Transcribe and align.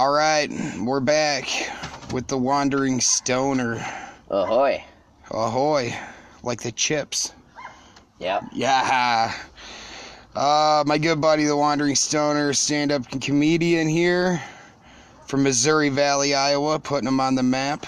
All 0.00 0.12
right, 0.12 0.50
we're 0.80 1.00
back 1.00 1.46
with 2.10 2.26
the 2.26 2.38
Wandering 2.38 3.02
Stoner. 3.02 3.84
Ahoy. 4.30 4.82
Ahoy, 5.30 5.94
like 6.42 6.62
the 6.62 6.72
chips. 6.72 7.34
Yep. 8.18 8.44
Yeah. 8.54 9.34
Uh, 10.34 10.84
my 10.86 10.96
good 10.96 11.20
buddy, 11.20 11.44
the 11.44 11.54
Wandering 11.54 11.96
Stoner, 11.96 12.54
stand 12.54 12.92
up 12.92 13.10
comedian 13.20 13.88
here 13.88 14.42
from 15.26 15.42
Missouri 15.42 15.90
Valley, 15.90 16.34
Iowa, 16.34 16.78
putting 16.78 17.06
him 17.06 17.20
on 17.20 17.34
the 17.34 17.42
map. 17.42 17.86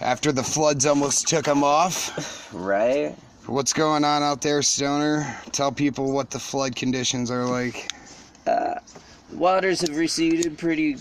After 0.00 0.32
the 0.32 0.42
floods 0.42 0.84
almost 0.84 1.28
took 1.28 1.46
him 1.46 1.64
off. 1.64 2.52
Right? 2.52 3.16
What's 3.46 3.72
going 3.72 4.04
on 4.04 4.22
out 4.22 4.42
there, 4.42 4.60
Stoner? 4.60 5.34
Tell 5.52 5.72
people 5.72 6.12
what 6.12 6.28
the 6.28 6.38
flood 6.38 6.76
conditions 6.76 7.30
are 7.30 7.46
like. 7.46 7.90
Waters 9.36 9.82
have 9.82 9.96
receded 9.96 10.56
pretty 10.56 10.96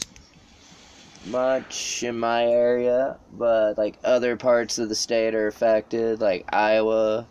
much 1.25 2.03
in 2.03 2.19
my 2.19 2.45
area, 2.45 3.17
but 3.33 3.77
like 3.77 3.97
other 4.03 4.35
parts 4.35 4.77
of 4.77 4.89
the 4.89 4.95
state 4.95 5.33
are 5.33 5.47
affected, 5.47 6.19
like 6.19 6.45
Iowa, 6.53 7.25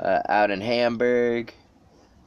uh, 0.00 0.20
out 0.28 0.50
in 0.50 0.60
Hamburg. 0.60 1.54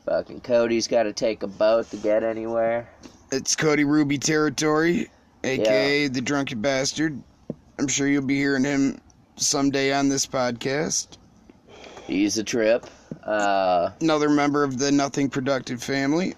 Fucking 0.06 0.42
Cody's 0.42 0.88
got 0.88 1.04
to 1.04 1.14
take 1.14 1.44
a 1.44 1.48
boat 1.48 1.90
to 1.92 1.98
get 1.98 2.24
anywhere. 2.24 2.90
It's 3.32 3.56
Cody 3.56 3.84
Ruby 3.84 4.18
territory, 4.18 5.10
aka 5.44 6.08
the 6.08 6.22
Drunken 6.22 6.62
Bastard. 6.62 7.22
I'm 7.80 7.88
sure 7.88 8.08
you'll 8.08 8.26
be 8.26 8.38
hearing 8.38 8.64
him 8.64 9.02
someday 9.36 9.92
on 9.94 10.08
this 10.08 10.26
podcast. 10.26 11.18
He's 12.08 12.38
a 12.38 12.44
trip. 12.44 12.86
Uh, 13.24 13.92
Another 14.02 14.30
member 14.30 14.64
of 14.64 14.80
the 14.80 14.92
Nothing 14.92 15.30
Productive 15.30 15.84
family. 15.84 16.34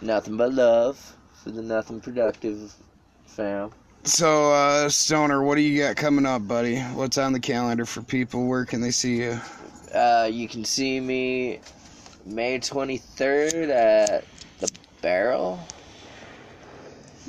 Nothing 0.00 0.36
but 0.36 0.52
love 0.52 1.16
for 1.42 1.50
the 1.50 1.62
nothing 1.62 2.00
productive 2.00 2.74
fam. 3.26 3.70
So, 4.04 4.52
uh, 4.52 4.88
Stoner, 4.88 5.42
what 5.42 5.56
do 5.56 5.60
you 5.60 5.82
got 5.82 5.96
coming 5.96 6.24
up, 6.24 6.46
buddy? 6.48 6.78
What's 6.80 7.18
on 7.18 7.32
the 7.32 7.40
calendar 7.40 7.84
for 7.84 8.02
people? 8.02 8.46
Where 8.46 8.64
can 8.64 8.80
they 8.80 8.90
see 8.90 9.16
you? 9.16 9.38
Uh, 9.94 10.28
you 10.30 10.48
can 10.48 10.64
see 10.64 11.00
me 11.00 11.60
May 12.24 12.58
23rd 12.58 13.68
at 13.68 14.24
the 14.58 14.70
Barrel. 15.02 15.60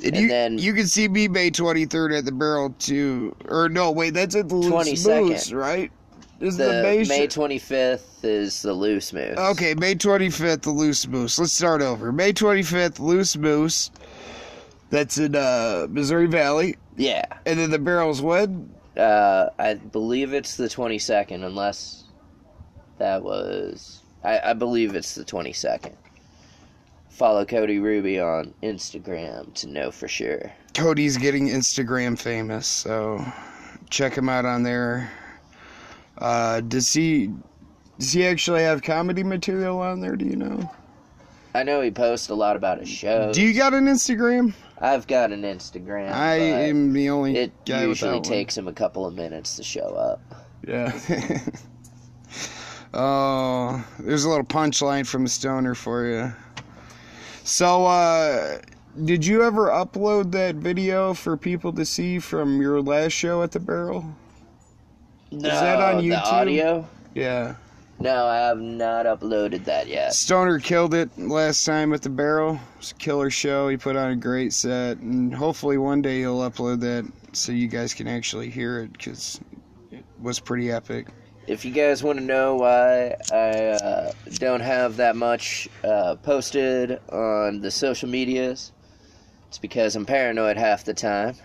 And 0.04 0.16
you, 0.16 0.28
then- 0.28 0.58
you 0.58 0.72
can 0.72 0.86
see 0.86 1.08
me 1.08 1.28
May 1.28 1.50
23rd 1.50 2.18
at 2.18 2.24
the 2.24 2.32
Barrel 2.32 2.74
too. 2.78 3.36
Or 3.46 3.68
no, 3.68 3.90
wait, 3.90 4.14
that's 4.14 4.34
at 4.34 4.48
the 4.48 4.54
22nd. 4.54 5.28
Moose, 5.28 5.52
right? 5.52 5.92
Is 6.42 6.56
The, 6.56 6.64
the, 6.64 6.82
May, 6.82 7.04
May 7.04 7.28
25th 7.28 8.24
is 8.24 8.62
the 8.62 8.72
Loose 8.72 9.12
Moose. 9.12 9.38
Okay, 9.38 9.74
May 9.74 9.94
25th, 9.94 10.62
the 10.62 10.72
Loose 10.72 11.06
Moose. 11.06 11.38
Let's 11.38 11.52
start 11.52 11.82
over. 11.82 12.10
May 12.10 12.32
25th, 12.32 12.98
Loose 12.98 13.36
Moose. 13.36 13.92
That's 14.90 15.18
in 15.18 15.36
uh, 15.36 15.86
Missouri 15.88 16.26
Valley. 16.26 16.76
Yeah. 16.96 17.24
And 17.46 17.60
then 17.60 17.70
the 17.70 17.78
Barrel's 17.78 18.20
when? 18.20 18.74
Uh, 18.96 19.50
I 19.56 19.74
believe 19.74 20.34
it's 20.34 20.56
the 20.56 20.66
22nd, 20.66 21.44
unless 21.44 22.04
that 22.98 23.22
was. 23.22 24.02
I, 24.24 24.40
I 24.50 24.52
believe 24.52 24.96
it's 24.96 25.14
the 25.14 25.24
22nd. 25.24 25.94
Follow 27.08 27.44
Cody 27.44 27.78
Ruby 27.78 28.18
on 28.18 28.52
Instagram 28.64 29.54
to 29.54 29.68
know 29.68 29.92
for 29.92 30.08
sure. 30.08 30.52
Cody's 30.74 31.16
getting 31.16 31.48
Instagram 31.48 32.18
famous, 32.18 32.66
so 32.66 33.24
check 33.90 34.18
him 34.18 34.28
out 34.28 34.44
on 34.44 34.64
there. 34.64 35.08
Uh, 36.18 36.60
does 36.60 36.92
he 36.92 37.30
does 37.98 38.12
he 38.12 38.26
actually 38.26 38.62
have 38.62 38.82
comedy 38.82 39.22
material 39.22 39.78
on 39.80 40.00
there? 40.00 40.16
Do 40.16 40.24
you 40.24 40.36
know? 40.36 40.70
I 41.54 41.62
know 41.62 41.80
he 41.80 41.90
posts 41.90 42.30
a 42.30 42.34
lot 42.34 42.56
about 42.56 42.78
his 42.78 42.88
shows. 42.88 43.34
Do 43.34 43.42
you 43.42 43.54
got 43.54 43.74
an 43.74 43.86
Instagram? 43.86 44.54
I've 44.78 45.06
got 45.06 45.32
an 45.32 45.42
Instagram. 45.42 46.10
I 46.10 46.34
am 46.36 46.92
the 46.92 47.10
only 47.10 47.36
It 47.36 47.52
guy 47.64 47.84
usually 47.84 48.20
takes 48.20 48.56
him 48.56 48.68
a 48.68 48.72
couple 48.72 49.06
of 49.06 49.14
minutes 49.14 49.56
to 49.56 49.62
show 49.62 49.88
up. 49.88 50.20
Yeah. 50.66 50.98
oh, 52.94 53.84
there's 54.00 54.24
a 54.24 54.28
little 54.28 54.44
punchline 54.44 55.06
from 55.06 55.26
a 55.26 55.28
stoner 55.28 55.74
for 55.74 56.06
you. 56.06 56.32
So, 57.44 57.86
uh, 57.86 58.58
did 59.04 59.26
you 59.26 59.42
ever 59.42 59.68
upload 59.68 60.32
that 60.32 60.56
video 60.56 61.12
for 61.12 61.36
people 61.36 61.72
to 61.74 61.84
see 61.84 62.18
from 62.18 62.60
your 62.60 62.80
last 62.80 63.12
show 63.12 63.42
at 63.42 63.52
the 63.52 63.60
Barrel? 63.60 64.16
No, 65.32 65.48
that 65.48 65.80
on 65.80 66.02
YouTube? 66.02 66.10
The 66.10 66.26
audio? 66.26 66.88
Yeah. 67.14 67.54
No, 67.98 68.26
I 68.26 68.36
have 68.36 68.58
not 68.58 69.06
uploaded 69.06 69.64
that 69.64 69.86
yet. 69.86 70.12
Stoner 70.12 70.58
killed 70.58 70.92
it 70.92 71.16
last 71.16 71.64
time 71.64 71.92
at 71.94 72.02
the 72.02 72.10
Barrel. 72.10 72.54
It 72.54 72.78
was 72.78 72.90
a 72.90 72.94
killer 72.94 73.30
show. 73.30 73.68
He 73.68 73.76
put 73.76 73.96
on 73.96 74.10
a 74.10 74.16
great 74.16 74.52
set, 74.52 74.98
and 74.98 75.32
hopefully 75.32 75.78
one 75.78 76.02
day 76.02 76.18
he'll 76.20 76.40
upload 76.40 76.80
that 76.80 77.10
so 77.32 77.52
you 77.52 77.68
guys 77.68 77.94
can 77.94 78.08
actually 78.08 78.50
hear 78.50 78.80
it 78.80 78.92
because 78.92 79.40
it 79.90 80.04
was 80.20 80.38
pretty 80.40 80.70
epic. 80.70 81.06
If 81.46 81.64
you 81.64 81.72
guys 81.72 82.02
want 82.02 82.18
to 82.18 82.24
know 82.24 82.56
why 82.56 83.16
I 83.32 83.50
uh, 83.68 84.12
don't 84.34 84.60
have 84.60 84.96
that 84.96 85.16
much 85.16 85.68
uh, 85.82 86.16
posted 86.16 87.00
on 87.08 87.60
the 87.60 87.70
social 87.70 88.08
medias, 88.08 88.72
it's 89.48 89.58
because 89.58 89.96
I'm 89.96 90.06
paranoid 90.06 90.56
half 90.56 90.84
the 90.84 90.94
time. 90.94 91.36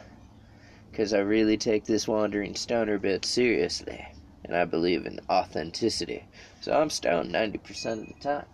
Because 0.97 1.13
I 1.13 1.19
really 1.19 1.57
take 1.57 1.85
this 1.85 2.07
wandering 2.07 2.55
stoner 2.55 2.97
bit 2.97 3.23
seriously. 3.23 4.03
And 4.43 4.55
I 4.57 4.65
believe 4.65 5.05
in 5.05 5.19
authenticity. 5.29 6.25
So 6.59 6.73
I'm 6.73 6.89
stoned 6.89 7.31
90% 7.31 8.01
of 8.01 8.07
the 8.07 8.15
time. 8.19 8.45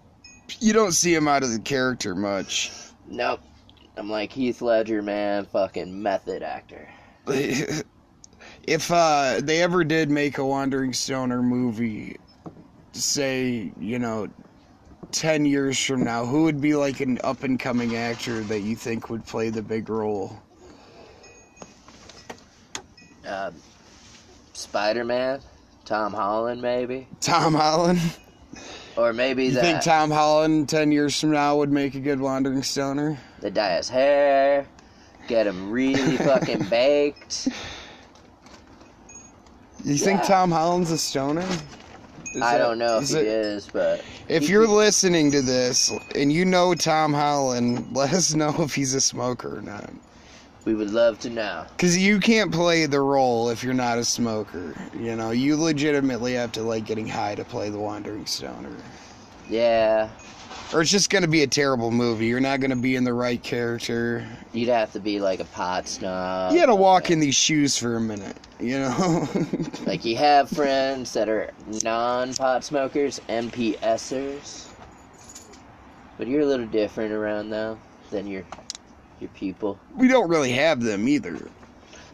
You 0.59 0.73
don't 0.73 0.91
see 0.91 1.15
him 1.15 1.25
out 1.29 1.43
of 1.43 1.53
the 1.53 1.59
character 1.59 2.15
much. 2.15 2.69
Nope. 3.07 3.39
I'm 3.95 4.09
like 4.09 4.33
Heath 4.33 4.61
Ledger, 4.61 5.01
man. 5.01 5.45
Fucking 5.45 6.03
method 6.03 6.43
actor. 6.43 6.89
if 7.27 8.91
uh, 8.91 9.39
they 9.41 9.61
ever 9.61 9.85
did 9.85 10.11
make 10.11 10.37
a 10.37 10.45
Wandering 10.45 10.91
Stoner 10.91 11.41
movie, 11.41 12.17
say, 12.91 13.71
you 13.79 13.99
know, 13.99 14.27
10 15.13 15.45
years 15.45 15.81
from 15.81 16.03
now, 16.03 16.25
who 16.25 16.43
would 16.43 16.59
be 16.59 16.75
like 16.75 16.99
an 16.99 17.19
up 17.23 17.43
and 17.43 17.57
coming 17.57 17.95
actor 17.95 18.41
that 18.41 18.63
you 18.63 18.75
think 18.75 19.09
would 19.09 19.25
play 19.25 19.49
the 19.49 19.61
big 19.61 19.87
role? 19.87 20.43
Uh, 23.33 23.51
Spider 24.53 25.03
Man. 25.03 25.39
Tom 25.85 26.13
Holland, 26.13 26.61
maybe. 26.61 27.07
Tom 27.19 27.55
Holland? 27.55 27.99
Or 28.95 29.11
maybe 29.11 29.49
that 29.49 29.55
You 29.55 29.55
the, 29.55 29.61
think 29.61 29.81
Tom 29.83 30.11
Holland 30.11 30.69
10 30.69 30.91
years 30.91 31.19
from 31.19 31.31
now 31.31 31.57
would 31.57 31.71
make 31.71 31.95
a 31.95 31.99
good 31.99 32.19
Wandering 32.19 32.61
Stoner? 32.61 33.17
they 33.41 33.49
dye 33.49 33.77
his 33.77 33.89
hair, 33.89 34.67
get 35.27 35.47
him 35.47 35.71
really 35.71 36.15
fucking 36.17 36.65
baked. 36.69 37.47
You 39.83 39.97
think 39.97 40.23
Tom 40.23 40.51
Holland's 40.51 40.91
a 40.91 40.97
stoner? 40.97 41.41
Is 42.35 42.41
I 42.41 42.53
that- 42.53 42.57
don't 42.59 42.77
know 42.77 42.97
if 42.97 43.03
is 43.03 43.09
he 43.09 43.17
it- 43.17 43.25
is, 43.27 43.67
but 43.73 44.01
If 44.29 44.47
you're 44.47 44.65
could- 44.67 44.75
listening 44.75 45.31
to 45.31 45.41
this 45.41 45.91
and 46.15 46.31
you 46.31 46.45
know 46.45 46.73
Tom 46.75 47.13
Holland, 47.13 47.87
let 47.93 48.13
us 48.13 48.33
know 48.33 48.55
if 48.59 48.75
he's 48.75 48.93
a 48.93 49.01
smoker 49.01 49.57
or 49.57 49.61
not. 49.61 49.91
We 50.65 50.73
would 50.73 50.91
love 50.91 51.19
to 51.19 51.29
know. 51.29 51.65
Because 51.75 51.97
you 51.97 52.19
can't 52.19 52.51
play 52.51 52.85
the 52.85 53.01
role 53.01 53.49
if 53.49 53.63
you're 53.63 53.73
not 53.73 53.97
a 53.97 54.05
smoker. 54.05 54.73
You 54.97 55.15
know, 55.15 55.31
you 55.31 55.57
legitimately 55.57 56.33
have 56.33 56.51
to 56.53 56.63
like 56.63 56.85
getting 56.85 57.07
high 57.07 57.35
to 57.35 57.43
play 57.43 57.69
the 57.69 57.79
wandering 57.79 58.25
stoner. 58.25 58.75
Yeah, 59.49 60.09
Or 60.73 60.81
it's 60.81 60.89
just 60.89 61.09
gonna 61.09 61.27
be 61.27 61.43
a 61.43 61.47
terrible 61.47 61.91
movie. 61.91 62.27
You're 62.27 62.39
not 62.39 62.61
gonna 62.61 62.77
be 62.77 62.95
in 62.95 63.03
the 63.03 63.13
right 63.13 63.43
character. 63.43 64.25
you'd 64.53 64.69
have 64.69 64.93
to 64.93 64.99
be 65.01 65.19
like 65.19 65.41
a 65.41 65.45
pot 65.45 65.87
snob. 65.87 66.53
You 66.53 66.59
gotta 66.59 66.73
walk 66.75 67.11
in 67.11 67.19
these 67.19 67.35
shoes 67.35 67.77
for 67.77 67.95
a 67.97 68.01
minute. 68.01 68.37
You 68.59 68.79
know. 68.79 69.27
Like 69.85 70.05
you 70.05 70.15
have 70.15 70.49
friends 70.49 71.11
that 71.13 71.27
are 71.27 71.51
non-pot 71.83 72.63
smokers, 72.63 73.19
MPSers, 73.27 74.69
but 76.17 76.25
you're 76.27 76.41
a 76.41 76.45
little 76.45 76.65
different 76.65 77.11
around 77.11 77.49
them 77.49 77.79
than 78.09 78.25
your 78.27 78.43
your 79.23 79.31
people. 79.31 79.79
we 79.95 80.07
don't 80.07 80.29
really 80.29 80.51
have 80.51 80.81
them 80.81 81.07
either. 81.07 81.39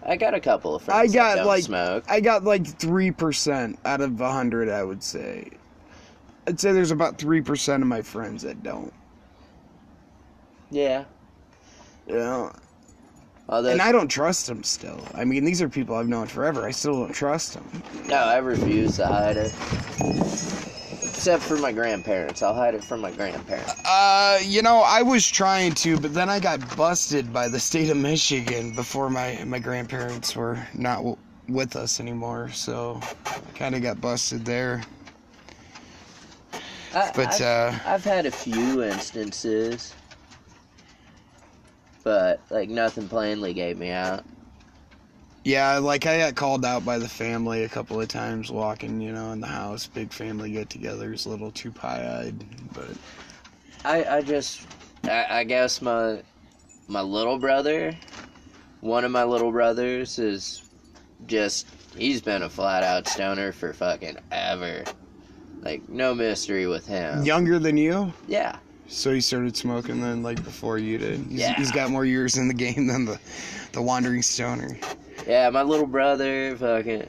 I 0.05 0.15
got 0.15 0.33
a 0.33 0.39
couple 0.39 0.73
of 0.75 0.81
friends. 0.83 1.11
I 1.11 1.13
got, 1.13 1.45
like- 1.45 1.63
smoke. 1.63 2.05
I 2.07 2.21
got 2.21 2.43
like 2.45 2.65
three 2.65 3.11
percent 3.11 3.77
out 3.83 3.99
of 4.01 4.19
a 4.21 4.31
hundred. 4.31 4.69
I 4.69 4.83
would 4.83 5.03
say. 5.03 5.49
I'd 6.47 6.59
say 6.59 6.71
there's 6.71 6.91
about 6.91 7.17
three 7.17 7.41
percent 7.41 7.83
of 7.83 7.89
my 7.89 8.01
friends 8.01 8.41
that 8.43 8.63
don't. 8.63 8.93
Yeah, 10.71 11.03
You 12.07 12.13
know, 12.15 12.51
although 13.49 13.69
and 13.71 13.81
I 13.81 13.91
don't 13.91 14.07
trust 14.07 14.45
them 14.47 14.63
still. 14.63 15.03
I 15.15 15.25
mean, 15.25 15.43
these 15.43 15.61
are 15.63 15.69
people 15.69 15.95
I've 15.95 16.07
known 16.07 16.27
forever. 16.27 16.63
I 16.63 16.69
still 16.71 16.93
don't 16.93 17.11
trust 17.13 17.55
them. 17.55 17.83
no, 18.07 18.15
I 18.17 18.37
refuse 18.37 18.97
to 18.97 19.07
hide 19.07 19.37
it. 19.37 19.51
Except 21.19 21.43
for 21.43 21.57
my 21.57 21.73
grandparents, 21.73 22.41
I'll 22.41 22.53
hide 22.53 22.75
it 22.75 22.81
from 22.81 23.01
my 23.01 23.11
grandparents. 23.11 23.73
Uh, 23.83 24.39
you 24.41 24.61
know, 24.61 24.81
I 24.85 25.01
was 25.01 25.27
trying 25.27 25.73
to, 25.73 25.99
but 25.99 26.13
then 26.13 26.29
I 26.29 26.39
got 26.39 26.77
busted 26.77 27.33
by 27.33 27.49
the 27.49 27.59
state 27.59 27.89
of 27.89 27.97
Michigan 27.97 28.73
before 28.73 29.09
my 29.09 29.43
my 29.45 29.59
grandparents 29.59 30.33
were 30.33 30.65
not 30.73 30.99
w- 30.99 31.17
with 31.49 31.75
us 31.75 31.99
anymore. 31.99 32.51
So, 32.53 33.01
kind 33.53 33.75
of 33.75 33.81
got 33.81 33.99
busted 33.99 34.45
there. 34.45 34.81
I, 36.93 37.11
But 37.13 37.41
I've, 37.41 37.41
uh, 37.41 37.79
I've 37.85 38.03
had 38.05 38.25
a 38.25 38.31
few 38.31 38.81
instances. 38.83 39.93
but 42.05 42.39
like 42.49 42.69
nothing 42.69 43.09
plainly 43.09 43.53
gave 43.53 43.77
me 43.77 43.89
out. 43.89 44.23
Yeah, 45.43 45.77
like 45.77 46.05
I 46.05 46.17
got 46.19 46.35
called 46.35 46.65
out 46.65 46.83
by 46.85 46.97
the 46.97 47.07
family 47.07 47.63
a 47.63 47.69
couple 47.69 47.99
of 47.99 48.07
times 48.07 48.51
walking, 48.51 48.99
you 48.99 49.11
know, 49.13 49.31
in 49.31 49.39
the 49.39 49.47
house. 49.47 49.87
Big 49.87 50.11
family 50.11 50.51
get-togethers, 50.51 51.25
a 51.25 51.29
little 51.29 51.51
too 51.51 51.71
pie-eyed, 51.71 52.43
but 52.73 52.89
I 53.85 54.17
I 54.17 54.21
just 54.21 54.67
I, 55.05 55.25
I 55.29 55.43
guess 55.45 55.81
my 55.81 56.21
my 56.87 57.01
little 57.01 57.39
brother, 57.39 57.95
one 58.81 59.05
of 59.05 59.11
my 59.11 59.23
little 59.23 59.51
brothers 59.51 60.19
is 60.19 60.69
just 61.25 61.67
he's 61.95 62.21
been 62.21 62.43
a 62.43 62.49
flat 62.49 62.83
out 62.83 63.07
stoner 63.07 63.51
for 63.53 63.73
fucking 63.73 64.17
ever. 64.31 64.83
Like 65.61 65.87
no 65.89 66.13
mystery 66.13 66.67
with 66.67 66.85
him. 66.87 67.23
younger 67.23 67.59
than 67.59 67.77
you. 67.77 68.13
Yeah. 68.27 68.57
So 68.87 69.13
he 69.13 69.21
started 69.21 69.55
smoking 69.55 70.01
then, 70.01 70.23
like 70.23 70.43
before 70.43 70.77
you 70.79 70.97
did. 70.97 71.19
He's, 71.29 71.39
Yeah. 71.41 71.53
he's 71.55 71.71
got 71.71 71.91
more 71.91 72.05
years 72.05 72.37
in 72.37 72.47
the 72.47 72.53
game 72.53 72.87
than 72.87 73.05
the 73.05 73.19
the 73.71 73.81
wandering 73.81 74.21
stoner. 74.21 74.77
Yeah, 75.29 75.51
my 75.51 75.61
little 75.61 75.85
brother 75.85 76.57
fucking 76.57 77.07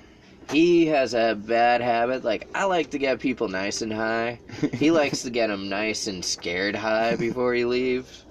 he 0.50 0.84
has 0.88 1.14
a 1.14 1.34
bad 1.34 1.80
habit. 1.80 2.22
Like 2.22 2.48
I 2.54 2.64
like 2.64 2.90
to 2.90 2.98
get 2.98 3.18
people 3.18 3.48
nice 3.48 3.80
and 3.80 3.90
high. 3.90 4.40
He 4.74 4.90
likes 5.00 5.22
to 5.22 5.30
get 5.30 5.46
them 5.46 5.70
nice 5.70 6.06
and 6.06 6.22
scared 6.22 6.76
high 6.76 7.16
before 7.16 7.54
he 7.54 7.64
leaves. 7.64 8.26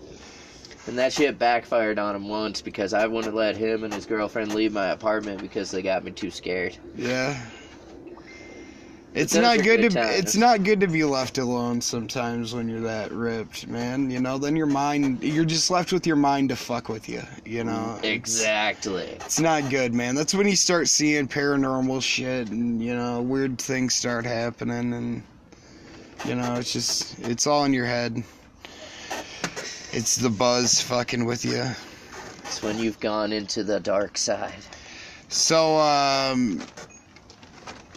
And 0.86 0.96
that 1.00 1.12
shit 1.12 1.40
backfired 1.40 1.98
on 1.98 2.16
him 2.16 2.30
once 2.30 2.62
because 2.62 2.94
I 2.94 3.08
wouldn't 3.08 3.34
let 3.34 3.58
him 3.58 3.84
and 3.84 3.92
his 3.92 4.06
girlfriend 4.06 4.54
leave 4.54 4.74
my 4.74 4.90
apartment 4.90 5.42
because 5.42 5.72
they 5.72 5.82
got 5.82 6.04
me 6.04 6.12
too 6.12 6.30
scared. 6.30 6.78
Yeah. 6.96 7.44
It's 9.16 9.34
not 9.34 9.58
good 9.58 9.82
good 9.82 9.90
to 9.92 9.96
times. 9.98 10.20
it's 10.20 10.36
not 10.36 10.64
good 10.64 10.80
to 10.82 10.88
be 10.88 11.04
left 11.04 11.40
alone 11.40 11.82
sometimes 11.82 12.54
when 12.54 12.70
you're 12.70 12.82
that 12.82 13.12
ripped, 13.12 13.68
man. 13.68 14.12
You 14.12 14.20
know, 14.20 14.38
then 14.38 14.56
your 14.56 14.68
mind 14.68 15.24
you're 15.24 15.46
just 15.46 15.72
left 15.72 15.92
with 15.92 16.06
your 16.06 16.16
mind 16.16 16.50
to 16.50 16.56
fuck 16.56 16.90
with 16.90 17.10
you, 17.10 17.24
you 17.44 17.64
know. 17.64 17.96
It's- 18.04 18.14
Exactly. 18.14 19.08
It's 19.22 19.40
not 19.40 19.70
good, 19.72 19.94
man. 19.96 20.14
That's 20.14 20.34
when 20.36 20.48
you 20.48 20.56
start 20.56 20.88
seeing 20.88 21.28
paranormal 21.28 22.04
shit 22.04 22.50
and, 22.50 22.82
you 22.84 22.96
know, 22.96 23.22
weird 23.22 23.58
things 23.60 23.96
start 23.96 24.26
happening 24.26 24.94
and 24.94 25.24
you 26.26 26.36
know, 26.36 26.56
it's 26.56 26.72
just 26.74 27.18
it's 27.20 27.48
all 27.48 27.66
in 27.66 27.74
your 27.74 27.86
head. 27.88 28.24
It's 29.92 30.18
the 30.18 30.30
buzz 30.30 30.82
fucking 30.82 31.26
with 31.26 31.46
you. 31.46 31.66
It's 32.44 32.62
when 32.62 32.78
you've 32.78 33.00
gone 33.00 33.32
into 33.32 33.64
the 33.64 33.80
dark 33.80 34.18
side. 34.20 34.54
So 35.30 35.78
um 35.78 36.62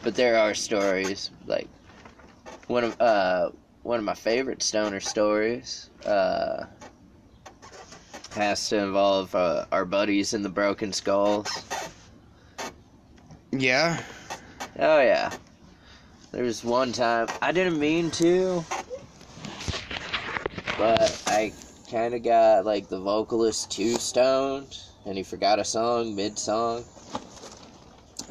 But 0.02 0.14
there 0.14 0.36
are 0.38 0.54
stories 0.54 1.30
like 1.46 1.68
one 2.66 2.84
of 2.84 3.00
uh 3.00 3.50
one 3.82 3.98
of 3.98 4.04
my 4.04 4.14
favorite 4.14 4.62
stoner 4.62 5.00
stories 5.00 5.90
uh 6.04 6.64
has 8.34 8.68
to 8.70 8.78
involve 8.78 9.34
uh, 9.34 9.66
our 9.70 9.84
buddies 9.84 10.32
in 10.32 10.42
the 10.42 10.48
Broken 10.48 10.92
Skulls. 10.92 11.48
yeah. 13.50 14.02
Oh 14.78 15.00
yeah. 15.00 15.30
There 16.32 16.42
was 16.42 16.64
one 16.64 16.92
time 16.92 17.28
I 17.42 17.52
didn't 17.52 17.78
mean 17.78 18.10
to, 18.12 18.64
but 20.78 21.22
I 21.26 21.52
kind 21.90 22.14
of 22.14 22.22
got 22.22 22.64
like 22.64 22.88
the 22.88 23.00
vocalist 23.00 23.70
too 23.70 23.96
stoned, 23.96 24.78
and 25.04 25.18
he 25.18 25.22
forgot 25.22 25.58
a 25.58 25.64
song 25.64 26.14
mid 26.16 26.38
song. 26.38 26.84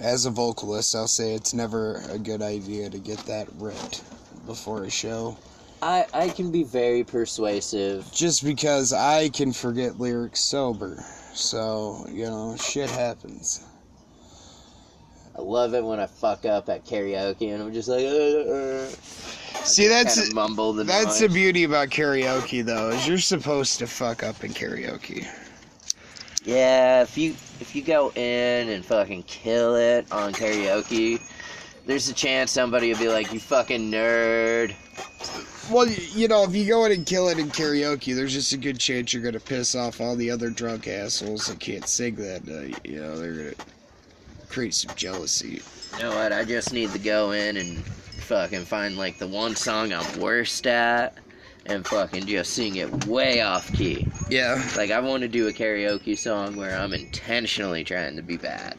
As 0.01 0.25
a 0.25 0.31
vocalist, 0.31 0.95
I'll 0.95 1.07
say 1.07 1.35
it's 1.35 1.53
never 1.53 2.01
a 2.09 2.17
good 2.17 2.41
idea 2.41 2.89
to 2.89 2.97
get 2.97 3.19
that 3.27 3.47
ripped 3.59 4.01
before 4.47 4.83
a 4.83 4.89
show. 4.89 5.37
I 5.79 6.05
I 6.11 6.29
can 6.29 6.51
be 6.51 6.63
very 6.63 7.03
persuasive. 7.03 8.11
Just 8.11 8.43
because 8.43 8.93
I 8.93 9.29
can 9.29 9.53
forget 9.53 9.99
lyrics 9.99 10.39
sober. 10.39 11.03
So, 11.33 12.05
you 12.09 12.25
know, 12.25 12.57
shit 12.57 12.89
happens. 12.89 13.63
I 15.37 15.41
love 15.41 15.75
it 15.75 15.83
when 15.83 15.99
I 15.99 16.07
fuck 16.07 16.45
up 16.45 16.67
at 16.69 16.83
karaoke 16.83 17.53
and 17.53 17.61
I'm 17.61 17.71
just 17.71 17.87
like, 17.87 18.03
uh, 18.03 18.51
uh. 18.51 18.87
See, 19.63 19.87
that's 19.87 20.15
kind 20.15 20.27
of 20.29 20.33
mumble 20.33 20.73
the 20.73 20.83
that's 20.83 21.19
the 21.19 21.29
beauty 21.29 21.63
about 21.63 21.89
karaoke 21.89 22.65
though, 22.65 22.89
is 22.89 23.07
you're 23.07 23.19
supposed 23.19 23.77
to 23.79 23.87
fuck 23.87 24.23
up 24.23 24.43
in 24.43 24.51
karaoke. 24.51 25.27
Yeah, 26.43 27.03
if 27.03 27.17
you 27.17 27.31
if 27.59 27.75
you 27.75 27.83
go 27.83 28.11
in 28.15 28.69
and 28.69 28.83
fucking 28.83 29.23
kill 29.23 29.75
it 29.75 30.11
on 30.11 30.33
karaoke, 30.33 31.21
there's 31.85 32.09
a 32.09 32.13
chance 32.13 32.51
somebody 32.51 32.91
will 32.91 32.99
be 32.99 33.09
like, 33.09 33.31
"You 33.31 33.39
fucking 33.39 33.91
nerd." 33.91 34.75
Well, 35.69 35.87
you 35.87 36.27
know, 36.27 36.43
if 36.43 36.55
you 36.55 36.65
go 36.65 36.85
in 36.85 36.91
and 36.91 37.05
kill 37.05 37.29
it 37.29 37.37
in 37.37 37.49
karaoke, 37.49 38.15
there's 38.15 38.33
just 38.33 38.53
a 38.53 38.57
good 38.57 38.79
chance 38.79 39.13
you're 39.13 39.21
gonna 39.21 39.39
piss 39.39 39.75
off 39.75 40.01
all 40.01 40.15
the 40.15 40.31
other 40.31 40.49
drunk 40.49 40.87
assholes 40.87 41.45
that 41.45 41.59
can't 41.59 41.87
sing 41.87 42.15
that 42.15 42.47
night. 42.47 42.79
You 42.83 43.01
know, 43.01 43.17
they're 43.19 43.33
gonna 43.33 43.65
create 44.49 44.73
some 44.73 44.95
jealousy. 44.95 45.61
You 45.97 46.03
know 46.03 46.15
what? 46.15 46.33
I 46.33 46.43
just 46.43 46.73
need 46.73 46.91
to 46.91 46.99
go 46.99 47.31
in 47.31 47.57
and 47.57 47.77
fucking 47.85 48.65
find 48.65 48.97
like 48.97 49.19
the 49.19 49.27
one 49.27 49.55
song 49.55 49.93
I'm 49.93 50.19
worst 50.19 50.65
at 50.65 51.17
and 51.65 51.85
fucking 51.85 52.25
just 52.25 52.53
sing 52.53 52.77
it 52.77 53.05
way 53.05 53.41
off 53.41 53.71
key. 53.73 54.07
Yeah. 54.29 54.63
Like 54.75 54.91
I 54.91 54.99
want 54.99 55.21
to 55.21 55.27
do 55.27 55.47
a 55.47 55.51
karaoke 55.51 56.17
song 56.17 56.55
where 56.55 56.77
I'm 56.77 56.93
intentionally 56.93 57.83
trying 57.83 58.15
to 58.15 58.21
be 58.21 58.37
bad. 58.37 58.77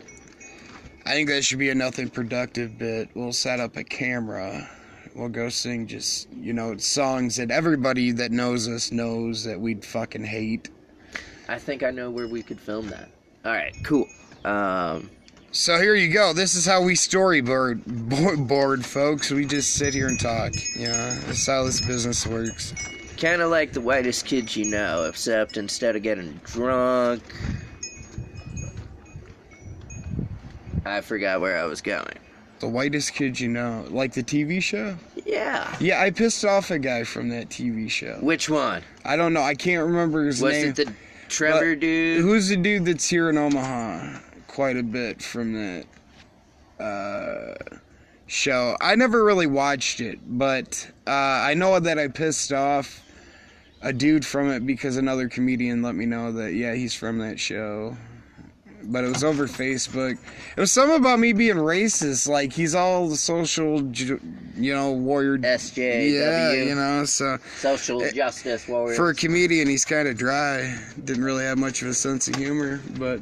I 1.05 1.13
think 1.13 1.29
that 1.29 1.45
should 1.45 1.59
be 1.59 1.71
a 1.71 1.75
nothing 1.75 2.11
productive 2.11 2.79
bit. 2.79 3.09
We'll 3.15 3.33
set 3.33 3.61
up 3.61 3.77
a 3.77 3.85
camera. 3.85 4.69
We'll 5.15 5.29
go 5.29 5.49
sing 5.49 5.87
just, 5.87 6.33
you 6.33 6.53
know, 6.53 6.77
songs 6.77 7.37
that 7.37 7.51
everybody 7.51 8.13
that 8.13 8.31
knows 8.31 8.69
us 8.69 8.93
knows 8.93 9.45
that 9.45 9.61
we'd 9.61 9.85
fucking 9.85 10.25
hate. 10.25 10.71
I 11.49 11.59
think 11.59 11.83
I 11.83 11.91
know 11.91 12.11
where 12.11 12.29
we 12.29 12.43
could 12.43 12.61
film 12.61 12.89
that. 12.89 13.11
All 13.45 13.53
right, 13.53 13.75
cool. 13.83 14.07
Um, 14.45 15.11
So 15.53 15.79
here 15.79 15.95
you 15.95 16.09
go. 16.11 16.33
This 16.33 16.55
is 16.55 16.65
how 16.65 16.81
we 16.83 16.95
storyboard 16.95 17.85
board, 17.87 18.49
board 18.49 18.87
folks. 18.87 19.31
We 19.31 19.45
just 19.45 19.75
sit 19.75 19.93
here 19.93 20.09
and 20.09 20.19
talk. 20.19 20.53
Yeah, 20.75 21.15
that's 21.27 21.47
how 21.47 21.65
this 21.65 21.85
business 21.85 22.27
works. 22.27 22.73
kind 23.19 23.43
of 23.43 23.51
like 23.51 23.75
the 23.75 23.81
whitest 23.83 24.25
kids 24.25 24.57
you 24.57 24.65
know, 24.65 25.05
except 25.05 25.59
instead 25.59 25.95
of 25.95 26.03
getting 26.03 26.41
drunk, 26.45 27.23
I 30.87 31.03
forgot 31.03 31.43
where 31.43 31.59
I 31.59 31.65
was 31.65 31.83
going. 31.83 32.17
The 32.61 32.69
whitest 32.69 33.13
kids 33.13 33.39
you 33.39 33.49
know, 33.51 33.85
like 33.91 34.15
the 34.15 34.23
TV 34.23 34.63
show. 34.63 34.97
Yeah. 35.27 35.77
Yeah, 35.81 36.01
I 36.01 36.11
pissed 36.11 36.47
off 36.47 36.71
a 36.71 36.79
guy 36.79 37.05
from 37.05 37.29
that 37.29 37.51
TV 37.51 37.91
show. 37.91 38.17
Which 38.23 38.49
one? 38.49 38.83
I 39.05 39.17
don't 39.17 39.35
know. 39.35 39.43
I 39.43 39.55
can't 39.55 39.85
remember 39.85 40.25
his 40.25 40.41
Was 40.41 40.53
name. 40.55 40.69
it 40.69 40.77
the 40.77 40.93
Trevor 41.29 41.77
dude? 41.77 42.23
Who's 42.23 42.49
the 42.49 42.57
dude 42.57 42.87
that's 42.87 43.09
here 43.09 43.29
in 43.29 43.37
Omaha? 43.37 44.19
Quite 44.53 44.77
a 44.77 44.83
bit 44.83 45.23
from 45.23 45.55
that 45.55 45.87
uh, 46.79 47.55
show. 48.27 48.77
I 48.83 48.97
never 48.97 49.25
really 49.25 49.47
watched 49.47 50.01
it, 50.03 50.19
but 50.27 50.91
uh, 51.07 51.11
I 51.11 51.55
know 51.55 51.81
that 51.81 51.99
I 51.99 52.09
pissed 52.09 52.53
off 52.53 53.03
a 53.81 53.95
dude 53.95 54.27
from 54.27 54.51
it 54.51 54.67
because 54.67 54.99
another 54.99 55.27
comedian 55.27 55.81
let 55.81 55.95
me 55.95 56.05
know 56.05 56.33
that 56.33 56.53
yeah 56.53 56.75
he's 56.75 56.93
from 56.95 57.17
that 57.21 57.41
show. 57.41 57.97
But 58.85 59.05
it 59.05 59.09
was 59.09 59.25
over 59.25 59.47
Facebook. 59.47 60.19
It 60.55 60.61
was 60.61 60.71
something 60.71 60.99
about 60.99 61.19
me 61.19 61.33
being 61.33 61.57
racist. 61.57 62.29
Like 62.29 62.53
he's 62.53 62.75
all 62.75 63.09
the 63.09 63.17
social, 63.17 63.81
you 63.95 64.75
know, 64.75 64.91
warrior. 64.93 65.39
SJW. 65.39 66.13
Yeah, 66.13 66.53
you 66.53 66.75
know. 66.75 67.07
So 67.07 67.39
Social 67.57 68.03
Eh, 68.03 68.11
Justice 68.11 68.69
Warrior. 68.69 68.97
for 68.97 69.09
a 69.09 69.15
comedian, 69.15 69.67
he's 69.67 69.87
kind 69.87 70.09
of 70.09 70.19
dry. 70.19 70.79
Didn't 71.05 71.25
really 71.25 71.45
have 71.45 71.57
much 71.57 71.81
of 71.81 71.89
a 71.89 71.95
sense 71.95 72.29
of 72.29 72.35
humor, 72.35 72.81
but 72.99 73.21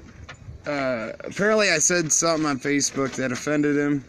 uh, 0.70 1.12
apparently 1.24 1.70
I 1.70 1.78
said 1.78 2.12
something 2.12 2.46
on 2.46 2.58
Facebook 2.58 3.14
that 3.16 3.32
offended 3.32 3.76
him. 3.76 4.04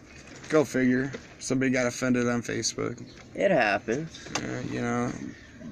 Go 0.50 0.64
figure. 0.64 1.12
Somebody 1.40 1.72
got 1.72 1.88
offended 1.88 2.28
on 2.28 2.42
Facebook. 2.42 3.04
it 3.36 3.52
happens. 3.52 4.28
Uh, 4.38 4.62
you 4.72 4.82
know, 4.82 5.12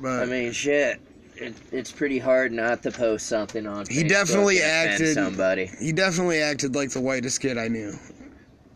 but 0.01 0.23
I 0.23 0.25
mean, 0.25 0.51
shit. 0.51 0.99
It, 1.35 1.53
it's 1.71 1.91
pretty 1.91 2.19
hard 2.19 2.51
not 2.51 2.83
to 2.83 2.91
post 2.91 3.27
something 3.27 3.65
on. 3.65 3.85
He 3.85 4.03
Facebook 4.03 4.09
definitely 4.09 4.61
acted- 4.61 5.13
somebody. 5.13 5.71
he 5.79 5.93
definitely 5.93 6.41
acted 6.41 6.75
like 6.75 6.89
the 6.89 6.99
whitest 7.01 7.39
kid 7.39 7.57
I 7.57 7.67
knew. 7.69 7.93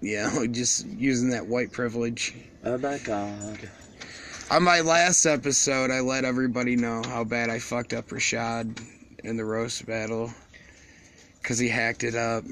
Yeah, 0.01 0.45
just 0.51 0.85
using 0.87 1.29
that 1.31 1.45
white 1.47 1.71
privilege. 1.71 2.35
Oh 2.63 2.77
my 2.77 2.99
god. 2.99 3.59
On 4.51 4.61
my 4.63 4.81
last 4.81 5.25
episode, 5.25 5.89
I 5.89 6.01
let 6.01 6.25
everybody 6.25 6.75
know 6.75 7.01
how 7.05 7.23
bad 7.23 7.49
I 7.49 7.59
fucked 7.59 7.93
up 7.93 8.09
Rashad 8.09 8.81
in 9.23 9.35
the 9.35 9.45
roast 9.45 9.85
battle 9.85 10.31
because 11.43 11.59
he 11.59 11.67
hacked 11.67 12.03
it 12.03 12.15
up. 12.15 12.45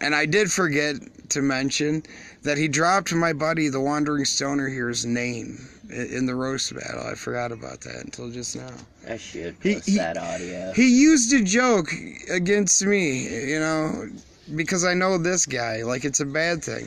And 0.00 0.14
I 0.14 0.26
did 0.26 0.50
forget 0.50 0.96
to 1.28 1.42
mention 1.42 2.02
that 2.42 2.58
he 2.58 2.66
dropped 2.66 3.12
my 3.12 3.32
buddy, 3.32 3.68
the 3.68 3.80
Wandering 3.80 4.24
Stoner 4.24 4.68
here's 4.68 5.06
name 5.06 5.68
in 5.90 6.26
the 6.26 6.34
roast 6.34 6.74
battle. 6.74 7.06
I 7.06 7.14
forgot 7.14 7.52
about 7.52 7.82
that 7.82 8.02
until 8.04 8.30
just 8.30 8.56
now. 8.56 8.72
I 9.08 9.18
should 9.18 9.54
He- 9.62 9.74
he- 9.84 9.98
that 9.98 10.16
audio. 10.16 10.72
He 10.72 10.88
used 10.88 11.32
a 11.34 11.42
joke 11.42 11.92
against 12.30 12.84
me, 12.84 13.50
you 13.50 13.60
know, 13.60 14.08
because 14.56 14.84
I 14.84 14.94
know 14.94 15.18
this 15.18 15.46
guy. 15.46 15.82
Like, 15.82 16.04
it's 16.04 16.20
a 16.20 16.24
bad 16.24 16.64
thing. 16.64 16.86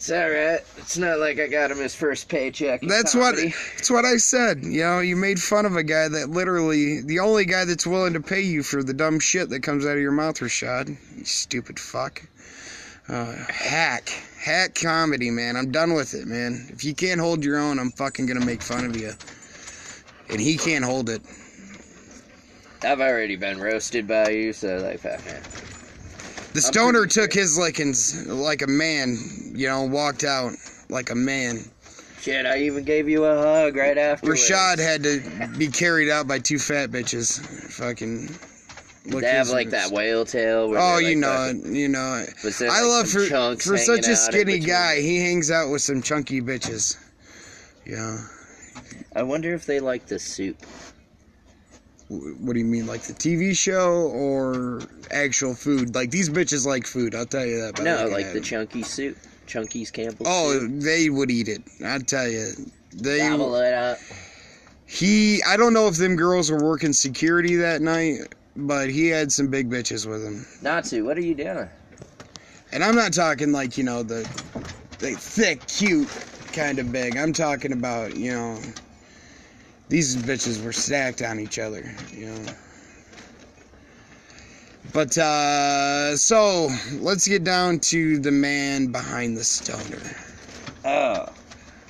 It's 0.00 0.10
alright. 0.10 0.60
It's 0.78 0.96
not 0.96 1.18
like 1.18 1.38
I 1.38 1.46
got 1.46 1.70
him 1.70 1.76
his 1.76 1.94
first 1.94 2.30
paycheck. 2.30 2.80
That's 2.80 3.14
what 3.14 3.36
that's 3.36 3.90
what 3.90 4.06
I 4.06 4.16
said. 4.16 4.64
You 4.64 4.80
know, 4.80 5.00
you 5.00 5.14
made 5.14 5.38
fun 5.38 5.66
of 5.66 5.76
a 5.76 5.82
guy 5.82 6.08
that 6.08 6.30
literally 6.30 7.02
the 7.02 7.18
only 7.18 7.44
guy 7.44 7.66
that's 7.66 7.86
willing 7.86 8.14
to 8.14 8.20
pay 8.22 8.40
you 8.40 8.62
for 8.62 8.82
the 8.82 8.94
dumb 8.94 9.20
shit 9.20 9.50
that 9.50 9.62
comes 9.62 9.84
out 9.84 9.98
of 9.98 10.02
your 10.02 10.10
mouth, 10.10 10.36
Rashad. 10.36 10.96
You 11.18 11.24
stupid 11.26 11.78
fuck. 11.78 12.22
Uh, 13.10 13.34
hack, 13.50 14.08
hack 14.38 14.74
comedy, 14.74 15.30
man. 15.30 15.54
I'm 15.54 15.70
done 15.70 15.92
with 15.92 16.14
it, 16.14 16.26
man. 16.26 16.68
If 16.70 16.82
you 16.82 16.94
can't 16.94 17.20
hold 17.20 17.44
your 17.44 17.58
own, 17.58 17.78
I'm 17.78 17.90
fucking 17.90 18.24
gonna 18.24 18.46
make 18.46 18.62
fun 18.62 18.86
of 18.86 18.96
you. 18.96 19.12
And 20.30 20.40
he 20.40 20.56
can't 20.56 20.82
hold 20.82 21.10
it. 21.10 21.20
I've 22.82 23.02
already 23.02 23.36
been 23.36 23.60
roasted 23.60 24.08
by 24.08 24.30
you, 24.30 24.54
so 24.54 24.78
like, 24.78 25.00
fuck. 25.00 25.20
The 26.52 26.60
stoner 26.60 27.06
took 27.06 27.32
his 27.32 27.56
lickings 27.58 28.26
like 28.26 28.62
a 28.62 28.66
man, 28.66 29.16
you 29.54 29.68
know, 29.68 29.84
walked 29.84 30.24
out 30.24 30.52
like 30.88 31.10
a 31.10 31.14
man. 31.14 31.64
Shit, 32.20 32.44
I 32.44 32.58
even 32.58 32.84
gave 32.84 33.08
you 33.08 33.24
a 33.24 33.36
hug 33.36 33.76
right 33.76 33.96
after. 33.96 34.26
Rashad 34.26 34.78
had 34.78 35.02
to 35.04 35.48
be 35.56 35.68
carried 35.68 36.10
out 36.10 36.26
by 36.28 36.38
two 36.38 36.58
fat 36.58 36.90
bitches. 36.90 37.40
Fucking. 37.72 38.26
look 39.10 39.22
They 39.22 39.30
have 39.30 39.48
like 39.48 39.68
ribs. 39.68 39.88
that 39.88 39.90
whale 39.94 40.24
tail. 40.26 40.68
Where 40.68 40.78
Oh, 40.78 40.96
they're, 40.96 41.02
you 41.02 41.20
like, 41.20 41.56
know 41.56 41.70
it. 41.70 41.72
You 41.74 41.88
know 41.88 42.24
it. 42.26 42.34
I 42.44 42.66
like, 42.66 42.82
love 42.82 43.08
for 43.08 43.56
for 43.56 43.78
such 43.78 44.06
a 44.08 44.16
skinny 44.16 44.58
guy. 44.58 45.00
He 45.00 45.18
hangs 45.20 45.50
out 45.50 45.70
with 45.70 45.80
some 45.82 46.02
chunky 46.02 46.42
bitches. 46.42 46.98
Yeah. 47.86 48.18
I 49.16 49.22
wonder 49.22 49.54
if 49.54 49.64
they 49.66 49.80
like 49.80 50.06
the 50.06 50.18
soup. 50.18 50.58
What 52.10 52.54
do 52.54 52.58
you 52.58 52.64
mean, 52.64 52.88
like 52.88 53.02
the 53.02 53.12
TV 53.12 53.56
show 53.56 54.10
or 54.12 54.80
actual 55.12 55.54
food? 55.54 55.94
Like 55.94 56.10
these 56.10 56.28
bitches 56.28 56.66
like 56.66 56.84
food. 56.84 57.14
I'll 57.14 57.24
tell 57.24 57.46
you 57.46 57.60
that. 57.60 57.76
by 57.76 57.84
No, 57.84 58.06
like 58.06 58.32
the 58.32 58.40
chunky 58.40 58.82
soup. 58.82 59.16
Chunky's 59.46 59.92
Campbell. 59.92 60.26
Oh, 60.28 60.58
soup. 60.58 60.72
they 60.80 61.08
would 61.08 61.30
eat 61.30 61.48
it. 61.48 61.62
I'll 61.84 62.00
tell 62.00 62.28
you. 62.28 62.50
They. 62.92 63.18
Gobble 63.18 63.54
it 63.56 63.74
up. 63.74 63.98
He. 64.86 65.40
I 65.44 65.56
don't 65.56 65.72
know 65.72 65.86
if 65.86 65.98
them 65.98 66.16
girls 66.16 66.50
were 66.50 66.64
working 66.64 66.92
security 66.92 67.54
that 67.56 67.80
night, 67.80 68.34
but 68.56 68.90
he 68.90 69.06
had 69.06 69.30
some 69.30 69.46
big 69.46 69.70
bitches 69.70 70.04
with 70.04 70.24
him. 70.24 70.44
Natsu, 70.62 71.04
what 71.04 71.16
are 71.16 71.22
you 71.22 71.36
doing? 71.36 71.68
And 72.72 72.82
I'm 72.82 72.96
not 72.96 73.12
talking 73.12 73.52
like, 73.52 73.78
you 73.78 73.84
know, 73.84 74.02
the, 74.02 74.28
the 74.98 75.12
thick, 75.12 75.64
cute 75.68 76.08
kind 76.52 76.80
of 76.80 76.90
big. 76.90 77.16
I'm 77.16 77.32
talking 77.32 77.72
about, 77.72 78.16
you 78.16 78.32
know, 78.32 78.60
these 79.90 80.16
bitches 80.16 80.64
were 80.64 80.72
stacked 80.72 81.20
on 81.20 81.40
each 81.40 81.58
other, 81.58 81.84
you 82.12 82.26
know. 82.26 82.52
But, 84.92 85.18
uh, 85.18 86.16
so, 86.16 86.68
let's 87.00 87.26
get 87.26 87.44
down 87.44 87.80
to 87.80 88.18
the 88.18 88.30
man 88.30 88.86
behind 88.92 89.36
the 89.36 89.44
stoner. 89.44 90.00
Oh. 90.84 91.26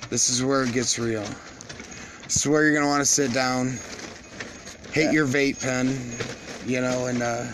This 0.09 0.29
is 0.29 0.43
where 0.43 0.63
it 0.63 0.73
gets 0.73 0.97
real. 0.97 1.23
This 2.23 2.37
is 2.37 2.47
where 2.47 2.69
you're 2.69 2.81
to 2.81 2.87
want 2.87 3.01
to 3.01 3.05
sit 3.05 3.33
down, 3.33 3.77
hit 4.91 5.13
your 5.13 5.27
vape 5.27 5.61
pen, 5.61 5.87
you 6.67 6.81
know, 6.81 7.05
and, 7.05 7.21
uh, 7.21 7.45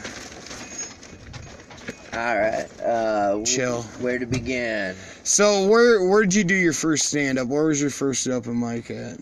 All 2.14 2.38
right. 2.40 2.82
Uh, 2.82 3.44
Chill. 3.44 3.84
Where 4.00 4.18
to 4.18 4.26
begin? 4.26 4.96
so 5.24 5.68
where, 5.68 6.08
where'd 6.08 6.34
you 6.34 6.46
do 6.46 6.56
your 6.56 6.74
first 6.74 7.10
stand 7.10 7.38
up? 7.38 7.50
Where 7.50 7.66
was 7.66 7.82
your 7.82 7.90
first 7.90 8.28
open 8.28 8.58
mic 8.60 8.90
at? 8.90 9.20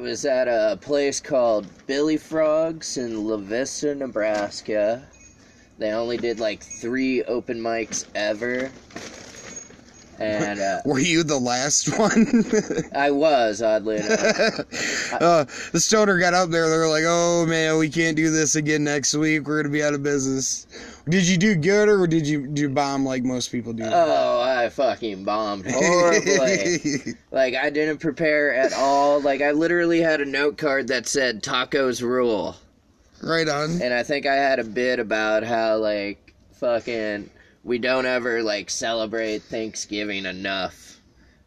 It 0.00 0.04
was 0.04 0.24
at 0.24 0.48
a 0.48 0.78
place 0.80 1.20
called 1.20 1.66
Billy 1.86 2.16
Frogs 2.16 2.96
in 2.96 3.28
La 3.28 3.36
Vista, 3.36 3.94
Nebraska. 3.94 5.06
They 5.76 5.92
only 5.92 6.16
did 6.16 6.40
like 6.40 6.62
three 6.62 7.22
open 7.24 7.60
mics 7.60 8.06
ever. 8.14 8.70
And 10.18 10.58
uh, 10.58 10.80
Were 10.86 11.00
you 11.00 11.22
the 11.22 11.38
last 11.38 11.98
one? 11.98 12.44
I 12.94 13.10
was, 13.10 13.60
oddly 13.60 13.96
enough. 13.96 15.12
uh, 15.20 15.44
the 15.72 15.80
stoner 15.80 16.18
got 16.18 16.32
up 16.32 16.48
there. 16.48 16.70
They 16.70 16.78
were 16.78 16.88
like, 16.88 17.04
"Oh 17.06 17.44
man, 17.44 17.76
we 17.76 17.90
can't 17.90 18.16
do 18.16 18.30
this 18.30 18.54
again 18.54 18.84
next 18.84 19.14
week. 19.14 19.46
We're 19.46 19.62
gonna 19.62 19.72
be 19.72 19.82
out 19.82 19.92
of 19.92 20.02
business." 20.02 20.66
Did 21.10 21.28
you 21.28 21.36
do 21.36 21.54
good 21.54 21.90
or 21.90 22.06
did 22.06 22.26
you 22.26 22.46
do 22.46 22.70
bomb 22.70 23.04
like 23.04 23.22
most 23.22 23.52
people 23.52 23.74
do? 23.74 23.84
Oh, 23.84 24.40
fucking 24.70 25.24
bombed 25.24 25.70
horribly. 25.70 27.14
like, 27.30 27.54
I 27.54 27.70
didn't 27.70 27.98
prepare 27.98 28.54
at 28.54 28.72
all. 28.72 29.20
Like, 29.20 29.42
I 29.42 29.50
literally 29.52 30.00
had 30.00 30.20
a 30.20 30.24
note 30.24 30.56
card 30.56 30.88
that 30.88 31.06
said 31.06 31.42
tacos 31.42 32.02
rule. 32.02 32.56
right 33.22 33.48
on. 33.48 33.82
And 33.82 33.92
I 33.92 34.02
think 34.02 34.26
I 34.26 34.34
had 34.34 34.58
a 34.58 34.64
bit 34.64 34.98
about 34.98 35.42
how, 35.42 35.76
like, 35.76 36.34
fucking, 36.54 37.30
we 37.64 37.78
don't 37.78 38.06
ever, 38.06 38.42
like, 38.42 38.70
celebrate 38.70 39.42
Thanksgiving 39.42 40.24
enough. 40.26 41.00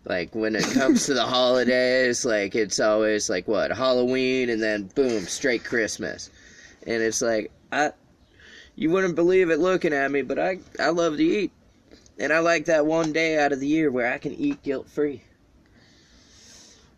Like, 0.06 0.36
when 0.36 0.56
it 0.56 0.66
comes 0.66 1.06
to 1.06 1.14
the 1.14 1.24
holidays, 1.26 2.26
like, 2.26 2.56
it's 2.56 2.80
always, 2.80 3.30
like, 3.30 3.48
what, 3.48 3.72
Halloween, 3.72 4.50
and 4.50 4.62
then, 4.62 4.84
boom, 4.96 5.24
straight 5.24 5.64
Christmas. 5.64 6.30
And 6.86 7.02
it's 7.02 7.22
like, 7.22 7.52
I, 7.72 7.92
you 8.76 8.90
wouldn't 8.90 9.16
believe 9.16 9.50
it 9.50 9.60
looking 9.60 9.94
at 9.94 10.12
me, 10.12 10.22
but 10.22 10.38
I, 10.40 10.60
I 10.80 10.90
love 10.90 11.18
to 11.18 11.24
eat. 11.24 11.52
And 12.20 12.32
I 12.32 12.40
like 12.40 12.66
that 12.66 12.86
one 12.86 13.12
day 13.12 13.40
out 13.40 13.52
of 13.52 13.60
the 13.60 13.68
year 13.68 13.92
where 13.92 14.12
I 14.12 14.18
can 14.18 14.34
eat 14.34 14.62
guilt 14.64 14.90
free. 14.90 15.24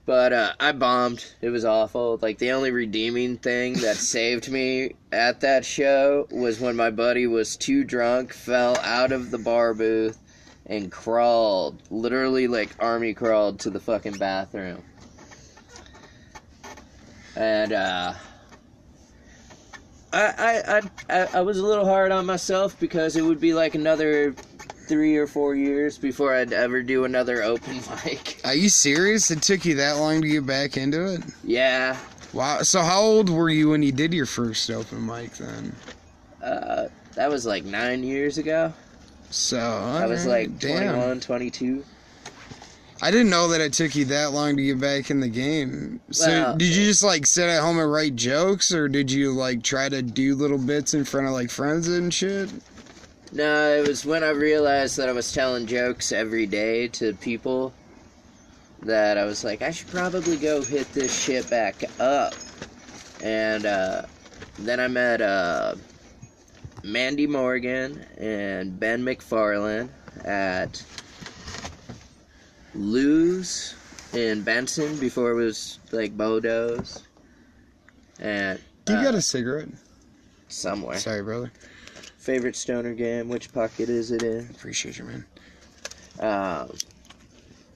But 0.06 0.34
uh, 0.34 0.54
I 0.60 0.72
bombed. 0.72 1.26
It 1.42 1.50
was 1.50 1.66
awful. 1.66 2.20
Like 2.22 2.38
the 2.38 2.52
only 2.52 2.72
redeeming 2.72 3.38
thing 3.38 3.74
that 3.76 3.96
saved 3.96 4.52
me 4.52 4.96
at 5.12 5.42
that 5.42 5.66
show 5.66 6.28
was 6.30 6.60
when 6.60 6.76
my 6.76 6.92
buddy 6.92 7.26
was 7.28 7.58
too 7.58 7.84
drunk, 7.84 8.34
fell 8.34 8.78
out 8.78 9.12
of 9.12 9.32
the 9.32 9.40
bar 9.40 9.74
booth, 9.74 10.20
and 10.68 10.92
crawled, 10.92 11.82
literally 11.90 12.48
like 12.48 12.76
army 12.80 13.14
crawled 13.14 13.60
to 13.62 13.70
the 13.70 13.80
fucking 13.80 14.18
bathroom. 14.18 14.84
And 17.36 17.74
uh, 17.74 18.14
I, 20.14 20.22
I 20.22 20.78
I 20.78 20.82
I 21.10 21.28
I 21.34 21.42
was 21.42 21.58
a 21.58 21.66
little 21.66 21.86
hard 21.86 22.12
on 22.12 22.26
myself 22.26 22.80
because 22.80 23.16
it 23.16 23.22
would 23.24 23.40
be 23.40 23.54
like 23.54 23.76
another 23.76 24.36
three 24.88 25.18
or 25.18 25.28
four 25.28 25.56
years 25.56 25.98
before 25.98 26.34
I'd 26.34 26.54
ever 26.54 26.82
do 26.82 27.06
another 27.06 27.44
open 27.44 27.76
mic. 28.06 28.40
Are 28.46 28.54
you 28.56 28.70
serious? 28.70 29.32
It 29.32 29.42
took 29.42 29.66
you 29.66 29.76
that 29.76 29.94
long 29.98 30.22
to 30.22 30.28
get 30.28 30.46
back 30.46 30.78
into 30.78 31.14
it? 31.14 31.22
Yeah. 31.44 31.98
Wow. 32.34 32.62
So 32.64 32.82
how 32.82 33.02
old 33.02 33.30
were 33.30 33.50
you 33.50 33.70
when 33.70 33.82
you 33.84 33.92
did 33.92 34.14
your 34.14 34.26
first 34.26 34.70
open 34.70 35.06
mic 35.06 35.32
then? 35.34 35.76
Uh, 36.44 36.88
that 37.16 37.30
was 37.30 37.46
like 37.46 37.64
nine 37.66 38.04
years 38.04 38.38
ago. 38.38 38.74
So 39.30 39.58
I 39.60 40.06
was 40.06 40.26
like 40.26 40.60
damn. 40.60 40.94
21, 40.94 41.20
22. 41.20 41.84
I 43.02 43.12
didn't 43.12 43.30
know 43.30 43.50
that 43.50 43.60
it 43.60 43.74
took 43.74 43.94
you 43.96 44.06
that 44.06 44.32
long 44.32 44.56
to 44.56 44.64
get 44.64 44.80
back 44.80 45.12
in 45.12 45.20
the 45.20 45.28
game. 45.28 46.00
So 46.12 46.28
Well- 46.28 46.58
did 46.58 46.68
you 46.74 46.86
just 46.86 47.04
like 47.04 47.26
sit 47.26 47.50
at 47.50 47.62
home 47.62 47.78
and 47.80 47.92
write 47.92 48.16
jokes, 48.16 48.72
or 48.74 48.88
did 48.88 49.12
you 49.12 49.32
like 49.32 49.64
try 49.64 49.90
to 49.90 50.02
do 50.02 50.36
little 50.36 50.58
bits 50.58 50.94
in 50.94 51.04
front 51.04 51.28
of 51.28 51.34
like 51.34 51.50
friends 51.50 51.88
and 51.88 52.14
shit? 52.14 52.50
No, 53.32 53.74
it 53.74 53.88
was 53.88 54.06
when 54.06 54.24
I 54.24 54.30
realized 54.30 54.98
that 54.98 55.10
I 55.10 55.12
was 55.12 55.32
telling 55.34 55.66
jokes 55.66 56.12
every 56.12 56.46
day 56.46 56.88
to 56.90 57.14
people 57.16 57.74
that 58.84 59.18
I 59.18 59.26
was 59.26 59.44
like, 59.44 59.62
I 59.62 59.72
should 59.72 59.88
probably 59.88 60.38
go 60.38 60.62
hit 60.62 60.92
this 60.94 61.24
shit 61.24 61.50
back 61.50 61.84
up. 62.00 62.34
And 63.24 63.66
uh, 63.66 64.04
then 64.60 64.80
I 64.80 64.88
met 64.88 65.22
uh, 65.22 65.76
Mandy 66.84 67.28
Morgan 67.28 68.06
and 68.18 68.80
Ben 68.80 69.04
McFarlane 69.04 69.90
at 70.24 70.84
Lou's 72.74 73.76
in 74.14 74.44
Benson 74.44 74.98
before 75.00 75.32
it 75.32 75.36
was 75.36 75.80
like 75.92 76.16
Bodo's. 76.16 77.04
And 78.20 78.60
You 78.88 78.96
uh, 78.96 79.04
got 79.04 79.16
a 79.16 79.22
cigarette? 79.22 79.70
somewhere. 80.48 80.98
Sorry, 80.98 81.22
brother. 81.22 81.52
Favorite 82.26 82.56
stoner 82.56 82.96
game? 82.96 83.30
Which 83.30 83.54
pocket 83.54 83.88
is 83.88 84.10
it 84.10 84.24
in? 84.24 84.50
Appreciate 84.50 84.98
you, 84.98 85.06
man. 85.06 85.26
Um, 86.20 86.76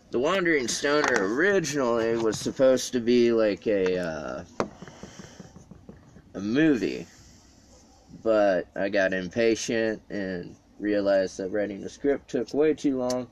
the 0.09 0.17
Wandering 0.17 0.67
Stoner 0.67 1.35
originally 1.35 2.17
was 2.17 2.39
supposed 2.39 2.91
to 2.93 2.99
be 2.99 3.31
like 3.31 3.67
a 3.67 3.99
uh, 3.99 4.43
a 6.33 6.39
movie, 6.39 7.05
but 8.23 8.65
I 8.75 8.89
got 8.89 9.13
impatient 9.13 10.01
and 10.09 10.55
realized 10.79 11.37
that 11.37 11.51
writing 11.51 11.81
the 11.81 11.89
script 11.89 12.31
took 12.31 12.51
way 12.51 12.73
too 12.73 12.97
long 12.97 13.27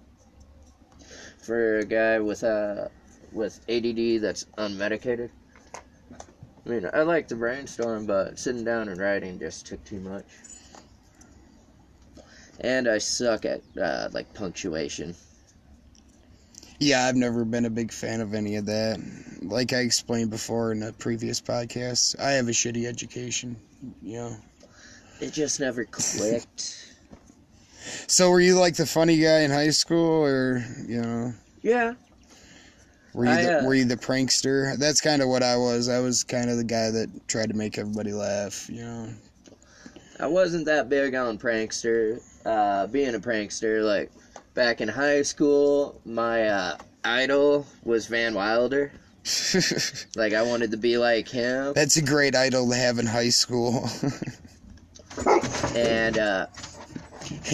for 1.40 1.80
a 1.80 1.84
guy 1.84 2.20
with 2.20 2.44
uh, 2.44 2.90
with 3.32 3.60
ADD 3.68 4.22
that's 4.22 4.46
unmedicated. 4.60 5.32
I 5.74 6.70
mean, 6.70 6.88
I 6.94 7.02
like 7.02 7.28
to 7.30 7.36
brainstorm, 7.36 8.06
but 8.06 8.38
sitting 8.38 8.64
down 8.64 8.88
and 8.90 9.00
writing 9.00 9.40
just 9.40 9.66
took 9.66 9.84
too 9.84 10.00
much. 10.00 10.26
And 12.62 12.88
I 12.88 12.98
suck 12.98 13.46
at 13.46 13.62
uh, 13.82 14.10
like 14.12 14.34
punctuation. 14.34 15.16
Yeah, 16.80 17.06
I've 17.06 17.16
never 17.16 17.44
been 17.44 17.66
a 17.66 17.70
big 17.70 17.92
fan 17.92 18.22
of 18.22 18.34
any 18.34 18.56
of 18.56 18.66
that. 18.68 19.00
Like 19.42 19.74
I 19.74 19.78
explained 19.78 20.30
before 20.30 20.72
in 20.72 20.84
a 20.84 20.92
previous 20.94 21.42
podcast, 21.42 22.20
I 22.20 22.32
have 22.32 22.48
a 22.48 22.52
shitty 22.52 22.86
education. 22.86 23.56
You 24.02 24.18
know. 24.18 24.38
It 25.20 25.34
just 25.34 25.60
never 25.60 25.86
clicked. 25.86 26.84
So 28.08 28.30
were 28.30 28.42
you 28.42 28.60
like 28.60 28.76
the 28.76 28.86
funny 28.86 29.18
guy 29.18 29.40
in 29.42 29.52
high 29.52 29.70
school, 29.70 30.26
or 30.26 30.62
you 30.86 31.02
know, 31.02 31.34
Yeah. 31.62 31.94
were 33.14 33.26
you 33.26 33.32
I, 33.32 33.44
the, 33.44 33.60
uh, 33.60 33.64
were 33.66 33.74
you 33.76 33.86
the 33.86 33.96
prankster? 33.96 34.78
That's 34.78 35.00
kind 35.00 35.22
of 35.22 35.30
what 35.30 35.42
I 35.42 35.56
was. 35.56 35.88
I 35.88 36.00
was 36.00 36.24
kind 36.24 36.50
of 36.50 36.58
the 36.58 36.66
guy 36.66 36.92
that 36.92 37.10
tried 37.30 37.48
to 37.50 37.56
make 37.56 37.78
everybody 37.78 38.12
laugh. 38.12 38.70
You 38.70 38.84
know. 38.84 39.10
I 40.20 40.28
wasn't 40.28 40.66
that 40.66 40.90
big 40.90 41.16
on 41.16 41.38
prankster. 41.38 42.22
Uh, 42.48 42.88
being 42.88 43.14
a 43.14 43.20
prankster, 43.20 43.84
like 43.84 44.10
back 44.54 44.80
in 44.80 44.88
high 44.88 45.22
school, 45.22 46.00
my 46.06 46.48
uh, 46.48 46.78
idol 47.04 47.66
was 47.84 48.08
Van 48.08 48.34
Wilder. 48.34 48.92
Like 50.16 50.34
I 50.34 50.42
wanted 50.42 50.72
to 50.72 50.78
be 50.78 50.98
like 50.98 51.28
him, 51.28 51.74
That's 51.76 51.98
a 51.98 52.02
great 52.02 52.34
idol 52.36 52.70
to 52.70 52.76
have 52.76 52.98
in 53.00 53.06
high 53.06 53.30
school. 53.30 53.88
and 55.76 56.18
uh, 56.18 56.46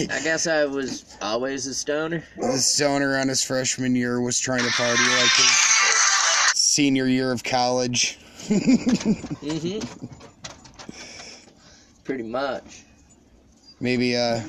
I 0.08 0.20
guess 0.22 0.46
I 0.46 0.64
was 0.66 1.16
always 1.20 1.66
a 1.66 1.74
stoner. 1.74 2.22
the 2.38 2.58
stoner 2.58 3.16
on 3.18 3.26
his 3.28 3.42
freshman 3.42 3.96
year 3.96 4.20
was 4.20 4.38
trying 4.38 4.62
to 4.64 4.70
party 4.70 5.02
like 5.02 5.30
his 5.32 6.54
senior 6.54 7.06
year 7.08 7.32
of 7.32 7.42
college. 7.42 8.18
Mm-hmm. 8.44 10.06
Pretty 12.04 12.22
much. 12.22 12.84
Maybe 13.80 14.16
uh 14.16 14.40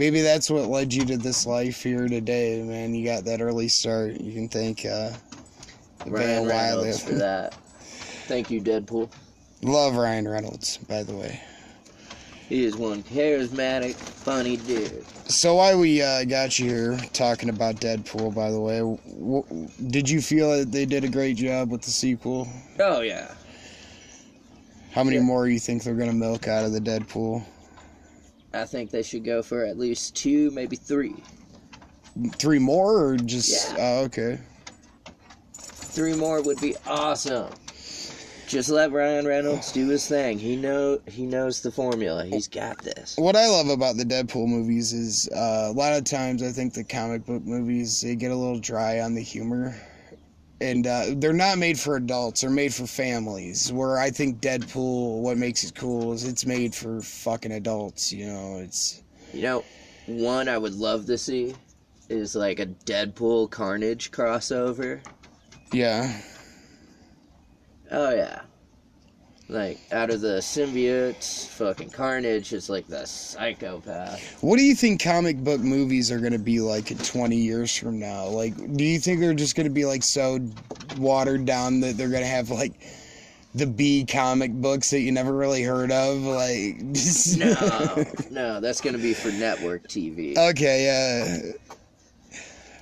maybe 0.00 0.22
that's 0.22 0.48
what 0.48 0.66
led 0.66 0.94
you 0.94 1.04
to 1.04 1.18
this 1.18 1.46
life 1.46 1.82
here 1.82 2.08
today, 2.08 2.62
man. 2.62 2.94
You 2.94 3.04
got 3.04 3.24
that 3.26 3.42
early 3.42 3.68
start. 3.68 4.18
You 4.18 4.32
can 4.32 4.48
thank 4.48 4.86
uh 4.86 5.10
Ryan 6.06 6.48
Reynolds 6.48 7.04
for 7.04 7.12
that. 7.12 7.54
Thank 8.26 8.50
you, 8.50 8.62
Deadpool. 8.62 9.10
Love 9.62 9.94
Ryan 9.96 10.26
Reynolds, 10.26 10.78
by 10.78 11.02
the 11.02 11.14
way. 11.14 11.38
He 12.48 12.64
is 12.64 12.76
one 12.76 13.02
charismatic, 13.02 13.94
funny 13.94 14.56
dude. 14.56 15.04
So 15.28 15.56
why 15.56 15.74
we 15.74 16.02
uh, 16.02 16.24
got 16.24 16.58
you 16.58 16.68
here 16.68 17.00
talking 17.12 17.50
about 17.50 17.76
Deadpool, 17.76 18.34
by 18.34 18.50
the 18.50 18.58
way? 18.58 18.78
W- 18.78 19.68
did 19.88 20.08
you 20.08 20.22
feel 20.22 20.58
that 20.58 20.72
they 20.72 20.86
did 20.86 21.04
a 21.04 21.08
great 21.08 21.36
job 21.36 21.70
with 21.70 21.82
the 21.82 21.90
sequel? 21.90 22.48
Oh 22.78 23.02
yeah. 23.02 23.34
How 24.92 25.04
many 25.04 25.18
Yeah. 25.18 25.22
more 25.22 25.46
you 25.46 25.58
think 25.60 25.84
they're 25.84 25.94
gonna 25.94 26.14
milk 26.14 26.48
out 26.48 26.64
of 26.64 26.72
the 26.72 26.80
Deadpool? 26.80 27.44
I 28.52 28.64
think 28.64 28.90
they 28.90 29.02
should 29.02 29.24
go 29.24 29.42
for 29.42 29.64
at 29.64 29.78
least 29.78 30.16
two, 30.16 30.50
maybe 30.50 30.76
three. 30.76 31.14
Three 32.36 32.58
more, 32.58 33.04
or 33.04 33.16
just? 33.16 33.72
Yeah. 33.72 33.76
Oh, 33.78 34.04
okay. 34.04 34.38
Three 35.54 36.14
more 36.14 36.42
would 36.42 36.60
be 36.60 36.74
awesome. 36.86 37.52
Just 38.50 38.68
let 38.68 38.90
Ryan 38.90 39.28
Reynolds 39.28 39.70
do 39.70 39.88
his 39.88 40.08
thing. 40.08 40.36
He 40.36 40.56
know 40.56 41.00
he 41.06 41.24
knows 41.24 41.62
the 41.62 41.70
formula. 41.70 42.24
He's 42.24 42.48
got 42.48 42.78
this. 42.82 43.16
What 43.16 43.36
I 43.36 43.46
love 43.46 43.68
about 43.68 43.96
the 43.96 44.02
Deadpool 44.02 44.48
movies 44.48 44.92
is 44.92 45.28
uh, 45.28 45.68
a 45.70 45.72
lot 45.72 45.92
of 45.92 46.02
times 46.02 46.42
I 46.42 46.50
think 46.50 46.74
the 46.74 46.82
comic 46.82 47.24
book 47.24 47.44
movies 47.44 48.00
they 48.00 48.16
get 48.16 48.32
a 48.32 48.34
little 48.34 48.58
dry 48.58 49.00
on 49.02 49.14
the 49.14 49.22
humor, 49.22 49.80
and 50.60 50.86
uh, 50.86 51.06
they're 51.16 51.32
not 51.32 51.58
made 51.58 51.78
for 51.78 51.96
adults. 51.96 52.42
They're 52.42 52.50
made 52.50 52.74
for 52.74 52.86
families. 52.86 53.72
Where 53.72 53.98
I 53.98 54.10
think 54.10 54.40
Deadpool, 54.40 55.20
what 55.22 55.38
makes 55.38 55.64
it 55.64 55.74
cool 55.74 56.12
is 56.12 56.24
it's 56.24 56.44
made 56.46 56.74
for 56.74 57.00
fucking 57.00 57.52
adults. 57.52 58.12
You 58.12 58.26
know, 58.26 58.58
it's 58.58 59.02
You 59.32 59.42
know, 59.42 59.64
one 60.06 60.48
I 60.48 60.58
would 60.58 60.74
love 60.74 61.06
to 61.06 61.16
see 61.18 61.54
is 62.08 62.34
like 62.34 62.58
a 62.60 62.66
Deadpool 62.66 63.50
Carnage 63.50 64.10
crossover. 64.10 65.00
yeah. 65.72 66.20
Oh 67.90 68.10
yeah. 68.14 68.42
Like 69.50 69.80
out 69.90 70.10
of 70.10 70.20
the 70.20 70.38
symbiotes, 70.38 71.48
fucking 71.48 71.90
Carnage 71.90 72.52
is 72.52 72.70
like 72.70 72.86
the 72.86 73.04
psychopath. 73.04 74.40
What 74.42 74.58
do 74.58 74.62
you 74.62 74.76
think 74.76 75.02
comic 75.02 75.38
book 75.38 75.60
movies 75.60 76.12
are 76.12 76.20
going 76.20 76.32
to 76.32 76.38
be 76.38 76.60
like 76.60 76.92
in 76.92 76.98
20 76.98 77.34
years 77.36 77.76
from 77.76 77.98
now? 77.98 78.26
Like, 78.26 78.54
do 78.76 78.84
you 78.84 79.00
think 79.00 79.18
they're 79.18 79.34
just 79.34 79.56
going 79.56 79.66
to 79.66 79.72
be 79.72 79.84
like 79.84 80.04
so 80.04 80.38
watered 80.98 81.46
down 81.46 81.80
that 81.80 81.96
they're 81.96 82.10
going 82.10 82.22
to 82.22 82.28
have 82.28 82.50
like 82.50 82.74
the 83.52 83.66
B 83.66 84.06
comic 84.08 84.52
books 84.52 84.90
that 84.90 85.00
you 85.00 85.10
never 85.10 85.32
really 85.32 85.64
heard 85.64 85.90
of? 85.90 86.18
Like, 86.22 86.76
No, 87.36 88.04
no, 88.30 88.60
that's 88.60 88.80
gonna 88.80 88.98
be 88.98 89.14
for 89.14 89.32
network 89.32 89.88
TV. 89.88 90.36
okay, 90.36 90.84
yeah. 90.84 91.52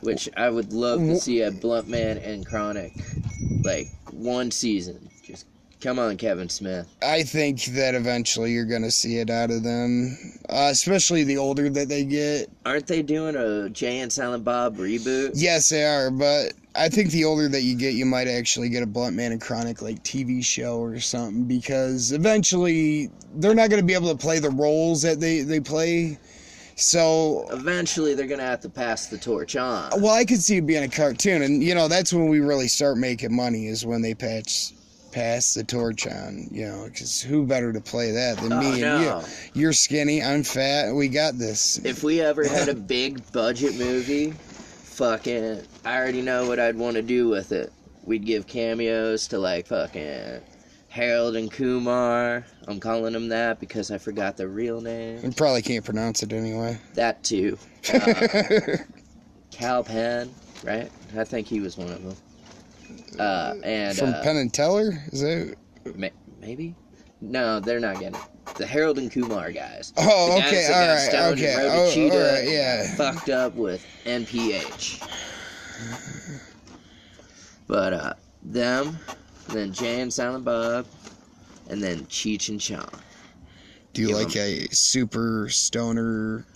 Which 0.02 0.28
I 0.36 0.50
would 0.50 0.74
love 0.74 1.00
to 1.00 1.16
see 1.16 1.40
a 1.40 1.50
Bluntman 1.50 2.24
and 2.24 2.44
Chronic, 2.46 2.92
like 3.64 3.88
one 4.12 4.50
season. 4.50 5.08
Come 5.80 6.00
on, 6.00 6.16
Kevin 6.16 6.48
Smith. 6.48 6.88
I 7.02 7.22
think 7.22 7.64
that 7.66 7.94
eventually 7.94 8.52
you're 8.52 8.64
going 8.64 8.82
to 8.82 8.90
see 8.90 9.18
it 9.18 9.30
out 9.30 9.52
of 9.52 9.62
them, 9.62 10.16
uh, 10.48 10.68
especially 10.72 11.22
the 11.22 11.36
older 11.36 11.70
that 11.70 11.88
they 11.88 12.04
get. 12.04 12.50
Aren't 12.66 12.88
they 12.88 13.00
doing 13.00 13.36
a 13.36 13.70
Jay 13.70 14.00
and 14.00 14.12
Silent 14.12 14.42
Bob 14.42 14.76
reboot? 14.76 15.32
Yes, 15.34 15.68
they 15.68 15.84
are, 15.84 16.10
but 16.10 16.54
I 16.74 16.88
think 16.88 17.10
the 17.10 17.24
older 17.24 17.48
that 17.48 17.62
you 17.62 17.76
get, 17.76 17.94
you 17.94 18.06
might 18.06 18.26
actually 18.26 18.70
get 18.70 18.82
a 18.82 18.86
Bluntman 18.86 19.30
and 19.30 19.40
Chronic 19.40 19.80
like 19.80 20.02
TV 20.02 20.44
show 20.44 20.80
or 20.80 20.98
something 20.98 21.44
because 21.44 22.10
eventually 22.10 23.10
they're 23.36 23.54
not 23.54 23.70
going 23.70 23.80
to 23.80 23.86
be 23.86 23.94
able 23.94 24.10
to 24.10 24.16
play 24.18 24.40
the 24.40 24.50
roles 24.50 25.02
that 25.02 25.20
they 25.20 25.42
they 25.42 25.60
play. 25.60 26.18
So, 26.74 27.44
Eventually, 27.50 28.14
they're 28.14 28.28
gonna 28.28 28.44
have 28.44 28.60
to 28.60 28.68
pass 28.68 29.06
the 29.08 29.18
torch 29.18 29.56
on. 29.56 29.90
well, 30.00 30.14
I 30.14 30.24
could 30.24 30.40
see 30.40 30.58
it 30.58 30.66
being 30.66 30.84
a 30.84 30.88
cartoon, 30.88 31.42
and 31.42 31.60
you 31.60 31.74
know 31.74 31.88
that's 31.88 32.12
when 32.12 32.28
we 32.28 32.38
really 32.38 32.68
start 32.68 32.98
making 32.98 33.34
money 33.34 33.66
is 33.66 33.84
when 33.84 34.00
they 34.00 34.14
patch 34.14 34.72
pass 35.18 35.54
the 35.54 35.64
torch 35.64 36.06
on. 36.06 36.48
You 36.50 36.66
know, 36.66 36.84
because 36.84 37.20
who 37.20 37.44
better 37.46 37.72
to 37.72 37.80
play 37.80 38.12
that 38.12 38.38
than 38.38 38.52
Oh, 38.52 38.60
me 38.60 38.70
and 38.72 38.80
no. 38.80 39.20
you? 39.54 39.60
You're 39.62 39.72
skinny, 39.72 40.22
I'm 40.22 40.42
fat. 40.44 40.92
We 40.92 41.08
got 41.08 41.36
this. 41.38 41.78
If 41.84 42.02
we 42.04 42.20
ever 42.20 42.46
had 42.46 42.68
a 42.68 42.74
big 42.96 43.30
budget 43.32 43.74
movie, 43.76 44.30
fucking, 44.30 45.62
I 45.84 45.96
already 45.96 46.22
know 46.22 46.46
what 46.46 46.58
I'd 46.58 46.76
want 46.76 46.96
to 46.96 47.02
do 47.02 47.28
with 47.28 47.52
it. 47.52 47.72
We'd 48.04 48.24
give 48.24 48.46
cameos 48.46 49.28
to 49.28 49.38
like 49.38 49.66
fucking 49.66 50.40
Harold 50.88 51.36
and 51.36 51.50
Kumar. 51.50 52.46
I'm 52.66 52.80
calling 52.80 53.12
them 53.12 53.28
that 53.28 53.60
because 53.60 53.90
I 53.90 53.98
forgot 53.98 54.36
their 54.36 54.48
real 54.48 54.80
name. 54.80 55.20
I 55.24 55.30
probably 55.30 55.62
can't 55.62 55.84
pronounce 55.84 56.22
it 56.22 56.32
anyway. 56.32 56.78
That 56.94 57.22
too. 57.24 57.58
Uh, 57.92 58.76
Kal 59.50 59.82
Penn, 59.82 60.30
right? 60.62 60.90
I 61.16 61.24
think 61.24 61.46
he 61.48 61.58
was 61.60 61.76
one 61.78 61.88
of 61.88 62.02
them. 62.04 62.16
Uh, 63.18 63.54
and 63.62 63.96
From 63.96 64.10
uh, 64.10 64.22
Penn 64.22 64.36
and 64.36 64.52
Teller, 64.52 64.92
is 65.12 65.20
that? 65.20 65.56
ma- 65.94 66.08
maybe? 66.40 66.74
No, 67.20 67.60
they're 67.60 67.80
not 67.80 67.98
getting 67.98 68.14
it. 68.14 68.54
The 68.56 68.66
Harold 68.66 68.98
and 68.98 69.10
Kumar 69.10 69.52
guys. 69.52 69.92
Oh, 69.96 70.34
The 70.34 70.40
guys 70.40 70.48
okay, 70.48 70.66
that 70.68 70.74
all 70.74 71.34
got 71.34 71.34
right, 71.34 71.38
okay, 71.38 71.54
and 71.54 71.62
oh, 71.72 71.90
cheetah 71.92 72.14
all 72.14 72.34
right, 72.34 72.48
yeah. 72.48 72.96
Fucked 72.96 73.28
up 73.28 73.54
with 73.54 73.86
NPH. 74.04 75.06
But 77.66 77.92
uh, 77.92 78.14
them, 78.42 78.98
then 79.48 79.72
Jay 79.72 80.00
and 80.00 80.12
Silent 80.12 80.44
Bob, 80.44 80.86
and 81.68 81.82
then 81.82 82.00
Cheech 82.06 82.48
and 82.48 82.60
Chong. 82.60 82.88
Do 83.92 84.02
you 84.02 84.08
Give 84.08 84.16
like 84.16 84.36
a 84.36 84.66
super 84.70 85.48
stoner? 85.50 86.46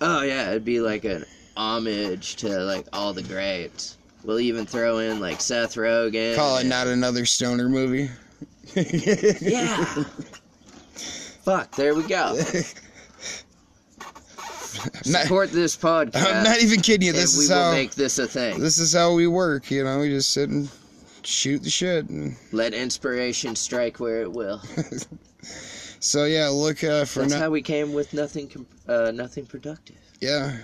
Oh 0.00 0.22
yeah, 0.22 0.50
it'd 0.50 0.64
be 0.64 0.80
like 0.80 1.04
an 1.04 1.24
homage 1.56 2.36
to 2.36 2.48
like 2.60 2.86
all 2.92 3.12
the 3.12 3.22
greats. 3.22 3.95
We'll 4.26 4.40
even 4.40 4.66
throw 4.66 4.98
in 4.98 5.20
like 5.20 5.40
Seth 5.40 5.76
Rogen. 5.76 6.34
Call 6.34 6.58
it 6.58 6.66
not 6.66 6.86
another 6.88 7.24
stoner 7.24 7.68
movie. 7.68 8.10
Yeah. 9.40 9.84
Fuck, 11.44 11.76
there 11.76 11.94
we 11.94 12.02
go. 12.02 12.34
Not- 15.06 15.22
Support 15.22 15.52
this 15.52 15.76
podcast. 15.76 16.16
I'm 16.34 16.42
not 16.44 16.60
even 16.60 16.80
kidding 16.80 17.06
you. 17.06 17.12
This 17.12 17.36
we 17.38 17.44
is 17.44 17.50
will 17.50 17.56
how 17.56 17.70
make 17.72 17.94
this 17.94 18.18
a 18.18 18.26
thing. 18.26 18.58
this 18.60 18.76
is 18.78 18.92
how 18.92 19.14
we 19.14 19.26
work. 19.26 19.70
You 19.70 19.84
know, 19.84 20.00
we 20.00 20.08
just 20.10 20.32
sit 20.32 20.50
and 20.50 20.68
shoot 21.22 21.62
the 21.62 21.70
shit. 21.70 22.08
And 22.10 22.36
Let 22.52 22.74
inspiration 22.74 23.56
strike 23.56 24.00
where 24.00 24.20
it 24.22 24.30
will. 24.32 24.60
so 26.00 26.24
yeah, 26.24 26.48
look 26.48 26.84
uh, 26.84 27.04
for 27.06 27.20
now. 27.20 27.22
That's 27.22 27.34
no- 27.34 27.40
how 27.40 27.50
we 27.50 27.62
came 27.62 27.92
with 27.94 28.12
nothing, 28.12 28.66
uh, 28.88 29.12
nothing 29.14 29.46
productive. 29.46 29.96
yeah. 30.20 30.58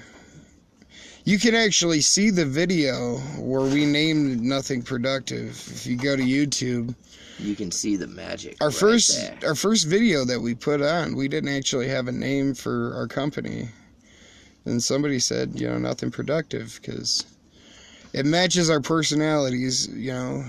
You 1.25 1.39
can 1.39 1.55
actually 1.55 2.01
see 2.01 2.31
the 2.31 2.45
video 2.45 3.19
where 3.39 3.63
we 3.63 3.87
named 3.87 4.41
nothing 4.41 4.83
productive 4.83 5.51
if 5.51 5.87
you 5.87 5.97
go 5.97 6.17
to 6.17 6.23
YouTube. 6.23 6.95
You 7.39 7.55
can 7.55 7.71
see 7.71 7.97
the 7.97 8.09
magic. 8.09 8.57
Our 8.61 8.69
right 8.69 8.77
first 8.77 9.17
there. 9.17 9.51
our 9.51 9.55
first 9.55 9.87
video 9.87 10.25
that 10.25 10.41
we 10.41 10.55
put 10.55 10.83
on, 10.83 11.15
we 11.15 11.29
didn't 11.29 11.55
actually 11.55 11.89
have 11.89 12.09
a 12.09 12.13
name 12.13 12.55
for 12.55 12.95
our 12.97 13.07
company. 13.07 13.69
And 14.65 14.83
somebody 14.83 15.19
said, 15.19 15.59
you 15.59 15.69
know, 15.69 15.79
nothing 15.79 16.11
productive 16.11 16.79
because 16.81 17.25
it 18.13 18.27
matches 18.27 18.71
our 18.71 18.81
personalities, 18.81 19.89
you 19.89 20.13
know, 20.13 20.45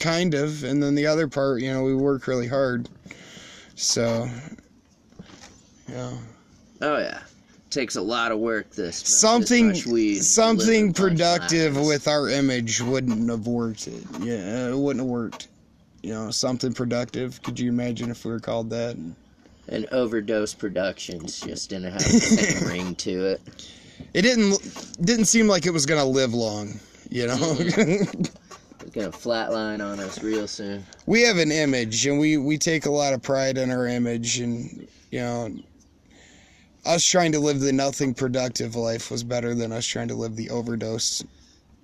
kind 0.00 0.34
of. 0.34 0.64
And 0.64 0.82
then 0.82 0.94
the 0.94 1.06
other 1.06 1.28
part, 1.28 1.62
you 1.62 1.72
know, 1.72 1.82
we 1.82 1.94
work 1.94 2.26
really 2.26 2.48
hard. 2.48 2.88
So, 3.74 4.28
yeah. 5.88 6.16
Oh 6.80 6.98
yeah, 6.98 7.20
takes 7.74 7.96
a 7.96 8.02
lot 8.02 8.32
of 8.32 8.38
work. 8.38 8.70
This 8.70 9.02
this 9.02 9.20
Something 9.20 9.68
much 9.68 9.86
weed, 9.86 10.20
something 10.22 10.92
productive 10.92 11.76
with 11.76 12.08
our 12.08 12.28
image 12.28 12.80
wouldn't 12.80 13.28
have 13.28 13.46
worked. 13.46 13.88
It. 13.88 14.02
Yeah, 14.20 14.68
it 14.68 14.78
wouldn't 14.78 15.04
have 15.04 15.10
worked. 15.10 15.48
You 16.02 16.14
know, 16.14 16.30
something 16.30 16.72
productive. 16.72 17.42
Could 17.42 17.58
you 17.58 17.68
imagine 17.68 18.10
if 18.10 18.24
we 18.24 18.30
were 18.30 18.40
called 18.40 18.70
that? 18.70 18.96
And 19.68 19.86
overdose 19.86 20.54
productions 20.54 21.40
just 21.40 21.70
didn't 21.70 21.92
have 21.92 22.02
the 22.02 22.66
ring 22.68 22.94
to 22.96 23.26
it. 23.26 23.40
It 24.12 24.22
didn't 24.22 24.96
didn't 25.02 25.26
seem 25.26 25.48
like 25.48 25.66
it 25.66 25.72
was 25.72 25.86
gonna 25.86 26.04
live 26.04 26.32
long, 26.32 26.78
you 27.10 27.26
know. 27.26 27.36
Mm-hmm. 27.36 28.22
It's 28.80 28.94
gonna 28.94 29.08
flatline 29.08 29.82
on 29.82 29.98
us 29.98 30.22
real 30.22 30.46
soon. 30.46 30.84
we 31.06 31.22
have 31.22 31.38
an 31.38 31.50
image, 31.50 32.06
and 32.06 32.18
we 32.18 32.36
we 32.36 32.58
take 32.58 32.84
a 32.84 32.90
lot 32.90 33.14
of 33.14 33.22
pride 33.22 33.56
in 33.56 33.70
our 33.70 33.86
image, 33.86 34.40
and 34.40 34.86
you 35.10 35.20
know, 35.20 35.56
us 36.86 37.04
trying 37.04 37.32
to 37.32 37.40
live 37.40 37.60
the 37.60 37.72
nothing 37.72 38.14
productive 38.14 38.76
life 38.76 39.10
was 39.10 39.24
better 39.24 39.54
than 39.54 39.72
us 39.72 39.86
trying 39.86 40.08
to 40.08 40.14
live 40.14 40.36
the 40.36 40.50
overdose 40.50 41.22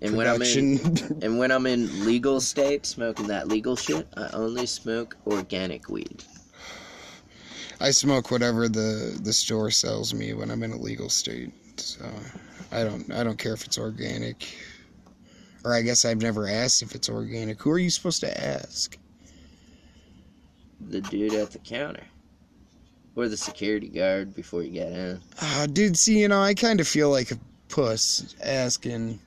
And 0.02 0.16
when 0.16 0.26
I'm 0.26 0.42
in 0.42 0.78
and 1.22 1.38
when 1.38 1.50
I'm 1.50 1.66
in 1.66 2.04
legal 2.06 2.40
state 2.40 2.86
smoking 2.86 3.26
that 3.28 3.48
legal 3.48 3.76
shit, 3.76 4.08
I 4.16 4.28
only 4.32 4.66
smoke 4.66 5.16
organic 5.26 5.88
weed. 5.88 6.24
I 7.80 7.90
smoke 7.90 8.30
whatever 8.30 8.68
the 8.68 9.18
the 9.22 9.32
store 9.32 9.70
sells 9.70 10.14
me 10.14 10.32
when 10.34 10.50
I'm 10.50 10.62
in 10.62 10.72
a 10.72 10.76
legal 10.78 11.08
state. 11.10 11.52
So 11.76 12.06
I 12.72 12.84
don't 12.84 13.10
I 13.12 13.24
don't 13.24 13.38
care 13.38 13.54
if 13.54 13.64
it's 13.64 13.78
organic. 13.78 14.48
Or 15.64 15.74
I 15.74 15.82
guess 15.82 16.04
I've 16.06 16.22
never 16.22 16.48
asked 16.48 16.82
if 16.82 16.94
it's 16.94 17.10
organic. 17.10 17.60
Who 17.62 17.70
are 17.70 17.78
you 17.78 17.90
supposed 17.90 18.20
to 18.20 18.40
ask? 18.44 18.96
The 20.80 21.02
dude 21.02 21.34
at 21.34 21.50
the 21.50 21.58
counter. 21.58 22.04
Or 23.20 23.28
the 23.28 23.36
security 23.36 23.88
guard 23.88 24.34
before 24.34 24.62
you 24.62 24.70
get 24.70 24.92
in. 24.92 25.20
Ah, 25.42 25.66
dude, 25.70 25.98
see, 25.98 26.20
you 26.20 26.28
know, 26.28 26.40
I 26.40 26.54
kind 26.54 26.80
of 26.80 26.88
feel 26.88 27.10
like 27.10 27.30
a 27.30 27.38
puss 27.68 28.34
asking 28.42 29.20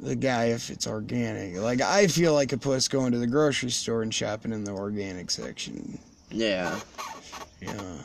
the 0.00 0.16
guy 0.16 0.46
if 0.46 0.70
it's 0.70 0.86
organic. 0.86 1.58
Like 1.58 1.82
I 1.82 2.06
feel 2.06 2.32
like 2.32 2.54
a 2.54 2.56
puss 2.56 2.88
going 2.88 3.12
to 3.12 3.18
the 3.18 3.26
grocery 3.26 3.68
store 3.68 4.00
and 4.00 4.14
shopping 4.14 4.50
in 4.50 4.64
the 4.64 4.72
organic 4.72 5.30
section. 5.30 5.98
Yeah. 6.30 6.80
Yeah. 7.60 7.98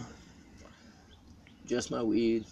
Just 1.65 1.89
my 1.89 2.03
weed. 2.03 2.43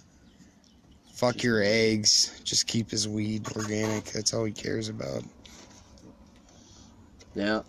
Fuck 1.11 1.43
your 1.43 1.61
eggs. 1.61 2.39
Just 2.45 2.67
keep 2.67 2.89
his 2.89 3.05
weed 3.05 3.45
organic. 3.57 4.05
That's 4.05 4.33
all 4.33 4.45
he 4.45 4.53
cares 4.53 4.87
about. 4.87 5.25
Now, 7.35 7.65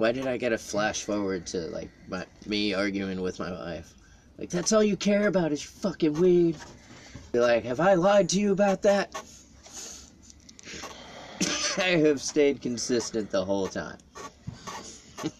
why 0.00 0.12
did 0.12 0.26
I 0.26 0.38
get 0.38 0.50
a 0.54 0.56
flash 0.56 1.02
forward 1.02 1.44
to 1.48 1.58
like 1.66 1.90
my 2.08 2.24
me 2.46 2.72
arguing 2.72 3.20
with 3.20 3.38
my 3.38 3.52
wife? 3.52 3.92
Like 4.38 4.48
that's 4.48 4.72
all 4.72 4.82
you 4.82 4.96
care 4.96 5.28
about 5.28 5.52
is 5.52 5.62
your 5.62 5.72
fucking 5.72 6.14
weed. 6.14 6.56
Be 7.32 7.40
like, 7.40 7.64
have 7.64 7.80
I 7.80 7.94
lied 7.94 8.30
to 8.30 8.40
you 8.40 8.52
about 8.52 8.80
that? 8.80 9.14
I 11.76 11.98
have 11.98 12.22
stayed 12.22 12.62
consistent 12.62 13.30
the 13.30 13.44
whole 13.44 13.68
time. 13.68 13.98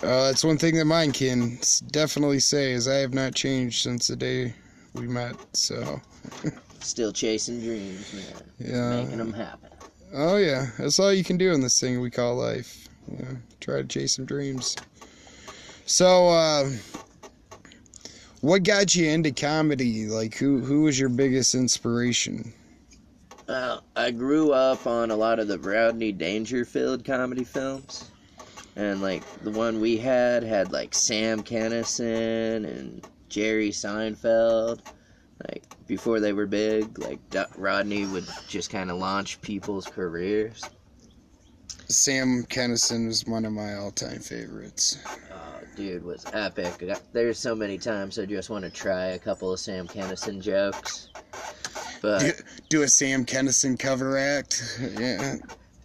Uh, 0.00 0.28
that's 0.28 0.44
one 0.44 0.56
thing 0.56 0.76
that 0.76 0.84
mine 0.84 1.10
can 1.10 1.58
definitely 1.90 2.38
say 2.38 2.70
is 2.70 2.86
I 2.86 2.98
have 2.98 3.12
not 3.12 3.34
changed 3.34 3.82
since 3.82 4.06
the 4.06 4.14
day 4.14 4.54
we 4.94 5.08
met. 5.08 5.34
So 5.54 6.00
Still 6.78 7.10
chasing 7.10 7.60
dreams, 7.60 8.14
man. 8.14 8.42
yeah. 8.60 9.02
Making 9.02 9.18
them 9.18 9.32
happen. 9.32 9.70
Oh 10.14 10.36
yeah, 10.36 10.66
that's 10.78 11.00
all 11.00 11.12
you 11.12 11.24
can 11.24 11.36
do 11.36 11.52
in 11.52 11.62
this 11.62 11.80
thing 11.80 12.00
we 12.00 12.12
call 12.12 12.36
life. 12.36 12.87
Try 13.60 13.82
to 13.82 13.88
chase 13.88 14.16
some 14.16 14.24
dreams. 14.24 14.76
So, 15.86 16.28
uh, 16.28 16.70
what 18.40 18.62
got 18.62 18.94
you 18.94 19.08
into 19.08 19.32
comedy? 19.32 20.06
Like, 20.06 20.34
who 20.34 20.58
who 20.60 20.82
was 20.82 20.98
your 20.98 21.08
biggest 21.08 21.54
inspiration? 21.54 22.52
Well, 23.48 23.82
I 23.96 24.10
grew 24.10 24.52
up 24.52 24.86
on 24.86 25.10
a 25.10 25.16
lot 25.16 25.38
of 25.38 25.48
the 25.48 25.58
Rodney 25.58 26.12
Dangerfield 26.12 27.04
comedy 27.04 27.44
films. 27.44 28.10
And, 28.76 29.00
like, 29.00 29.24
the 29.42 29.50
one 29.50 29.80
we 29.80 29.96
had 29.96 30.44
had, 30.44 30.70
like, 30.70 30.94
Sam 30.94 31.42
Kinison 31.42 32.64
and 32.64 33.04
Jerry 33.28 33.70
Seinfeld. 33.70 34.80
Like, 35.48 35.64
before 35.86 36.20
they 36.20 36.32
were 36.32 36.46
big, 36.46 36.98
like, 36.98 37.18
Rodney 37.56 38.06
would 38.06 38.26
just 38.48 38.70
kind 38.70 38.90
of 38.90 38.98
launch 38.98 39.40
people's 39.40 39.86
careers. 39.86 40.62
Sam 41.88 42.44
Kinison 42.44 43.06
was 43.06 43.24
one 43.26 43.44
of 43.44 43.52
my 43.52 43.74
all-time 43.76 44.20
favorites. 44.20 44.98
Oh, 45.32 45.60
dude, 45.76 46.04
was 46.04 46.26
epic. 46.32 46.84
There's 47.12 47.38
so 47.38 47.54
many 47.54 47.78
times 47.78 48.18
I 48.18 48.26
just 48.26 48.50
want 48.50 48.64
to 48.64 48.70
try 48.70 49.06
a 49.06 49.18
couple 49.18 49.52
of 49.52 49.58
Sam 49.60 49.88
Kinison 49.88 50.40
jokes. 50.40 51.08
But, 52.02 52.42
Do 52.68 52.82
a 52.82 52.88
Sam 52.88 53.24
Kinison 53.24 53.78
cover 53.78 54.18
act. 54.18 54.62
Yeah, 54.98 55.36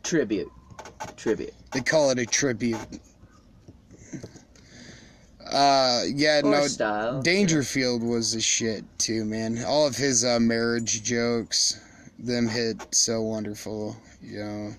tribute. 0.03 0.49
Tribute. 1.15 1.53
they 1.71 1.81
call 1.81 2.09
it 2.11 2.19
a 2.19 2.25
tribute. 2.25 2.77
Uh, 5.51 6.03
yeah, 6.07 6.39
Or 6.43 6.51
no, 6.51 6.67
style. 6.67 7.21
Dangerfield 7.21 8.01
was 8.01 8.33
a 8.33 8.41
shit 8.41 8.83
too, 8.97 9.23
man. 9.25 9.63
All 9.65 9.85
of 9.85 9.95
his 9.95 10.23
uh, 10.25 10.39
marriage 10.39 11.03
jokes, 11.03 11.79
them 12.17 12.47
hit 12.47 12.77
so 12.93 13.21
wonderful, 13.21 13.95
you 14.21 14.39
know. 14.39 14.71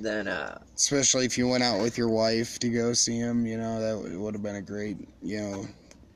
Then, 0.00 0.28
uh, 0.28 0.58
Especially 0.74 1.26
if 1.26 1.36
you 1.36 1.46
went 1.46 1.62
out 1.62 1.80
with 1.82 1.98
your 1.98 2.08
wife 2.08 2.58
to 2.60 2.70
go 2.70 2.94
see 2.94 3.18
him, 3.18 3.46
you 3.46 3.58
know, 3.58 3.80
that 3.80 4.18
would 4.18 4.34
have 4.34 4.42
been 4.42 4.56
a 4.56 4.62
great, 4.62 4.96
you 5.22 5.40
know, 5.40 5.66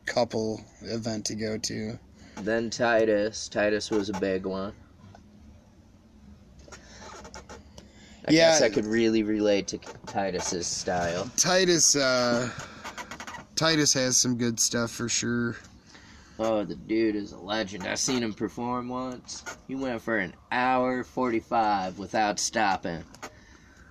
couple 0.07 0.61
event 0.83 1.27
to 1.27 1.35
go 1.35 1.59
to. 1.59 1.99
Then 2.41 2.71
Titus. 2.71 3.47
Titus 3.49 3.91
was 3.91 4.09
a 4.09 4.19
big 4.19 4.47
one. 4.47 4.73
I 8.27 8.33
Yeah. 8.33 8.53
guess 8.53 8.63
I 8.63 8.71
could 8.71 8.87
really 8.87 9.23
relate 9.23 9.69
to 9.69 9.79
Titus's 10.07 10.67
style. 10.67 11.31
Titus, 11.37 11.95
uh, 11.95 12.49
Titus 13.55 13.93
has 13.93 14.17
some 14.17 14.39
good 14.39 14.59
stuff 14.59 14.91
for 14.91 15.11
sure. 15.11 15.57
Oh, 16.39 16.65
the 16.65 16.75
dude 16.75 17.17
is 17.17 17.33
a 17.33 17.39
legend. 17.39 17.87
I 17.87 17.95
seen 17.95 18.23
him 18.23 18.33
perform 18.33 18.89
once. 18.89 19.45
He 19.69 19.75
went 19.75 20.01
for 20.01 20.19
an 20.19 20.33
hour 20.51 21.05
45 21.05 21.99
without 21.99 22.41
stopping. 22.41 23.05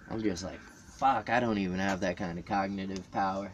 I'm 0.10 0.22
just 0.22 0.44
like, 0.44 0.60
fuck, 0.98 1.30
I 1.30 1.40
don't 1.40 1.58
even 1.58 1.80
have 1.80 2.00
that 2.02 2.18
kind 2.18 2.38
of 2.38 2.46
cognitive 2.46 3.10
power. 3.12 3.52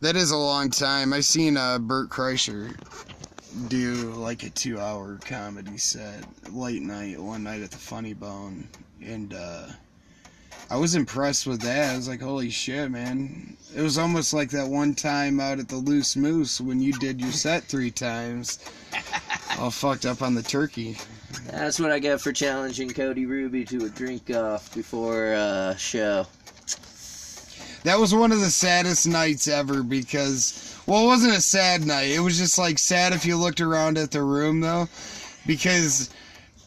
That 0.00 0.16
is 0.16 0.30
a 0.30 0.36
long 0.36 0.70
time. 0.70 1.12
I've 1.12 1.24
seen 1.24 1.56
uh, 1.56 1.78
Bert 1.78 2.10
Kreischer 2.10 2.76
do 3.68 4.12
like 4.12 4.42
a 4.42 4.50
two-hour 4.50 5.18
comedy 5.24 5.78
set 5.78 6.24
late 6.52 6.82
night 6.82 7.18
one 7.18 7.42
night 7.42 7.62
at 7.62 7.70
the 7.70 7.78
Funny 7.78 8.12
Bone, 8.12 8.68
and 9.02 9.32
uh, 9.32 9.68
I 10.68 10.76
was 10.76 10.94
impressed 10.94 11.46
with 11.46 11.62
that. 11.62 11.94
I 11.94 11.96
was 11.96 12.08
like, 12.08 12.20
"Holy 12.20 12.50
shit, 12.50 12.90
man!" 12.90 13.56
It 13.74 13.80
was 13.80 13.96
almost 13.96 14.34
like 14.34 14.50
that 14.50 14.68
one 14.68 14.94
time 14.94 15.40
out 15.40 15.58
at 15.58 15.68
the 15.68 15.76
Loose 15.76 16.14
Moose 16.14 16.60
when 16.60 16.80
you 16.80 16.92
did 16.92 17.20
your 17.20 17.32
set 17.32 17.64
three 17.64 17.90
times, 17.90 18.58
all 19.58 19.70
fucked 19.70 20.04
up 20.04 20.20
on 20.20 20.34
the 20.34 20.42
turkey. 20.42 20.98
That's 21.50 21.78
what 21.80 21.92
I 21.92 21.98
get 21.98 22.20
for 22.20 22.32
challenging 22.32 22.90
Cody 22.90 23.26
Ruby 23.26 23.64
to 23.66 23.86
a 23.86 23.88
drink 23.88 24.30
off 24.34 24.74
before 24.74 25.32
a 25.32 25.74
show. 25.78 26.26
That 27.84 27.98
was 27.98 28.14
one 28.14 28.32
of 28.32 28.40
the 28.40 28.50
saddest 28.50 29.06
nights 29.06 29.46
ever 29.46 29.82
because, 29.82 30.76
well, 30.86 31.04
it 31.04 31.06
wasn't 31.06 31.36
a 31.36 31.40
sad 31.40 31.86
night. 31.86 32.10
It 32.10 32.20
was 32.20 32.36
just 32.36 32.58
like 32.58 32.78
sad 32.78 33.12
if 33.12 33.24
you 33.24 33.36
looked 33.36 33.60
around 33.60 33.96
at 33.96 34.10
the 34.10 34.22
room 34.22 34.60
though, 34.60 34.88
because, 35.46 36.10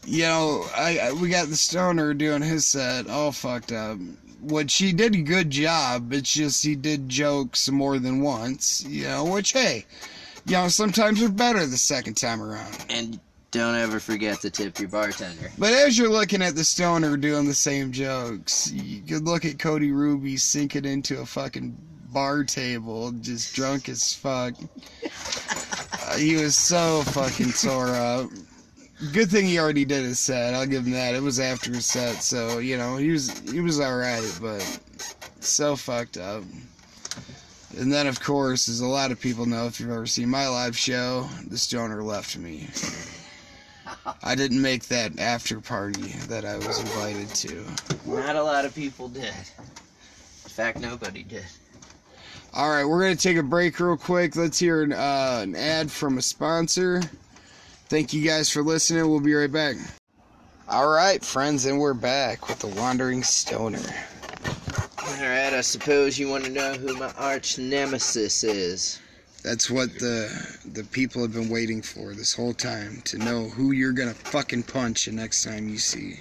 you 0.06 0.22
know, 0.22 0.64
I, 0.74 0.98
I 0.98 1.12
we 1.12 1.28
got 1.28 1.48
the 1.48 1.56
stoner 1.56 2.14
doing 2.14 2.42
his 2.42 2.66
set 2.66 3.08
all 3.08 3.32
fucked 3.32 3.72
up. 3.72 3.98
Which 4.42 4.76
he 4.76 4.94
did 4.94 5.14
a 5.14 5.20
good 5.20 5.50
job. 5.50 6.14
It's 6.14 6.32
just 6.32 6.64
he 6.64 6.74
did 6.74 7.10
jokes 7.10 7.70
more 7.70 7.98
than 7.98 8.22
once, 8.22 8.82
you 8.88 9.04
know. 9.04 9.26
Which 9.26 9.52
hey, 9.52 9.84
you 10.46 10.54
know, 10.54 10.68
sometimes 10.68 11.20
they're 11.20 11.28
better 11.28 11.66
the 11.66 11.76
second 11.76 12.14
time 12.14 12.40
around. 12.40 12.86
And 12.88 13.20
don't 13.50 13.74
ever 13.74 13.98
forget 13.98 14.40
to 14.40 14.50
tip 14.50 14.78
your 14.78 14.88
bartender. 14.88 15.50
But 15.58 15.72
as 15.72 15.98
you're 15.98 16.08
looking 16.08 16.42
at 16.42 16.54
the 16.54 16.64
stoner 16.64 17.16
doing 17.16 17.46
the 17.46 17.54
same 17.54 17.90
jokes, 17.90 18.70
you 18.72 19.02
could 19.02 19.24
look 19.24 19.44
at 19.44 19.58
Cody 19.58 19.90
Ruby 19.90 20.36
sinking 20.36 20.84
into 20.84 21.20
a 21.20 21.26
fucking 21.26 21.76
bar 22.12 22.44
table, 22.44 23.12
just 23.12 23.54
drunk 23.54 23.88
as 23.88 24.14
fuck. 24.14 24.54
Uh, 25.02 26.16
he 26.16 26.36
was 26.36 26.56
so 26.56 27.02
fucking 27.06 27.50
sore 27.50 27.88
up. 27.88 28.30
Good 29.12 29.30
thing 29.30 29.46
he 29.46 29.58
already 29.58 29.84
did 29.84 30.04
his 30.04 30.18
set. 30.18 30.54
I'll 30.54 30.66
give 30.66 30.86
him 30.86 30.92
that. 30.92 31.14
It 31.14 31.22
was 31.22 31.40
after 31.40 31.72
his 31.72 31.86
set, 31.86 32.22
so 32.22 32.58
you 32.58 32.76
know 32.76 32.96
he 32.96 33.10
was 33.10 33.38
he 33.50 33.60
was 33.60 33.80
all 33.80 33.96
right, 33.96 34.38
but 34.42 34.60
so 35.40 35.74
fucked 35.74 36.18
up. 36.18 36.44
And 37.78 37.92
then, 37.92 38.06
of 38.06 38.20
course, 38.20 38.68
as 38.68 38.80
a 38.80 38.86
lot 38.86 39.12
of 39.12 39.20
people 39.20 39.46
know, 39.46 39.66
if 39.66 39.78
you've 39.78 39.90
ever 39.90 40.06
seen 40.06 40.28
my 40.28 40.48
live 40.48 40.76
show, 40.76 41.28
the 41.46 41.56
stoner 41.56 42.02
left 42.02 42.36
me. 42.36 42.68
I 44.22 44.34
didn't 44.34 44.62
make 44.62 44.84
that 44.88 45.18
after 45.18 45.60
party 45.60 46.08
that 46.28 46.44
I 46.44 46.56
was 46.56 46.80
invited 46.80 47.28
to. 47.28 47.64
Not 48.06 48.36
a 48.36 48.42
lot 48.42 48.64
of 48.64 48.74
people 48.74 49.08
did. 49.08 49.24
In 49.24 50.50
fact, 50.50 50.80
nobody 50.80 51.22
did. 51.22 51.44
All 52.52 52.70
right, 52.70 52.84
we're 52.84 53.00
gonna 53.00 53.16
take 53.16 53.36
a 53.36 53.42
break 53.42 53.78
real 53.78 53.96
quick. 53.96 54.34
Let's 54.34 54.58
hear 54.58 54.82
an, 54.82 54.92
uh, 54.92 55.40
an 55.42 55.54
ad 55.54 55.90
from 55.90 56.18
a 56.18 56.22
sponsor. 56.22 57.02
Thank 57.88 58.12
you 58.12 58.24
guys 58.24 58.50
for 58.50 58.62
listening. 58.62 59.08
We'll 59.08 59.20
be 59.20 59.34
right 59.34 59.50
back. 59.50 59.76
All 60.68 60.88
right, 60.88 61.24
friends, 61.24 61.66
and 61.66 61.78
we're 61.78 61.94
back 61.94 62.48
with 62.48 62.60
the 62.60 62.68
Wandering 62.68 63.22
Stoner. 63.22 63.82
Alright, 65.02 65.52
I 65.52 65.60
suppose 65.60 66.18
you 66.18 66.28
want 66.28 66.44
to 66.44 66.50
know 66.50 66.74
who 66.74 66.96
my 66.96 67.12
arch 67.18 67.58
nemesis 67.58 68.44
is. 68.44 69.00
That's 69.42 69.70
what 69.70 69.98
the 69.98 70.58
the 70.66 70.84
people 70.84 71.22
have 71.22 71.32
been 71.32 71.48
waiting 71.48 71.80
for 71.80 72.12
this 72.12 72.34
whole 72.34 72.52
time 72.52 73.00
to 73.06 73.16
know 73.16 73.48
who 73.48 73.72
you're 73.72 73.92
gonna 73.92 74.12
fucking 74.12 74.64
punch 74.64 75.06
the 75.06 75.12
next 75.12 75.44
time 75.44 75.68
you 75.68 75.78
see. 75.78 76.20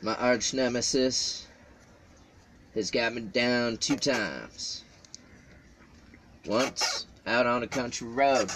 My 0.00 0.14
arch 0.14 0.54
nemesis 0.54 1.48
has 2.74 2.92
got 2.92 3.14
me 3.14 3.22
down 3.22 3.78
two 3.78 3.96
times. 3.96 4.84
Once 6.46 7.06
out 7.26 7.46
on 7.46 7.64
a 7.64 7.66
country 7.66 8.06
road, 8.06 8.48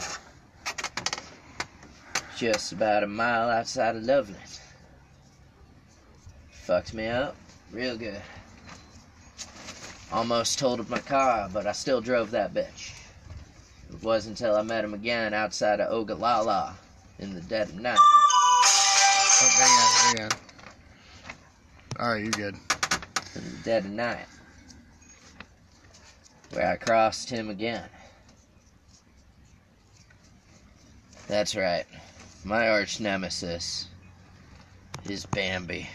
just 2.37 2.70
about 2.70 3.03
a 3.03 3.09
mile 3.09 3.49
outside 3.49 3.96
of 3.96 4.05
Loveland. 4.05 4.61
Fucked 6.53 6.94
me 6.94 7.09
up 7.09 7.35
real 7.73 7.96
good. 7.96 8.23
Almost 10.12 10.61
totaled 10.61 10.90
my 10.90 11.01
car, 11.01 11.49
but 11.53 11.66
I 11.66 11.73
still 11.73 12.01
drove 12.01 12.31
that 12.31 12.55
bitch. 12.55 12.99
It 13.92 14.03
wasn't 14.05 14.40
until 14.40 14.57
I 14.57 14.62
met 14.62 14.85
him 14.85 14.94
again 14.94 15.35
outside 15.35 15.81
of 15.81 15.92
Ogallala 15.92 16.76
in 17.18 17.35
the 17.35 17.40
dead 17.40 17.68
of 17.70 17.81
night. 17.81 17.98
Oh, 17.98 19.50
hang 19.59 19.70
on, 19.70 20.16
hang 20.16 20.24
on. 20.24 22.07
Alright, 22.07 22.22
you're 22.22 22.31
good. 22.31 22.55
in 23.35 23.42
the 23.42 23.59
dead 23.64 23.85
of 23.85 23.90
night, 23.90 24.26
where 26.53 26.70
I 26.70 26.76
crossed 26.76 27.29
him 27.29 27.50
again. 27.50 27.85
That's 31.26 31.57
right, 31.57 31.85
my 32.44 32.68
arch 32.68 33.00
nemesis 33.00 33.88
is 35.09 35.26
Bambi. 35.26 35.88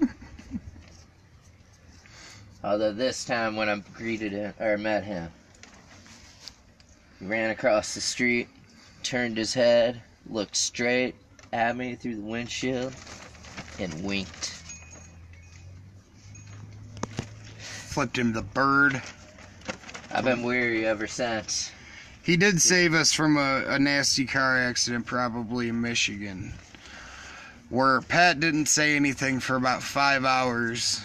Although 2.64 2.92
this 2.92 3.24
time 3.24 3.56
when 3.56 3.68
I 3.68 3.76
greeted 3.94 4.32
him 4.32 4.52
or 4.60 4.76
met 4.76 5.04
him, 5.04 5.30
ran 7.20 7.50
across 7.50 7.94
the 7.94 8.00
street, 8.00 8.48
turned 9.02 9.36
his 9.36 9.54
head, 9.54 10.00
looked 10.28 10.56
straight 10.56 11.14
at 11.52 11.76
me 11.76 11.94
through 11.94 12.16
the 12.16 12.22
windshield, 12.22 12.94
and 13.78 14.04
winked. 14.04 14.56
Flipped 17.58 18.18
him 18.18 18.32
the 18.32 18.42
bird. 18.42 19.02
I've 20.12 20.24
been 20.24 20.42
weary 20.42 20.86
ever 20.86 21.06
since. 21.06 21.72
He 22.22 22.36
did 22.36 22.60
save 22.60 22.94
us 22.94 23.12
from 23.12 23.36
a, 23.36 23.64
a 23.68 23.78
nasty 23.78 24.24
car 24.26 24.58
accident, 24.58 25.06
probably 25.06 25.68
in 25.68 25.80
Michigan, 25.80 26.52
where 27.68 28.00
Pat 28.02 28.40
didn't 28.40 28.66
say 28.66 28.94
anything 28.94 29.40
for 29.40 29.56
about 29.56 29.82
five 29.82 30.24
hours. 30.24 31.00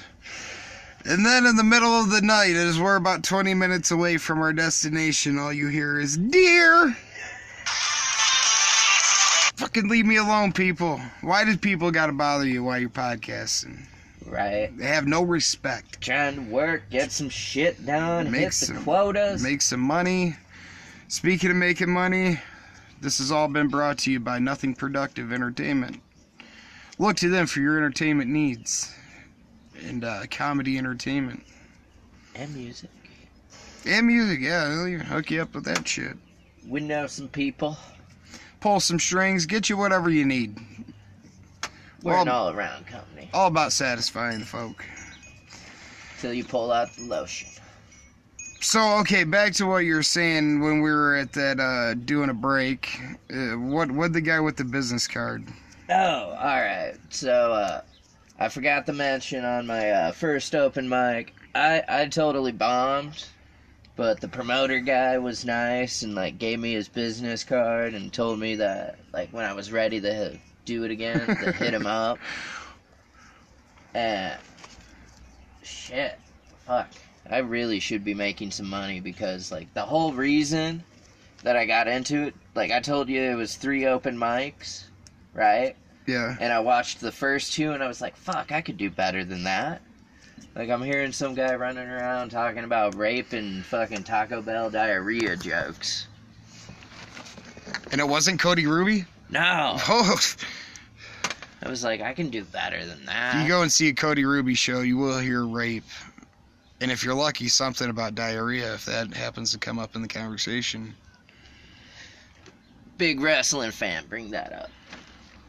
And 1.07 1.23
then 1.23 1.45
in 1.45 1.55
the 1.55 1.63
middle 1.63 1.91
of 1.99 2.09
the 2.09 2.21
night, 2.21 2.55
as 2.55 2.79
we're 2.79 2.95
about 2.95 3.23
20 3.23 3.53
minutes 3.53 3.91
away 3.91 4.17
from 4.17 4.39
our 4.41 4.51
destination, 4.51 5.37
all 5.37 5.53
you 5.53 5.67
hear 5.67 5.99
is, 5.99 6.17
Deer! 6.17 6.95
Fucking 9.55 9.87
leave 9.87 10.05
me 10.07 10.15
alone, 10.17 10.51
people. 10.51 10.99
Why 11.21 11.43
did 11.45 11.61
people 11.61 11.91
gotta 11.91 12.11
bother 12.11 12.45
you 12.47 12.63
while 12.63 12.79
you're 12.79 12.89
podcasting? 12.89 13.85
Right. 14.25 14.75
They 14.75 14.87
have 14.87 15.05
no 15.05 15.21
respect. 15.21 16.01
Trying 16.01 16.35
to 16.35 16.41
work, 16.41 16.89
get 16.89 17.11
some 17.11 17.29
shit 17.29 17.85
done, 17.85 18.31
Make 18.31 18.41
hit 18.41 18.49
the 18.49 18.55
some- 18.65 18.83
quotas. 18.83 19.43
Make 19.43 19.61
some 19.61 19.81
money. 19.81 20.35
Speaking 21.07 21.51
of 21.51 21.55
making 21.57 21.91
money, 21.91 22.39
this 22.99 23.19
has 23.19 23.31
all 23.31 23.47
been 23.47 23.67
brought 23.67 23.99
to 23.99 24.11
you 24.11 24.19
by 24.19 24.39
Nothing 24.39 24.73
Productive 24.73 25.31
Entertainment. 25.31 26.01
Look 26.97 27.17
to 27.17 27.29
them 27.29 27.45
for 27.45 27.59
your 27.59 27.77
entertainment 27.77 28.31
needs 28.31 28.91
and 29.83 30.03
uh, 30.03 30.23
comedy 30.31 30.77
entertainment 30.77 31.43
and 32.35 32.53
music. 32.55 32.89
and 33.85 34.07
music. 34.07 34.39
Yeah, 34.41 34.67
they'll 34.67 34.87
even 34.87 35.05
hook 35.05 35.31
you 35.31 35.41
up 35.41 35.53
with 35.55 35.65
that 35.65 35.87
shit. 35.87 36.17
We 36.67 36.81
know 36.81 37.07
some 37.07 37.27
people. 37.27 37.77
Pull 38.59 38.79
some 38.79 38.99
strings, 38.99 39.45
get 39.45 39.69
you 39.69 39.77
whatever 39.77 40.09
you 40.09 40.25
need. 40.25 40.57
We're 42.01 42.13
Well- 42.13 42.21
an 42.23 42.27
all 42.29 42.49
around 42.49 42.87
company. 42.87 43.29
All 43.33 43.47
about 43.47 43.71
satisfying 43.73 44.39
the 44.39 44.45
folk. 44.45 44.83
Till 46.19 46.33
you 46.33 46.43
pull 46.43 46.71
out 46.71 46.95
the 46.95 47.03
lotion. 47.03 47.49
So 48.61 48.97
okay, 48.99 49.23
back 49.25 49.53
to 49.55 49.67
what 49.67 49.79
you 49.79 49.93
were 49.93 50.01
saying 50.03 50.59
when 50.61 50.81
we 50.81 50.89
were 50.89 51.15
at 51.15 51.33
that 51.33 51.59
uh, 51.59 51.93
doing 51.93 52.29
a 52.29 52.33
break. 52.33 52.99
Uh, 53.31 53.57
what 53.59 53.91
what 53.91 54.11
the 54.13 54.21
guy 54.21 54.39
with 54.39 54.57
the 54.57 54.63
business 54.63 55.07
card? 55.07 55.45
Oh, 55.89 55.93
alright. 55.93 56.95
So, 57.11 57.53
uh, 57.53 57.81
I 58.37 58.49
forgot 58.49 58.85
to 58.87 58.93
mention 58.93 59.45
on 59.45 59.65
my 59.65 59.91
uh, 59.91 60.11
first 60.11 60.53
open 60.55 60.89
mic, 60.89 61.33
I, 61.53 61.83
I 61.87 62.05
totally 62.07 62.51
bombed. 62.51 63.25
But 63.95 64.19
the 64.19 64.27
promoter 64.27 64.81
guy 64.81 65.17
was 65.19 65.45
nice 65.45 66.01
and, 66.01 66.15
like, 66.15 66.37
gave 66.37 66.59
me 66.59 66.73
his 66.73 66.89
business 66.89 67.45
card 67.45 67.93
and 67.93 68.11
told 68.11 68.39
me 68.39 68.55
that, 68.55 68.99
like, 69.13 69.29
when 69.31 69.45
I 69.45 69.53
was 69.53 69.71
ready 69.71 70.01
to 70.01 70.37
do 70.65 70.83
it 70.83 70.91
again, 70.91 71.25
to 71.25 71.51
hit 71.53 71.73
him 71.73 71.85
up. 71.85 72.19
And, 73.93 74.37
shit. 75.63 76.19
Fuck. 76.67 76.89
I 77.29 77.37
really 77.37 77.79
should 77.79 78.03
be 78.03 78.13
making 78.13 78.51
some 78.51 78.69
money 78.69 78.99
because, 78.99 79.49
like, 79.49 79.73
the 79.73 79.83
whole 79.83 80.11
reason 80.11 80.83
that 81.43 81.55
I 81.55 81.65
got 81.65 81.87
into 81.87 82.23
it, 82.23 82.35
like, 82.53 82.71
I 82.71 82.81
told 82.81 83.07
you 83.07 83.21
it 83.21 83.35
was 83.35 83.55
three 83.55 83.85
open 83.85 84.17
mics, 84.17 84.83
right? 85.33 85.77
Yeah. 86.05 86.35
And 86.39 86.53
I 86.53 86.59
watched 86.59 86.99
the 86.99 87.11
first 87.11 87.53
two 87.53 87.71
and 87.71 87.83
I 87.83 87.87
was 87.87 88.01
like, 88.01 88.15
fuck, 88.15 88.51
I 88.51 88.61
could 88.61 88.77
do 88.77 88.89
better 88.89 89.23
than 89.23 89.43
that. 89.43 89.81
Like, 90.55 90.69
I'm 90.69 90.81
hearing 90.81 91.11
some 91.11 91.33
guy 91.33 91.55
running 91.55 91.87
around 91.87 92.29
talking 92.29 92.63
about 92.63 92.95
rape 92.95 93.33
and 93.33 93.65
fucking 93.65 94.03
Taco 94.03 94.41
Bell 94.41 94.69
diarrhea 94.69 95.35
jokes. 95.35 96.07
And 97.91 97.99
it 97.99 98.07
wasn't 98.07 98.39
Cody 98.39 98.67
Ruby? 98.67 99.05
No! 99.29 99.75
Oh, 99.87 100.19
I 101.63 101.69
was 101.69 101.83
like, 101.83 102.01
I 102.01 102.13
can 102.13 102.29
do 102.29 102.43
better 102.43 102.85
than 102.85 103.05
that. 103.05 103.29
if 103.29 103.33
that. 103.33 103.41
you 103.43 103.47
go 103.47 103.63
and 103.63 103.71
see 103.71 103.89
a 103.89 103.93
Cody 103.93 104.23
Ruby 104.23 104.53
show, 104.53 104.81
you 104.81 104.97
will 104.97 105.17
hear 105.17 105.45
rape. 105.45 105.83
And 106.79 106.91
if 106.91 107.03
you're 107.03 107.15
lucky, 107.15 107.47
something 107.47 107.89
about 107.89 108.15
diarrhea 108.15 108.75
if 108.75 108.85
that 108.85 109.13
happens 109.13 109.51
to 109.53 109.57
come 109.57 109.79
up 109.79 109.95
in 109.95 110.01
the 110.01 110.07
conversation. 110.07 110.93
Big 112.97 113.19
wrestling 113.19 113.71
fan, 113.71 114.05
bring 114.07 114.29
that 114.31 114.53
up. 114.53 114.69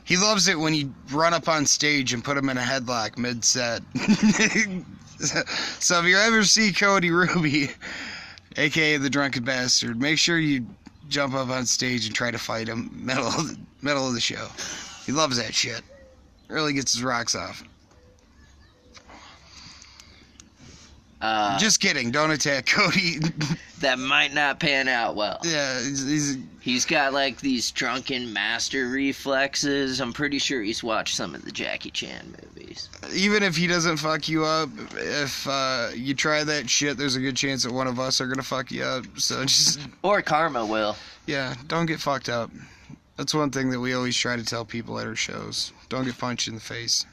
He 0.06 0.16
loves 0.16 0.46
it 0.46 0.58
when 0.58 0.72
you 0.72 0.94
run 1.10 1.34
up 1.34 1.48
on 1.48 1.66
stage 1.66 2.12
and 2.12 2.22
put 2.22 2.36
him 2.36 2.48
in 2.48 2.56
a 2.56 2.60
headlock 2.60 3.18
mid 3.18 3.44
set. 3.44 3.82
so 5.80 5.98
if 5.98 6.04
you 6.06 6.16
ever 6.16 6.44
see 6.44 6.72
Cody 6.72 7.10
Ruby, 7.10 7.70
aka 8.56 8.98
the 8.98 9.10
drunken 9.10 9.42
bastard, 9.42 10.00
make 10.00 10.18
sure 10.18 10.38
you 10.38 10.64
jump 11.08 11.34
up 11.34 11.48
on 11.48 11.66
stage 11.66 12.06
and 12.06 12.14
try 12.14 12.30
to 12.30 12.38
fight 12.38 12.68
him 12.68 12.88
middle 12.94 13.26
of 13.26 13.48
the, 13.48 13.58
middle 13.82 14.06
of 14.06 14.14
the 14.14 14.20
show. 14.20 14.46
He 15.04 15.10
loves 15.10 15.38
that 15.38 15.54
shit. 15.54 15.82
Really 16.46 16.72
gets 16.72 16.94
his 16.94 17.02
rocks 17.02 17.34
off. 17.34 17.64
Uh, 21.26 21.58
Just 21.58 21.80
kidding. 21.80 22.10
Don't 22.10 22.30
attack 22.30 22.66
Cody. 22.70 23.18
that 23.80 23.98
might 23.98 24.32
not 24.32 24.60
pan 24.60 24.86
out 24.88 25.16
well. 25.16 25.38
yeah, 25.44 25.78
he's, 25.80 26.06
he's 26.06 26.38
He's 26.60 26.84
got 26.84 27.12
like 27.12 27.38
these 27.40 27.70
drunken 27.70 28.32
master 28.32 28.88
reflexes. 28.88 30.00
I'm 30.00 30.12
pretty 30.12 30.38
sure 30.38 30.62
he's 30.62 30.82
watched 30.82 31.14
some 31.14 31.32
of 31.32 31.44
the 31.44 31.52
Jackie 31.52 31.92
Chan 31.92 32.34
movies. 32.56 32.88
even 33.14 33.44
if 33.44 33.56
he 33.56 33.68
doesn't 33.68 33.98
fuck 33.98 34.28
you 34.28 34.44
up, 34.44 34.68
if 34.96 35.46
uh, 35.46 35.90
you 35.94 36.12
try 36.12 36.42
that 36.42 36.68
shit, 36.68 36.96
there's 36.96 37.14
a 37.14 37.20
good 37.20 37.36
chance 37.36 37.62
that 37.62 37.72
one 37.72 37.86
of 37.86 38.00
us 38.00 38.20
are 38.20 38.26
gonna 38.26 38.42
fuck 38.42 38.72
you 38.72 38.82
up. 38.82 39.04
So 39.16 39.44
just 39.46 39.78
Or 40.02 40.20
Karma 40.22 40.66
will. 40.66 40.96
yeah, 41.26 41.54
don't 41.68 41.86
get 41.86 42.00
fucked 42.00 42.28
up. 42.28 42.50
That's 43.16 43.32
one 43.32 43.50
thing 43.52 43.70
that 43.70 43.78
we 43.78 43.94
always 43.94 44.16
try 44.16 44.34
to 44.34 44.44
tell 44.44 44.64
people 44.64 44.98
at 44.98 45.06
our 45.06 45.14
shows. 45.14 45.72
Don't 45.88 46.04
get 46.04 46.18
punched 46.18 46.48
in 46.48 46.54
the 46.54 46.60
face. 46.60 47.06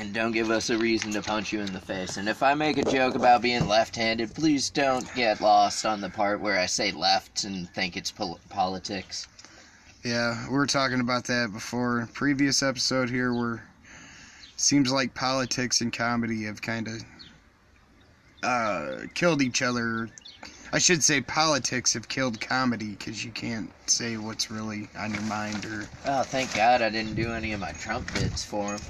And 0.00 0.14
don't 0.14 0.32
give 0.32 0.50
us 0.50 0.70
a 0.70 0.78
reason 0.78 1.12
to 1.12 1.20
punch 1.20 1.52
you 1.52 1.60
in 1.60 1.74
the 1.74 1.80
face. 1.80 2.16
And 2.16 2.26
if 2.26 2.42
I 2.42 2.54
make 2.54 2.78
a 2.78 2.82
joke 2.82 3.16
about 3.16 3.42
being 3.42 3.68
left 3.68 3.94
handed, 3.94 4.34
please 4.34 4.70
don't 4.70 5.06
get 5.14 5.42
lost 5.42 5.84
on 5.84 6.00
the 6.00 6.08
part 6.08 6.40
where 6.40 6.58
I 6.58 6.64
say 6.64 6.90
left 6.90 7.44
and 7.44 7.68
think 7.74 7.98
it's 7.98 8.10
pol- 8.10 8.40
politics. 8.48 9.28
Yeah, 10.02 10.46
we 10.48 10.54
were 10.54 10.66
talking 10.66 11.00
about 11.00 11.24
that 11.24 11.52
before. 11.52 12.08
Previous 12.14 12.62
episode 12.62 13.10
here, 13.10 13.34
where 13.34 13.62
seems 14.56 14.90
like 14.90 15.14
politics 15.14 15.82
and 15.82 15.92
comedy 15.92 16.44
have 16.44 16.62
kind 16.62 16.88
of 16.88 17.04
uh, 18.42 18.96
killed 19.12 19.42
each 19.42 19.60
other. 19.60 20.08
I 20.72 20.78
should 20.78 21.04
say 21.04 21.20
politics 21.20 21.92
have 21.92 22.08
killed 22.08 22.40
comedy 22.40 22.92
because 22.92 23.22
you 23.22 23.32
can't 23.32 23.70
say 23.84 24.16
what's 24.16 24.50
really 24.50 24.88
on 24.96 25.12
your 25.12 25.24
mind 25.24 25.66
or 25.66 25.90
Oh, 26.06 26.22
thank 26.22 26.54
God 26.54 26.80
I 26.80 26.88
didn't 26.88 27.16
do 27.16 27.32
any 27.32 27.52
of 27.52 27.60
my 27.60 27.72
Trump 27.72 28.10
bits 28.14 28.42
for 28.42 28.72
him. 28.72 28.80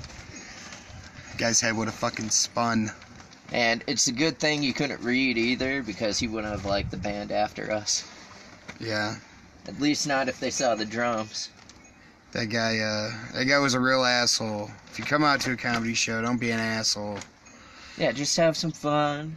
Guy's 1.41 1.61
head 1.61 1.77
would 1.77 1.87
have 1.89 1.95
fucking 1.95 2.31
spun. 2.31 2.91
And 3.53 3.83
it's 3.89 4.07
a 4.07 4.13
good 4.13 4.39
thing 4.39 4.63
you 4.63 4.73
couldn't 4.73 5.01
read 5.01 5.37
either 5.39 5.83
because 5.83 6.19
he 6.19 6.29
wouldn't 6.29 6.53
have 6.53 6.65
liked 6.67 6.91
the 6.93 6.97
band 6.97 7.33
after 7.33 7.73
us. 7.73 8.07
Yeah, 8.79 9.17
At 9.67 9.81
least 9.81 10.07
not 10.07 10.29
if 10.29 10.39
they 10.39 10.51
saw 10.51 10.75
the 10.75 10.85
drums. 10.85 11.49
that 12.33 12.47
guy. 12.47 12.79
Uh, 12.79 13.11
that 13.35 13.47
guy 13.47 13.59
was 13.59 13.75
a 13.75 13.81
real 13.81 14.05
asshole. 14.05 14.71
If 14.93 14.99
you 14.99 15.05
come 15.05 15.25
out 15.25 15.41
to 15.43 15.53
a 15.53 15.57
comedy 15.57 15.95
show, 15.95 16.23
don't 16.23 16.39
be 16.41 16.51
an 16.53 16.61
asshole. 16.61 17.19
Yeah, 17.99 18.13
just 18.13 18.37
have 18.37 18.57
some 18.57 18.71
fun. 18.73 19.37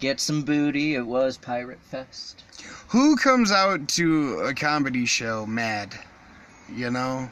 Get 0.00 0.20
some 0.20 0.42
booty. 0.42 0.94
It 0.94 1.06
was 1.06 1.38
Pirate 1.38 1.80
Fest. 1.80 2.42
Who 2.88 3.16
comes 3.16 3.52
out 3.52 3.88
to 3.90 4.40
a 4.40 4.54
comedy 4.54 5.06
show 5.06 5.46
mad? 5.46 5.94
You 6.70 6.90
know? 6.90 7.30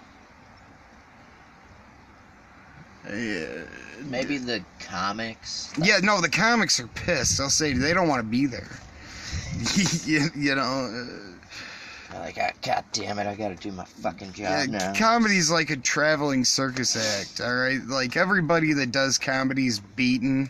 Yeah. 3.10 3.64
Maybe 4.02 4.38
the 4.38 4.64
comics. 4.80 5.72
Yeah, 5.80 5.98
no, 6.02 6.20
the 6.20 6.28
comics 6.28 6.78
are 6.80 6.86
pissed. 6.88 7.38
They'll 7.38 7.50
say 7.50 7.72
they 7.72 7.94
don't 7.94 8.08
want 8.08 8.20
to 8.20 8.28
be 8.28 8.46
there. 8.46 8.78
you, 10.04 10.28
you 10.34 10.54
know, 10.54 10.62
uh, 12.12 12.18
Like, 12.18 12.38
ah, 12.40 12.50
God 12.62 12.84
damn 12.92 13.18
it, 13.18 13.26
I 13.26 13.34
gotta 13.34 13.54
do 13.54 13.72
my 13.72 13.84
fucking 13.84 14.32
job 14.32 14.36
yeah, 14.38 14.64
now. 14.66 14.92
comedy's 14.94 15.50
like 15.50 15.70
a 15.70 15.76
traveling 15.76 16.44
circus 16.44 16.96
act, 16.96 17.40
all 17.40 17.54
right? 17.54 17.80
Like 17.86 18.16
everybody 18.16 18.72
that 18.74 18.92
does 18.92 19.18
comedy's 19.18 19.80
beaten. 19.80 20.48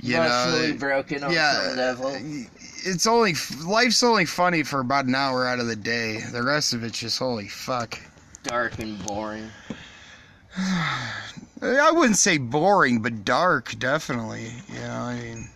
You 0.00 0.16
Emotionally 0.16 0.72
know, 0.72 0.78
broken 0.78 1.24
on 1.24 1.32
yeah, 1.32 1.68
some 1.68 1.76
level. 1.76 2.12
it's 2.84 3.06
only 3.06 3.34
life's 3.64 4.02
only 4.02 4.26
funny 4.26 4.62
for 4.62 4.80
about 4.80 5.06
an 5.06 5.14
hour 5.14 5.46
out 5.46 5.58
of 5.58 5.66
the 5.66 5.76
day. 5.76 6.20
The 6.32 6.42
rest 6.42 6.74
of 6.74 6.84
it's 6.84 6.98
just 6.98 7.18
holy 7.18 7.48
fuck. 7.48 7.98
Dark 8.42 8.78
and 8.78 9.02
boring. 9.06 9.50
I 11.66 11.90
wouldn't 11.92 12.16
say 12.18 12.38
boring, 12.38 13.00
but 13.02 13.24
dark, 13.24 13.74
definitely. 13.78 14.50
You 14.68 14.78
know, 14.80 14.90
I 14.92 15.14
mean, 15.20 15.48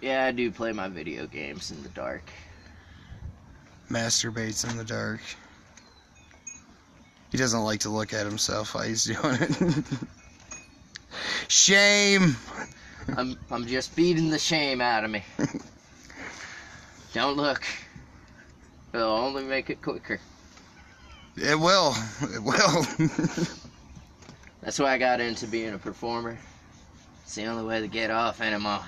Yeah, 0.00 0.24
I 0.26 0.32
do 0.32 0.50
play 0.50 0.72
my 0.72 0.88
video 0.88 1.26
games 1.26 1.70
in 1.70 1.82
the 1.82 1.88
dark. 1.90 2.24
masturbates 3.90 4.68
in 4.68 4.76
the 4.76 4.84
dark. 4.84 5.20
He 7.30 7.38
doesn't 7.38 7.62
like 7.64 7.80
to 7.80 7.88
look 7.90 8.12
at 8.12 8.26
himself 8.26 8.74
while 8.74 8.84
he's 8.84 9.04
doing 9.22 9.36
it. 9.40 9.84
Shame. 11.48 12.36
I'm 13.16 13.36
I'm 13.50 13.66
just 13.66 13.94
beating 13.96 14.30
the 14.30 14.38
shame 14.38 14.80
out 14.80 15.04
of 15.04 15.10
me. 15.10 15.22
Don't 17.14 17.36
look. 17.36 17.62
It'll 18.94 19.10
only 19.10 19.44
make 19.44 19.70
it 19.70 19.80
quicker. 19.82 20.20
It 21.36 21.58
will. 21.58 21.94
It 22.22 22.42
will. 22.42 22.86
That's 24.62 24.78
why 24.78 24.92
I 24.92 24.98
got 24.98 25.20
into 25.20 25.46
being 25.46 25.74
a 25.74 25.78
performer. 25.78 26.38
It's 27.24 27.34
the 27.34 27.44
only 27.46 27.64
way 27.64 27.80
to 27.80 27.88
get 27.88 28.10
off 28.10 28.40
anymore. 28.40 28.80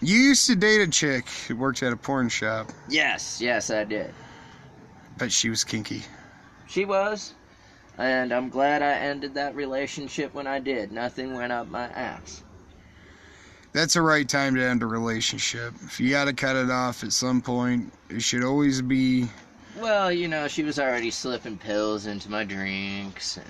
you 0.00 0.16
used 0.18 0.46
to 0.46 0.56
date 0.56 0.80
a 0.80 0.86
chick 0.88 1.28
who 1.48 1.56
worked 1.56 1.82
at 1.82 1.92
a 1.92 1.96
porn 1.96 2.28
shop, 2.28 2.70
Yes, 2.88 3.40
yes, 3.40 3.70
I 3.70 3.84
did. 3.84 4.12
but 5.18 5.32
she 5.32 5.48
was 5.50 5.64
kinky. 5.64 6.02
She 6.68 6.84
was. 6.84 7.34
And 7.98 8.32
I'm 8.32 8.48
glad 8.48 8.82
I 8.82 8.92
ended 8.94 9.34
that 9.34 9.54
relationship 9.54 10.32
when 10.34 10.46
I 10.46 10.58
did. 10.58 10.92
Nothing 10.92 11.34
went 11.34 11.52
up 11.52 11.68
my 11.68 11.84
ass. 11.88 12.42
That's 13.74 13.94
the 13.94 14.02
right 14.02 14.28
time 14.28 14.54
to 14.56 14.62
end 14.64 14.82
a 14.82 14.86
relationship. 14.86 15.74
If 15.84 16.00
you 16.00 16.10
gotta 16.10 16.32
cut 16.32 16.56
it 16.56 16.70
off 16.70 17.04
at 17.04 17.12
some 17.12 17.40
point, 17.40 17.92
it 18.10 18.20
should 18.22 18.44
always 18.44 18.82
be 18.82 19.28
Well, 19.78 20.10
you 20.12 20.28
know, 20.28 20.48
she 20.48 20.62
was 20.62 20.78
already 20.78 21.10
slipping 21.10 21.56
pills 21.58 22.06
into 22.06 22.30
my 22.30 22.44
drinks 22.44 23.36
and 23.38 23.46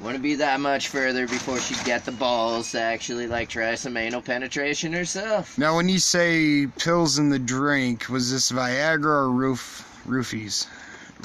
wouldn't 0.00 0.22
be 0.22 0.34
that 0.36 0.60
much 0.60 0.88
further 0.88 1.26
before 1.26 1.58
she'd 1.58 1.84
get 1.84 2.04
the 2.04 2.12
balls 2.12 2.72
to 2.72 2.80
actually 2.80 3.26
like 3.26 3.48
try 3.48 3.74
some 3.74 3.96
anal 3.96 4.20
penetration 4.20 4.92
herself. 4.92 5.56
Now, 5.58 5.76
when 5.76 5.88
you 5.88 5.98
say 5.98 6.66
pills 6.78 7.18
in 7.18 7.30
the 7.30 7.38
drink, 7.38 8.08
was 8.08 8.30
this 8.30 8.52
Viagra 8.52 9.04
or 9.04 9.30
roof 9.30 10.02
roofies? 10.06 10.66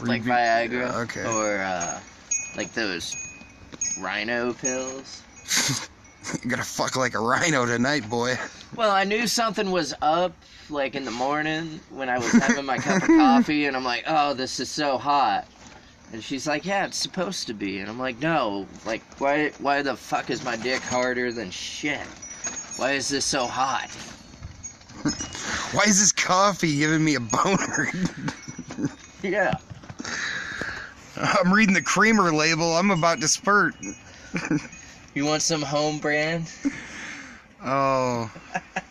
Like 0.03 0.23
Viagra. 0.23 0.93
Okay. 1.03 1.25
Or 1.25 1.57
uh 1.57 1.99
like 2.55 2.73
those 2.73 3.15
rhino 3.99 4.53
pills. 4.53 5.23
you 6.43 6.49
gotta 6.49 6.63
fuck 6.63 6.95
like 6.95 7.13
a 7.13 7.19
rhino 7.19 7.65
tonight, 7.65 8.09
boy. 8.09 8.37
Well, 8.75 8.91
I 8.91 9.03
knew 9.03 9.27
something 9.27 9.71
was 9.71 9.93
up, 10.01 10.33
like 10.69 10.95
in 10.95 11.03
the 11.03 11.11
morning 11.11 11.79
when 11.89 12.09
I 12.09 12.17
was 12.17 12.31
having 12.31 12.65
my 12.65 12.77
cup 12.77 13.03
of 13.03 13.09
coffee, 13.09 13.65
and 13.65 13.75
I'm 13.75 13.83
like, 13.83 14.03
oh, 14.07 14.33
this 14.33 14.59
is 14.59 14.69
so 14.69 14.97
hot. 14.97 15.45
And 16.13 16.23
she's 16.23 16.45
like, 16.45 16.65
yeah, 16.65 16.85
it's 16.85 16.97
supposed 16.97 17.47
to 17.47 17.53
be. 17.53 17.79
And 17.79 17.89
I'm 17.89 17.99
like, 17.99 18.19
no, 18.19 18.67
like, 18.85 19.01
why, 19.19 19.51
why 19.59 19.81
the 19.81 19.95
fuck 19.95 20.29
is 20.29 20.43
my 20.43 20.57
dick 20.57 20.81
harder 20.81 21.31
than 21.31 21.51
shit? 21.51 22.05
Why 22.77 22.93
is 22.93 23.07
this 23.07 23.25
so 23.25 23.45
hot? 23.47 23.89
Why 25.73 25.83
is 25.87 25.99
this 25.99 26.11
coffee 26.11 26.77
giving 26.77 27.03
me 27.03 27.15
a 27.15 27.19
boner? 27.19 27.89
Yeah. 29.23 29.53
I'm 31.15 31.53
reading 31.53 31.75
the 31.75 31.81
creamer 31.81 32.33
label. 32.33 32.75
I'm 32.75 32.89
about 32.89 33.21
to 33.21 33.27
spurt. 33.27 33.75
You 35.13 35.25
want 35.25 35.43
some 35.43 35.61
home 35.61 35.99
brand? 35.99 36.51
Oh. 37.63 38.31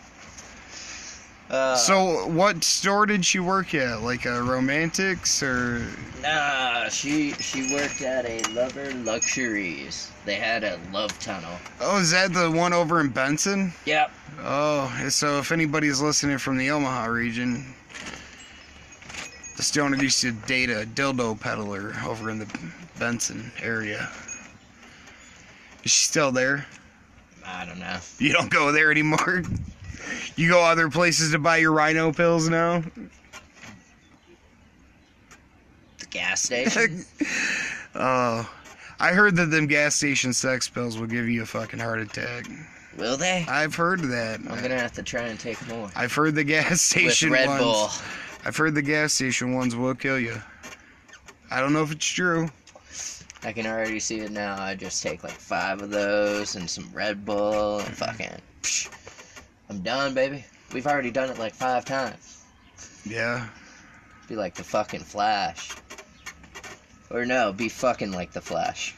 Uh, 1.51 1.75
So, 1.75 2.29
what 2.29 2.63
store 2.63 3.07
did 3.07 3.25
she 3.25 3.41
work 3.41 3.75
at? 3.75 4.03
Like 4.03 4.25
a 4.25 4.39
Romantix 4.41 5.43
or? 5.43 5.85
nah, 6.23 6.89
she 6.89 7.33
she 7.33 7.75
worked 7.75 8.03
at 8.03 8.25
a 8.25 8.41
Lover 8.53 8.93
Luxuries. 8.95 10.11
They 10.25 10.37
had 10.37 10.63
a 10.63 10.79
love 10.93 11.19
tunnel. 11.19 11.59
Oh, 11.81 11.99
is 12.01 12.13
that 12.13 12.33
the 12.33 12.51
one 12.51 12.73
over 12.73 13.01
in 13.01 13.09
Benson? 13.09 13.73
Yep. 13.85 14.13
Oh, 14.43 15.07
so 15.09 15.39
if 15.39 15.51
anybody's 15.51 16.01
listening 16.01 16.39
from 16.39 16.57
the 16.57 16.71
Omaha 16.71 17.07
region, 17.07 17.75
the 19.57 19.63
stoner 19.63 19.97
used 19.97 20.21
to 20.21 20.31
date 20.33 20.71
a 20.71 20.87
dildo 20.87 21.39
peddler 21.41 21.95
over 22.07 22.31
in 22.31 22.39
the 22.39 22.47
Benson 22.99 23.51
area. 23.61 24.09
Is 25.83 25.91
she 25.91 26.05
still 26.05 26.31
there? 26.31 26.67
I 27.45 27.65
don't 27.65 27.81
know. 27.81 27.99
You 28.19 28.33
don't 28.33 28.51
go 28.51 28.71
there 28.71 28.91
anymore. 28.93 29.43
You 30.37 30.49
go 30.49 30.63
other 30.63 30.89
places 30.89 31.33
to 31.33 31.39
buy 31.39 31.59
your 31.59 31.73
rhino 31.73 32.13
pills 32.13 32.49
now. 32.49 32.83
The 35.99 36.07
gas 36.11 36.43
station. 36.43 37.05
Oh, 37.93 38.49
I 39.01 39.09
heard 39.11 39.35
that 39.35 39.47
them 39.47 39.67
gas 39.67 39.97
station 39.97 40.33
sex 40.33 40.69
pills 40.69 40.97
will 40.97 41.09
give 41.09 41.29
you 41.29 41.43
a 41.43 41.47
fucking 41.47 41.81
heart 41.81 41.99
attack. 41.99 42.47
Will 42.97 43.17
they? 43.17 43.45
I've 43.49 43.75
heard 43.75 44.01
that. 44.01 44.39
I'm 44.41 44.63
gonna 44.63 44.79
have 44.79 44.93
to 44.93 45.03
try 45.03 45.23
and 45.23 45.41
take 45.41 45.67
more. 45.67 45.91
I've 45.97 46.13
heard 46.13 46.37
the 46.37 46.45
gas 46.45 46.81
station 46.83 47.31
With 47.31 47.41
Red 47.41 47.49
ones. 47.49 47.63
Bull. 47.63 47.89
I've 48.45 48.57
heard 48.57 48.77
the 48.77 48.83
gas 48.83 49.13
station 49.13 49.55
ones 49.55 49.75
will 49.75 49.95
kill 49.97 50.21
you. 50.21 50.41
I 51.51 51.61
don't 51.61 51.73
know 51.73 51.83
if 51.83 51.91
it's 51.91 52.07
true. 52.07 52.49
I 53.43 53.53
can 53.53 53.67
already 53.67 53.99
see 54.01 54.21
it 54.21 54.31
now. 54.31 54.61
I 54.61 54.75
just 54.75 55.03
take 55.03 55.25
like 55.25 55.33
five 55.33 55.81
of 55.83 55.91
those 55.91 56.57
and 56.57 56.69
some 56.69 56.89
Red 56.93 57.25
Bull 57.25 57.81
and 57.81 57.97
fucking. 57.97 58.31
Psh, 58.63 58.87
I'm 59.71 59.81
done, 59.83 60.15
baby. 60.15 60.45
We've 60.75 60.87
already 60.87 61.11
done 61.13 61.31
it 61.31 61.39
like 61.39 61.55
five 61.55 61.85
times. 61.85 62.43
Yeah. 63.05 63.47
Be 64.29 64.35
like 64.37 64.55
the 64.55 64.65
fucking 64.65 65.01
Flash. 65.01 65.71
Or 67.11 67.25
no, 67.25 67.53
be 67.53 67.69
fucking 67.69 68.11
like 68.13 68.33
the 68.33 68.41
Flash. 68.41 68.95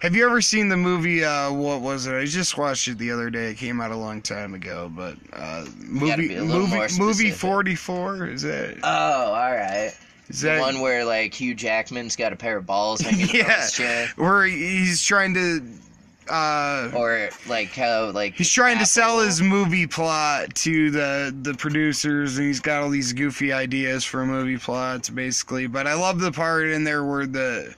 Have 0.00 0.14
you 0.14 0.26
ever 0.26 0.40
seen 0.40 0.68
the 0.68 0.76
movie? 0.76 1.24
Uh, 1.24 1.52
what 1.52 1.80
was 1.80 2.06
it? 2.06 2.14
I 2.14 2.24
just 2.26 2.58
watched 2.58 2.88
it 2.88 2.98
the 2.98 3.10
other 3.10 3.30
day. 3.30 3.50
It 3.52 3.56
came 3.56 3.80
out 3.80 3.90
a 3.90 3.96
long 3.96 4.20
time 4.20 4.52
ago, 4.52 4.90
but 4.94 5.16
uh, 5.32 5.64
movie 5.78 6.28
be 6.28 6.34
a 6.36 6.42
little 6.42 6.66
movie 6.66 6.98
movie 6.98 7.30
forty 7.30 7.74
four. 7.76 8.26
Is 8.26 8.42
it? 8.44 8.78
Oh, 8.82 9.26
alright. 9.32 9.96
is 10.28 10.40
The 10.40 10.48
that 10.48 10.60
one 10.60 10.80
where 10.80 11.04
like 11.04 11.32
Hugh 11.34 11.54
Jackman's 11.54 12.16
got 12.16 12.32
a 12.32 12.36
pair 12.36 12.56
of 12.56 12.66
balls 12.66 13.00
hanging 13.00 13.26
from 13.28 13.36
Yeah. 13.38 13.60
his 13.62 13.72
chin. 13.72 14.08
where 14.16 14.44
he's 14.44 15.00
trying 15.02 15.34
to 15.34 15.62
uh, 16.28 16.90
Or 16.94 17.30
like 17.46 17.70
how 17.74 18.10
like 18.10 18.34
he's 18.34 18.50
trying 18.50 18.78
to 18.78 18.86
sell 18.86 19.20
his 19.20 19.42
movie 19.42 19.86
plot 19.86 20.54
to 20.56 20.90
the 20.90 21.34
the 21.42 21.54
producers, 21.54 22.38
and 22.38 22.46
he's 22.46 22.60
got 22.60 22.82
all 22.82 22.90
these 22.90 23.12
goofy 23.12 23.52
ideas 23.52 24.04
for 24.04 24.24
movie 24.24 24.58
plots, 24.58 25.10
basically. 25.10 25.66
But 25.66 25.86
I 25.86 25.94
love 25.94 26.20
the 26.20 26.32
part 26.32 26.68
in 26.68 26.84
there 26.84 27.04
where 27.04 27.26
the 27.26 27.74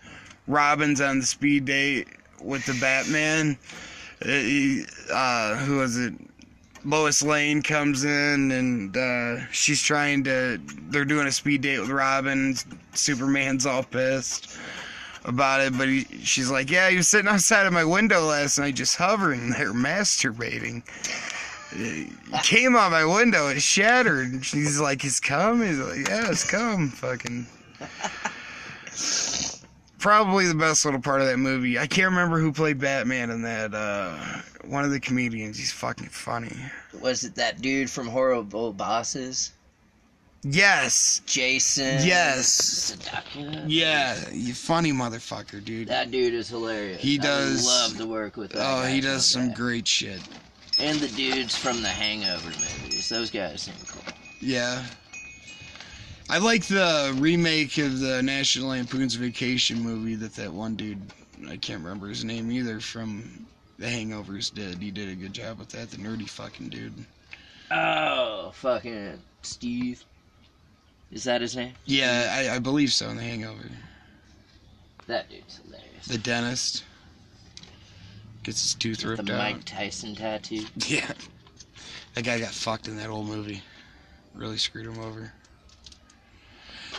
Robin's 0.47 1.01
on 1.01 1.21
the 1.21 1.27
speed 1.27 1.65
date 1.65 2.09
with 2.43 2.65
the 2.67 2.75
Batman. 2.81 3.57
Uh, 4.25 5.15
uh, 5.15 5.57
who 5.65 5.79
was 5.79 5.99
it? 5.99 6.15
Lois 6.87 7.23
Lane 7.23 7.63
comes 7.63 8.05
in 8.05 8.53
and 8.53 8.95
uh, 8.95 9.47
she's 9.51 9.83
trying 9.83 10.23
to. 10.25 10.61
They're 10.91 11.07
doing 11.07 11.27
a 11.27 11.33
speed 11.33 11.63
date 11.63 11.79
with 11.79 11.89
Robin. 11.91 12.55
Superman's 12.93 13.65
all 13.65 13.83
pissed 13.83 14.59
about 15.25 15.61
it, 15.61 15.77
but 15.77 15.89
he, 15.89 16.05
she's 16.23 16.51
like, 16.51 16.71
"Yeah, 16.71 16.91
was 16.95 17.09
sitting 17.09 17.29
outside 17.29 17.67
of 17.67 17.73
my 17.73 17.85
window 17.85 18.21
last 18.21 18.59
night, 18.59 18.75
just 18.75 18.97
hovering 18.97 19.51
there, 19.51 19.73
masturbating." 19.73 20.83
He 21.75 22.13
came 22.43 22.77
on 22.77 22.93
my 22.93 23.05
window, 23.05 23.49
it 23.49 23.61
shattered. 23.61 24.45
She's 24.45 24.79
like, 24.79 25.05
"It's 25.05 25.21
come." 25.21 25.63
He's 25.63 25.79
like, 25.79 26.09
"Yeah, 26.09 26.31
it's 26.31 26.49
come." 26.49 26.91
Fucking. 26.91 27.47
Probably 29.99 30.47
the 30.47 30.55
best 30.55 30.85
little 30.85 31.01
part 31.01 31.23
of 31.23 31.27
that 31.29 31.39
movie. 31.39 31.79
I 31.79 31.87
can't 31.87 32.11
remember 32.11 32.39
who 32.39 32.53
played 32.53 32.79
Batman 32.79 33.31
in 33.31 33.41
that. 33.43 33.75
Uh, 33.75 34.17
one 34.67 34.85
of 34.85 34.91
the 34.91 35.01
comedians. 35.01 35.57
He's 35.57 35.73
fucking 35.73 36.09
funny. 36.09 36.55
Was 37.01 37.25
it 37.25 37.35
that 37.37 37.63
dude 37.63 37.89
from 37.89 38.09
Horrible 38.09 38.75
Bosses? 38.75 39.54
Yes. 40.45 41.23
Jason. 41.27 42.07
Yes. 42.07 42.93
Sudeikis. 42.97 43.65
Yeah, 43.67 44.29
you 44.31 44.53
funny 44.55 44.93
motherfucker, 44.93 45.65
dude. 45.65 45.89
That 45.89 46.11
dude 46.11 46.35
is 46.35 46.49
hilarious. 46.49 47.01
He 47.01 47.19
I 47.19 47.23
does- 47.23 47.67
love 47.67 47.97
to 47.97 48.07
work 48.07 48.37
with 48.37 48.53
that. 48.53 48.59
Oh, 48.61 48.83
guy 48.83 48.91
he 48.93 49.01
does 49.01 49.25
some 49.27 49.43
someday. 49.43 49.57
great 49.57 49.89
shit. 49.89 50.21
And 50.79 50.99
the 51.01 51.09
dudes 51.09 51.57
from 51.57 51.83
the 51.83 51.89
Hangover 51.89 52.49
movies. 52.51 53.09
Those 53.09 53.31
guys 53.31 53.63
seem 53.63 53.75
cool. 53.89 54.03
Yeah. 54.41 54.85
I 56.29 56.39
like 56.39 56.65
the 56.67 57.15
remake 57.19 57.79
of 57.79 58.01
the 58.01 58.23
National 58.23 58.69
Lampoon's 58.71 59.15
Vacation 59.15 59.81
movie 59.81 60.15
that 60.17 60.35
that 60.35 60.53
one 60.53 60.75
dude, 60.75 61.01
I 61.49 61.57
can't 61.57 61.83
remember 61.83 62.09
his 62.09 62.25
name 62.25 62.51
either, 62.51 62.81
from 62.81 63.47
The 63.79 63.87
Hangovers 63.87 64.53
did. 64.53 64.79
He 64.79 64.91
did 64.91 65.09
a 65.11 65.15
good 65.15 65.33
job 65.33 65.59
with 65.59 65.69
that. 65.71 65.91
The 65.91 65.99
nerdy 65.99 66.29
fucking 66.29 66.71
dude. 66.71 66.93
Oh, 67.71 68.51
fucking 68.55 69.21
Steve. 69.43 70.05
Is 71.15 71.23
that 71.25 71.41
his 71.41 71.57
name? 71.57 71.73
Yeah, 71.87 72.29
I, 72.51 72.57
I 72.57 72.59
believe 72.59 72.93
so 72.93 73.09
in 73.09 73.17
The 73.17 73.23
Hangover. 73.23 73.71
That 75.07 75.31
dude's 75.31 75.61
hilarious. 75.65 76.07
The 76.09 76.19
dentist 76.19 76.83
gets 78.43 78.61
his 78.61 78.75
tooth 78.75 79.05
With 79.05 79.19
ripped 79.19 79.27
the 79.27 79.35
out. 79.35 79.39
Mike 79.39 79.65
Tyson 79.65 80.15
tattoo. 80.17 80.65
Yeah. 80.87 81.11
That 82.15 82.25
guy 82.25 82.39
got 82.39 82.53
fucked 82.53 82.89
in 82.89 82.97
that 82.99 83.09
old 83.11 83.27
movie. 83.27 83.63
Really 84.35 84.57
screwed 84.59 84.87
him 84.87 85.01
over. 85.01 85.33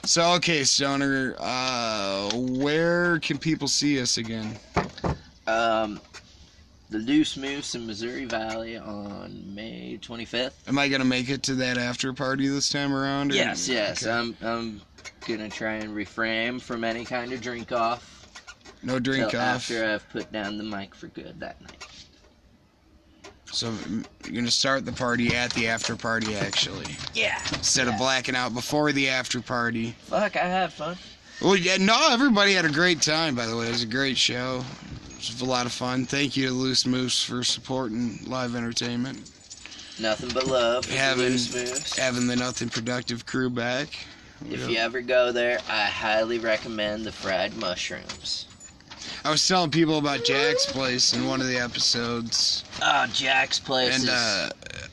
So 0.05 0.33
okay, 0.33 0.63
Stoner, 0.63 1.35
uh 1.39 2.29
where 2.33 3.19
can 3.19 3.37
people 3.37 3.67
see 3.67 3.99
us 4.01 4.17
again? 4.17 4.57
Um, 5.47 5.99
the 6.95 7.01
Loose 7.01 7.35
Moose 7.35 7.75
in 7.75 7.85
Missouri 7.85 8.23
Valley 8.25 8.77
on 8.77 9.43
May 9.53 9.99
25th. 10.01 10.53
Am 10.67 10.77
I 10.79 10.87
gonna 10.87 11.03
make 11.03 11.29
it 11.29 11.43
to 11.43 11.55
that 11.55 11.77
after 11.77 12.13
party 12.13 12.47
this 12.47 12.69
time 12.69 12.93
around? 12.93 13.31
or- 13.31 13.35
Yes, 13.35 13.67
yes. 13.67 14.03
Okay. 14.05 14.11
I'm, 14.17 14.35
I'm 14.41 14.81
gonna 15.27 15.49
try 15.49 15.73
and 15.73 15.93
refrain 15.93 16.57
from 16.59 16.83
any 16.85 17.03
kind 17.03 17.33
of 17.33 17.41
drink 17.41 17.71
off 17.73 18.11
no 18.81 18.97
drink 18.99 19.29
till 19.31 19.39
off. 19.41 19.45
after 19.69 19.85
I've 19.85 20.07
put 20.09 20.31
down 20.31 20.57
the 20.57 20.63
mic 20.63 20.95
for 20.95 21.07
good 21.07 21.39
that 21.41 21.59
night. 21.61 21.85
So 23.51 23.71
mm, 23.71 24.05
you're 24.23 24.35
gonna 24.35 24.49
start 24.51 24.85
the 24.85 24.91
party 24.93 25.35
at 25.35 25.51
the 25.53 25.67
after 25.67 25.95
party 25.97 26.35
actually. 26.35 26.95
Yeah. 27.13 27.39
Instead 27.53 27.87
of 27.89 27.97
blacking 27.97 28.35
out 28.37 28.53
before 28.53 28.93
the 28.93 29.09
after 29.09 29.41
party. 29.41 29.95
Fuck, 30.03 30.37
I 30.37 30.47
had 30.47 30.71
fun. 30.71 30.95
Well, 31.41 31.57
yeah, 31.57 31.75
no, 31.77 32.07
everybody 32.11 32.53
had 32.53 32.63
a 32.63 32.71
great 32.71 33.01
time. 33.01 33.35
By 33.35 33.47
the 33.47 33.57
way, 33.57 33.67
it 33.67 33.71
was 33.71 33.83
a 33.83 33.87
great 33.87 34.17
show. 34.17 34.63
It 35.17 35.31
was 35.31 35.41
a 35.41 35.45
lot 35.45 35.65
of 35.65 35.71
fun. 35.71 36.05
Thank 36.05 36.37
you 36.37 36.47
to 36.47 36.53
Loose 36.53 36.85
Moose 36.85 37.23
for 37.23 37.43
supporting 37.43 38.19
live 38.25 38.55
entertainment, 38.55 39.19
Nothing 39.99 40.29
but 40.33 40.45
love. 40.47 40.85
for 40.85 40.91
the 40.91 40.97
Having- 40.97 41.23
Loose 41.25 41.53
Moose. 41.53 41.97
having 41.97 42.27
the 42.27 42.35
Nothing 42.35 42.69
Productive 42.69 43.25
crew 43.25 43.49
back. 43.49 43.87
If 44.49 44.69
you 44.69 44.77
ever 44.77 45.01
go 45.01 45.31
there, 45.31 45.59
I 45.69 45.83
highly 45.85 46.39
recommend 46.39 47.05
the 47.05 47.11
fried 47.11 47.55
mushrooms. 47.55 48.45
I 49.23 49.31
was 49.31 49.47
telling 49.47 49.71
people 49.71 49.97
about 49.97 50.23
Jack's 50.25 50.65
place 50.67 51.13
in 51.13 51.25
one 51.25 51.41
of 51.41 51.47
the 51.47 51.57
episodes, 51.57 52.63
Oh, 52.81 53.07
Jack's 53.07 53.59
place 53.59 53.99
and 54.01 54.09
uh, 54.09 54.49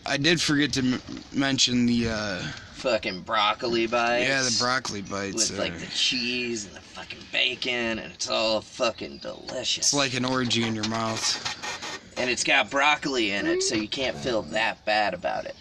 I 0.07 0.17
did 0.17 0.41
forget 0.41 0.73
to 0.75 0.81
m- 0.81 1.03
mention 1.33 1.85
the 1.87 2.09
uh, 2.09 2.43
fucking 2.83 3.21
broccoli 3.21 3.87
bites. 3.87 4.29
yeah 4.29 4.43
the 4.43 4.57
broccoli 4.59 5.03
bites. 5.03 5.51
with 5.51 5.59
uh, 5.59 5.63
like 5.63 5.79
the 5.79 5.87
cheese 5.87 6.67
and 6.67 6.75
the 6.75 6.81
fucking 6.81 7.21
bacon, 7.31 7.99
and 8.01 8.13
it's 8.13 8.29
all 8.29 8.61
fucking 8.61 9.19
delicious. 9.19 9.79
it's 9.79 9.95
like 9.95 10.15
an 10.15 10.25
orgy 10.25 10.65
in 10.65 10.75
your 10.75 10.89
mouth. 10.89 12.13
and 12.19 12.29
it's 12.29 12.43
got 12.43 12.71
broccoli 12.71 13.31
in 13.31 13.47
it, 13.47 13.63
so 13.63 13.77
you 13.77 13.87
can't 13.89 14.17
feel 14.17 14.43
that 14.43 14.85
bad 14.85 15.15
about 15.15 15.45
it. 15.45 15.55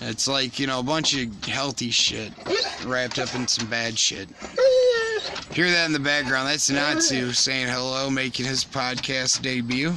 It's 0.00 0.26
like 0.26 0.58
you 0.58 0.66
know 0.66 0.80
a 0.80 0.82
bunch 0.82 1.14
of 1.14 1.44
healthy 1.44 1.90
shit 1.90 2.32
wrapped 2.86 3.18
up 3.18 3.34
in 3.34 3.46
some 3.46 3.68
bad 3.68 3.98
shit. 3.98 4.28
Hear 5.52 5.70
that 5.70 5.84
in 5.86 5.92
the 5.92 6.00
background? 6.00 6.48
That's 6.48 6.70
Natsu 6.70 7.32
saying 7.32 7.68
hello, 7.68 8.08
making 8.08 8.46
his 8.46 8.64
podcast 8.64 9.42
debut. 9.42 9.92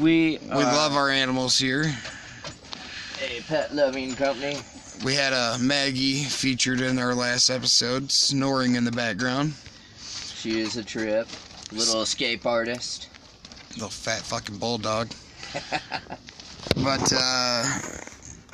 We 0.00 0.38
We 0.42 0.48
love 0.48 0.94
our 0.94 1.10
animals 1.10 1.58
here. 1.58 1.84
a 3.22 3.40
pet 3.42 3.74
loving 3.74 4.14
company. 4.14 4.56
We 5.04 5.14
had 5.14 5.32
a 5.32 5.56
Maggie 5.58 6.24
featured 6.24 6.82
in 6.82 6.98
our 6.98 7.14
last 7.14 7.48
episode, 7.48 8.12
snoring 8.12 8.74
in 8.74 8.84
the 8.84 8.92
background. 8.92 9.54
She 9.98 10.60
is 10.60 10.76
a 10.76 10.84
trip. 10.84 11.26
Little 11.72 12.02
escape 12.02 12.44
artist. 12.44 13.08
Little 13.72 13.88
fat 13.88 14.20
fucking 14.20 14.58
bulldog. 14.58 15.08
but 16.84 17.12
uh 17.16 17.64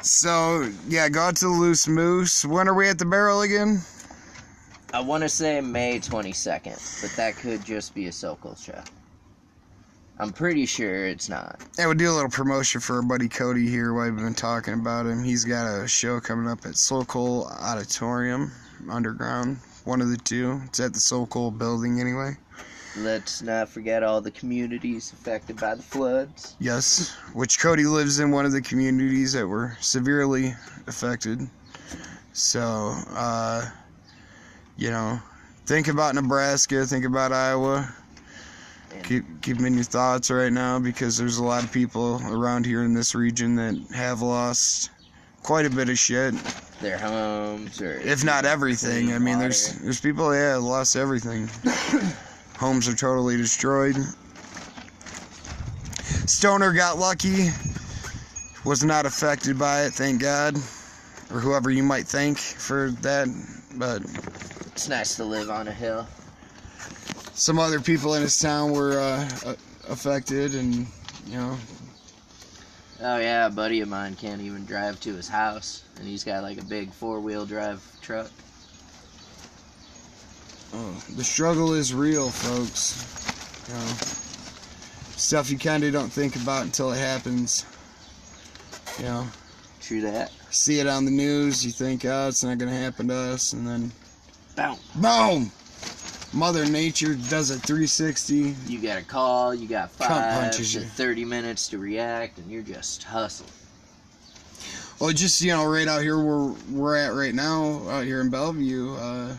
so 0.02 0.70
yeah, 0.88 1.08
got 1.08 1.34
to 1.36 1.46
the 1.46 1.50
loose 1.50 1.88
moose. 1.88 2.44
When 2.44 2.68
are 2.68 2.74
we 2.74 2.88
at 2.88 3.00
the 3.00 3.06
barrel 3.06 3.40
again? 3.40 3.80
I 4.94 5.00
want 5.00 5.24
to 5.24 5.28
say 5.28 5.60
May 5.60 5.98
22nd, 5.98 7.02
but 7.02 7.10
that 7.16 7.34
could 7.36 7.64
just 7.64 7.92
be 7.92 8.06
a 8.06 8.12
Sokol 8.12 8.54
show. 8.54 8.80
I'm 10.18 10.32
pretty 10.32 10.64
sure 10.64 11.06
it's 11.06 11.28
not. 11.28 11.60
Yeah, 11.78 11.86
we'll 11.86 11.94
do 11.94 12.10
a 12.10 12.14
little 12.14 12.30
promotion 12.30 12.80
for 12.80 12.96
our 12.96 13.02
buddy 13.02 13.28
Cody 13.28 13.68
here 13.68 13.92
while 13.92 14.10
we've 14.10 14.16
been 14.16 14.32
talking 14.32 14.72
about 14.74 15.04
him. 15.04 15.22
He's 15.22 15.44
got 15.44 15.66
a 15.66 15.86
show 15.86 16.20
coming 16.20 16.48
up 16.48 16.64
at 16.64 16.78
Sokol 16.78 17.46
Auditorium, 17.60 18.50
underground. 18.90 19.58
One 19.84 20.00
of 20.00 20.08
the 20.08 20.16
two. 20.16 20.60
It's 20.64 20.80
at 20.80 20.94
the 20.94 21.00
Sokol 21.00 21.50
building 21.50 22.00
anyway. 22.00 22.36
Let's 22.96 23.42
not 23.42 23.68
forget 23.68 24.02
all 24.02 24.22
the 24.22 24.30
communities 24.30 25.12
affected 25.12 25.60
by 25.60 25.74
the 25.74 25.82
floods. 25.82 26.56
Yes, 26.60 27.14
which 27.34 27.60
Cody 27.60 27.84
lives 27.84 28.18
in 28.18 28.30
one 28.30 28.46
of 28.46 28.52
the 28.52 28.62
communities 28.62 29.34
that 29.34 29.46
were 29.46 29.76
severely 29.80 30.54
affected. 30.86 31.46
So, 32.32 32.94
uh, 33.10 33.68
you 34.78 34.90
know, 34.90 35.20
think 35.66 35.88
about 35.88 36.14
Nebraska, 36.14 36.86
think 36.86 37.04
about 37.04 37.32
Iowa. 37.32 37.94
Keep 39.02 39.42
keep 39.42 39.58
in 39.60 39.74
your 39.74 39.84
thoughts 39.84 40.30
right 40.30 40.52
now 40.52 40.78
because 40.78 41.16
there's 41.16 41.38
a 41.38 41.44
lot 41.44 41.62
of 41.64 41.72
people 41.72 42.20
around 42.26 42.66
here 42.66 42.82
in 42.84 42.94
this 42.94 43.14
region 43.14 43.54
that 43.56 43.76
have 43.94 44.22
lost 44.22 44.90
quite 45.42 45.64
a 45.66 45.70
bit 45.70 45.88
of 45.88 45.98
shit, 45.98 46.34
Their 46.80 46.98
homes, 46.98 47.80
or 47.80 47.94
if 48.00 48.24
not 48.24 48.44
everything. 48.44 49.12
I 49.12 49.18
mean, 49.18 49.38
there's 49.38 49.78
there's 49.78 50.00
people 50.00 50.34
yeah 50.34 50.56
lost 50.56 50.96
everything. 50.96 51.48
Homes 52.58 52.88
are 52.88 52.94
totally 52.96 53.36
destroyed. 53.36 53.96
Stoner 56.26 56.72
got 56.72 56.98
lucky. 56.98 57.50
Was 58.64 58.82
not 58.82 59.06
affected 59.06 59.58
by 59.58 59.84
it, 59.84 59.92
thank 59.92 60.20
God. 60.20 60.56
Or 61.32 61.38
whoever 61.38 61.70
you 61.70 61.82
might 61.84 62.06
thank 62.06 62.38
for 62.38 62.90
that. 63.02 63.28
But 63.76 64.02
It's 64.72 64.88
nice 64.88 65.14
to 65.16 65.24
live 65.24 65.50
on 65.50 65.68
a 65.68 65.72
hill. 65.72 66.06
Some 67.36 67.58
other 67.58 67.80
people 67.80 68.14
in 68.14 68.22
his 68.22 68.38
town 68.38 68.72
were 68.72 68.98
uh, 68.98 69.54
affected, 69.88 70.54
and 70.54 70.86
you 71.28 71.36
know, 71.36 71.56
Oh 73.02 73.18
yeah, 73.18 73.46
a 73.46 73.50
buddy 73.50 73.80
of 73.80 73.88
mine 73.88 74.14
can't 74.16 74.40
even 74.40 74.64
drive 74.64 74.98
to 75.00 75.14
his 75.14 75.28
house, 75.28 75.84
and 75.98 76.08
he's 76.08 76.24
got 76.24 76.42
like 76.42 76.58
a 76.58 76.64
big 76.64 76.92
four-wheel 76.92 77.44
drive 77.46 77.82
truck. 78.00 78.30
oh, 80.72 81.02
the 81.16 81.24
struggle 81.24 81.74
is 81.74 81.92
real, 81.94 82.30
folks. 82.30 83.04
You 83.68 83.74
know, 83.74 83.86
stuff 85.16 85.50
you 85.50 85.58
kind 85.58 85.84
of 85.84 85.92
don't 85.92 86.10
think 86.12 86.36
about 86.36 86.64
until 86.64 86.90
it 86.92 86.98
happens. 86.98 87.66
You 88.98 89.04
know, 89.04 89.26
True 89.82 90.00
that. 90.00 90.32
see 90.50 90.80
it 90.80 90.86
on 90.86 91.04
the 91.04 91.10
news, 91.10 91.64
you 91.66 91.70
think, 91.70 92.04
oh, 92.06 92.28
it's 92.28 92.42
not 92.42 92.56
gonna 92.58 92.74
happen 92.74 93.08
to 93.08 93.14
us, 93.14 93.52
and 93.52 93.66
then 93.66 93.92
Boom. 94.56 94.76
boom, 94.94 95.50
Mother 96.32 96.66
Nature 96.66 97.14
does 97.14 97.50
a 97.50 97.54
360. 97.58 98.54
You 98.66 98.78
got 98.80 98.98
a 98.98 99.02
call. 99.02 99.54
You 99.54 99.68
got 99.68 99.90
five 99.90 100.40
punches 100.40 100.72
to 100.74 100.80
you. 100.80 100.84
thirty 100.84 101.24
minutes 101.24 101.68
to 101.68 101.78
react, 101.78 102.38
and 102.38 102.50
you're 102.50 102.62
just 102.62 103.04
hustling. 103.04 103.50
Well, 105.00 105.12
just 105.12 105.40
you 105.42 105.52
know, 105.52 105.64
right 105.66 105.86
out 105.86 106.02
here 106.02 106.18
where 106.18 106.54
we're 106.70 106.96
at 106.96 107.08
right 107.14 107.34
now, 107.34 107.88
out 107.88 108.04
here 108.04 108.20
in 108.20 108.30
Bellevue, 108.30 108.94
uh, 108.94 109.36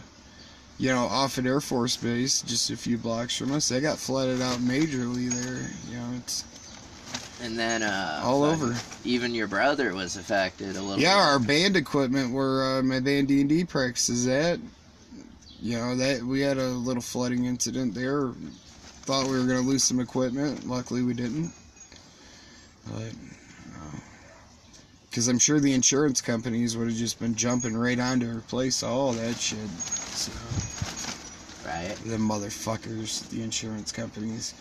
you 0.78 0.90
know, 0.90 1.08
Offutt 1.08 1.46
Air 1.48 1.60
Force 1.62 1.98
Base, 1.98 2.42
just 2.44 2.70
a 2.70 2.78
few 2.78 2.98
blocks 2.98 3.36
from 3.36 3.52
us, 3.52 3.68
they 3.68 3.82
got 3.82 3.98
flooded 3.98 4.42
out 4.42 4.60
majorly 4.60 5.30
there. 5.32 5.70
You 5.90 5.98
know, 5.98 6.18
it's 6.18 6.44
And 7.42 7.58
then 7.58 7.82
uh, 7.84 8.22
all 8.24 8.44
over. 8.44 8.76
Even 9.04 9.34
your 9.34 9.48
brother 9.48 9.94
was 9.96 10.16
affected 10.16 10.76
a 10.76 10.82
little. 10.82 11.00
Yeah, 11.00 11.16
bit. 11.16 11.24
our 11.24 11.40
band 11.40 11.76
equipment 11.76 12.34
where 12.34 12.78
uh, 12.78 12.84
my 12.84 13.00
band 13.00 13.28
D 13.28 13.42
and 13.42 13.50
D 13.50 13.64
practice 13.66 14.10
is 14.10 14.28
at. 14.28 14.60
You 15.68 15.78
know 15.78 15.98
that 15.98 16.24
we 16.24 16.40
had 16.40 16.58
a 16.58 16.70
little 16.70 17.02
flooding 17.02 17.44
incident 17.44 17.94
there. 17.94 18.32
Thought 19.02 19.26
we 19.28 19.38
were 19.38 19.46
gonna 19.46 19.60
lose 19.60 19.84
some 19.84 20.00
equipment. 20.00 20.66
Luckily, 20.66 21.02
we 21.02 21.14
didn't. 21.14 21.52
But 22.86 23.12
uh, 23.76 23.98
because 25.10 25.28
I'm 25.28 25.40
sure 25.40 25.60
the 25.60 25.74
insurance 25.74 26.22
companies 26.22 26.78
would 26.78 26.88
have 26.88 26.96
just 26.96 27.20
been 27.20 27.36
jumping 27.36 27.76
right 27.76 28.00
on 28.00 28.22
to 28.22 28.28
replace 28.28 28.82
all 28.82 29.12
that 29.12 29.36
shit. 29.36 29.70
So 30.16 30.32
right. 31.68 31.98
the 32.06 32.16
motherfuckers, 32.16 33.28
the 33.28 33.44
insurance 33.44 33.92
companies. 33.92 34.54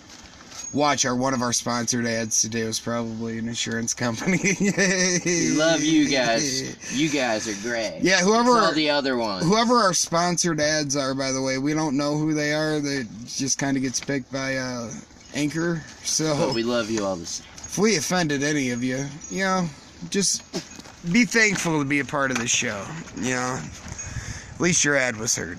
Watch 0.72 1.04
our 1.06 1.14
one 1.16 1.32
of 1.34 1.42
our 1.42 1.52
sponsored 1.52 2.06
ads 2.06 2.42
today 2.42 2.64
was 2.64 2.78
probably 2.80 3.38
an 3.38 3.48
insurance 3.48 3.94
company. 3.94 4.38
We 4.60 5.50
love 5.56 5.82
you 5.82 6.08
guys. 6.08 6.76
You 6.96 7.08
guys 7.08 7.48
are 7.48 7.68
great. 7.68 8.00
Yeah, 8.02 8.20
whoever 8.20 8.72
the 8.74 8.90
other 8.90 9.16
ones. 9.16 9.44
whoever 9.44 9.74
our 9.76 9.94
sponsored 9.94 10.60
ads 10.60 10.96
are, 10.96 11.14
by 11.14 11.32
the 11.32 11.40
way, 11.42 11.58
we 11.58 11.72
don't 11.74 11.96
know 11.96 12.16
who 12.18 12.34
they 12.34 12.52
are. 12.52 12.78
They 12.80 13.04
just 13.26 13.58
kind 13.58 13.76
of 13.76 13.82
gets 13.82 14.00
picked 14.00 14.32
by 14.32 14.56
uh, 14.56 14.90
Anchor. 15.34 15.82
So 16.02 16.34
But 16.46 16.54
we 16.54 16.62
love 16.62 16.90
you 16.90 17.04
all 17.04 17.16
the 17.16 17.26
same. 17.26 17.46
if 17.56 17.78
we 17.78 17.96
offended 17.96 18.42
any 18.42 18.70
of 18.70 18.82
you, 18.84 19.04
you 19.30 19.44
know, 19.44 19.68
just 20.10 20.42
be 21.12 21.24
thankful 21.24 21.78
to 21.78 21.84
be 21.84 22.00
a 22.00 22.04
part 22.04 22.30
of 22.30 22.38
this 22.38 22.50
show. 22.50 22.84
You 23.16 23.34
know, 23.34 23.60
at 24.54 24.60
least 24.60 24.84
your 24.84 24.96
ad 24.96 25.16
was 25.16 25.36
heard. 25.36 25.58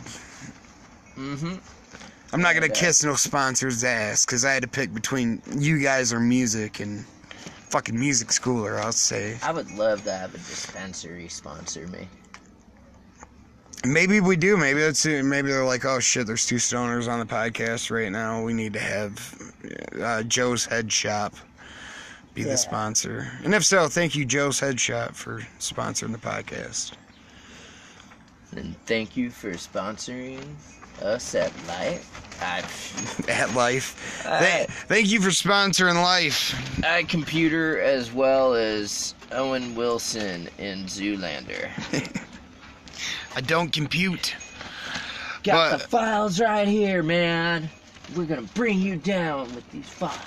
Mm-hmm. 1.18 1.56
I'm 2.34 2.42
not 2.42 2.54
gonna 2.54 2.70
kiss 2.70 3.04
no 3.04 3.16
sponsor's 3.16 3.84
ass 3.84 4.26
because 4.26 4.44
I 4.46 4.54
had 4.54 4.64
to 4.64 4.68
pick 4.68 4.94
between 4.94 5.42
you 5.58 5.80
guys 5.80 6.12
or 6.12 6.20
music 6.20 6.80
and 6.82 7.06
fucking 7.70 7.98
music's 7.98 8.38
cooler. 8.40 8.78
I'll 8.80 8.92
say 8.92 9.38
I 9.44 9.52
would 9.52 9.72
love 9.72 10.04
to 10.04 10.12
have 10.12 10.34
a 10.36 10.38
dispensary 10.38 11.28
sponsor 11.30 11.88
me. 11.88 12.08
maybe 13.86 14.20
we 14.20 14.36
do. 14.36 14.58
Maybe 14.58 14.80
that's 14.82 15.06
it. 15.06 15.24
maybe 15.24 15.50
they're 15.50 15.64
like, 15.66 15.86
oh 15.86 16.00
shit, 16.00 16.28
there's 16.28 16.46
two 16.46 16.56
stoners 16.56 17.08
on 17.10 17.20
the 17.20 17.26
podcast 17.26 17.92
right 17.92 18.12
now. 18.12 18.44
We 18.44 18.54
need 18.54 18.74
to 18.74 18.80
have 18.80 19.54
uh, 20.02 20.24
Joe's 20.24 20.66
Head 20.66 20.92
Shop 20.92 21.34
be 22.34 22.42
Yeah. 22.42 22.50
the 22.50 22.58
sponsor. 22.58 23.32
And 23.44 23.54
if 23.56 23.64
so, 23.66 23.88
thank 23.88 24.16
you, 24.16 24.26
Joe's 24.26 24.60
Head 24.60 24.80
Shop, 24.80 25.16
for 25.16 25.42
sponsoring 25.60 26.12
the 26.12 26.18
podcast. 26.18 26.92
And 28.56 28.76
thank 28.86 29.16
you 29.18 29.30
for 29.30 29.52
sponsoring 29.54 30.42
us 31.02 31.36
at 31.36 31.52
life. 31.68 32.14
I, 32.40 32.60
At 33.32 33.56
Life. 33.56 34.24
I, 34.28 34.40
Th- 34.46 34.68
thank 34.70 35.08
you 35.10 35.20
for 35.20 35.30
sponsoring 35.30 35.96
Life. 35.96 36.54
I 36.86 37.02
computer 37.02 37.82
as 37.82 38.14
well 38.14 38.54
as 38.54 39.16
Owen 39.32 39.74
Wilson 39.74 40.48
in 40.60 40.84
Zoolander. 40.84 41.72
I 43.36 43.42
don't 43.42 43.72
compute. 43.74 44.36
Got 45.44 45.72
But- 45.72 45.82
the 45.82 45.88
files 45.88 46.40
right 46.40 46.68
here, 46.68 47.02
man. 47.02 47.70
We're 48.16 48.26
gonna 48.26 48.44
bring 48.54 48.80
you 48.80 48.98
down 48.98 49.54
with 49.56 49.70
these 49.72 49.90
files. 49.90 50.20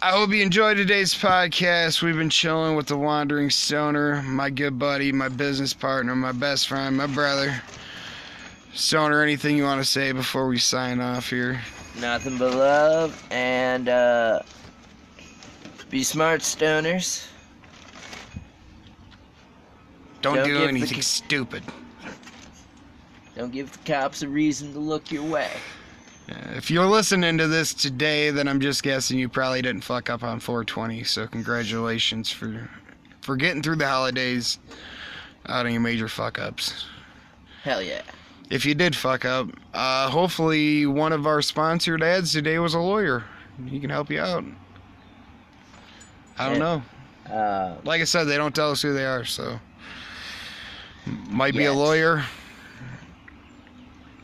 I 0.00 0.12
hope 0.12 0.30
you 0.30 0.42
enjoyed 0.42 0.76
today's 0.76 1.12
podcast. 1.12 2.02
We've 2.02 2.16
been 2.16 2.30
chilling 2.30 2.76
with 2.76 2.86
the 2.86 2.96
Wandering 2.96 3.50
Stoner, 3.50 4.22
my 4.22 4.48
good 4.48 4.78
buddy, 4.78 5.10
my 5.10 5.28
business 5.28 5.74
partner, 5.74 6.14
my 6.14 6.30
best 6.30 6.68
friend, 6.68 6.96
my 6.96 7.08
brother. 7.08 7.60
Stoner, 8.74 9.22
anything 9.22 9.56
you 9.56 9.64
want 9.64 9.80
to 9.80 9.84
say 9.84 10.12
before 10.12 10.46
we 10.46 10.58
sign 10.58 11.00
off 11.00 11.30
here? 11.30 11.60
Nothing 12.00 12.38
but 12.38 12.54
love 12.54 13.26
and 13.30 13.88
uh, 13.88 14.42
be 15.90 16.02
smart, 16.02 16.42
stoners. 16.42 17.26
Don't, 20.20 20.36
Don't 20.36 20.44
do 20.46 20.52
give 20.52 20.62
the 20.62 20.68
anything 20.68 21.02
stupid. 21.02 21.62
Don't 23.36 23.52
give 23.52 23.70
the 23.70 23.78
cops 23.90 24.22
a 24.22 24.28
reason 24.28 24.72
to 24.72 24.78
look 24.78 25.12
your 25.12 25.22
way. 25.22 25.50
If 26.28 26.70
you're 26.70 26.86
listening 26.86 27.38
to 27.38 27.46
this 27.46 27.72
today, 27.72 28.30
then 28.30 28.48
I'm 28.48 28.60
just 28.60 28.82
guessing 28.82 29.18
you 29.18 29.28
probably 29.28 29.62
didn't 29.62 29.82
fuck 29.82 30.10
up 30.10 30.22
on 30.22 30.40
420. 30.40 31.04
So 31.04 31.26
congratulations 31.26 32.30
for 32.30 32.68
for 33.22 33.36
getting 33.36 33.62
through 33.62 33.76
the 33.76 33.86
holidays 33.86 34.58
out 35.46 35.66
any 35.66 35.78
major 35.78 36.08
fuck 36.08 36.38
ups. 36.38 36.86
Hell 37.62 37.82
yeah. 37.82 38.02
If 38.50 38.64
you 38.64 38.74
did 38.74 38.96
fuck 38.96 39.24
up, 39.24 39.48
uh, 39.74 40.08
hopefully 40.10 40.86
one 40.86 41.12
of 41.12 41.26
our 41.26 41.42
sponsored 41.42 42.02
ads 42.02 42.32
today 42.32 42.58
was 42.58 42.74
a 42.74 42.78
lawyer. 42.78 43.24
He 43.66 43.78
can 43.80 43.90
help 43.90 44.10
you 44.10 44.20
out. 44.20 44.44
I 46.38 46.46
don't 46.48 46.54
Yeah. 46.58 46.80
know. 47.28 47.34
Uh, 47.34 47.76
Like 47.84 48.00
I 48.00 48.04
said, 48.04 48.24
they 48.24 48.36
don't 48.36 48.54
tell 48.54 48.70
us 48.70 48.80
who 48.80 48.94
they 48.94 49.04
are, 49.04 49.24
so 49.24 49.60
might 51.28 51.54
be 51.54 51.66
a 51.66 51.72
lawyer. 51.72 52.24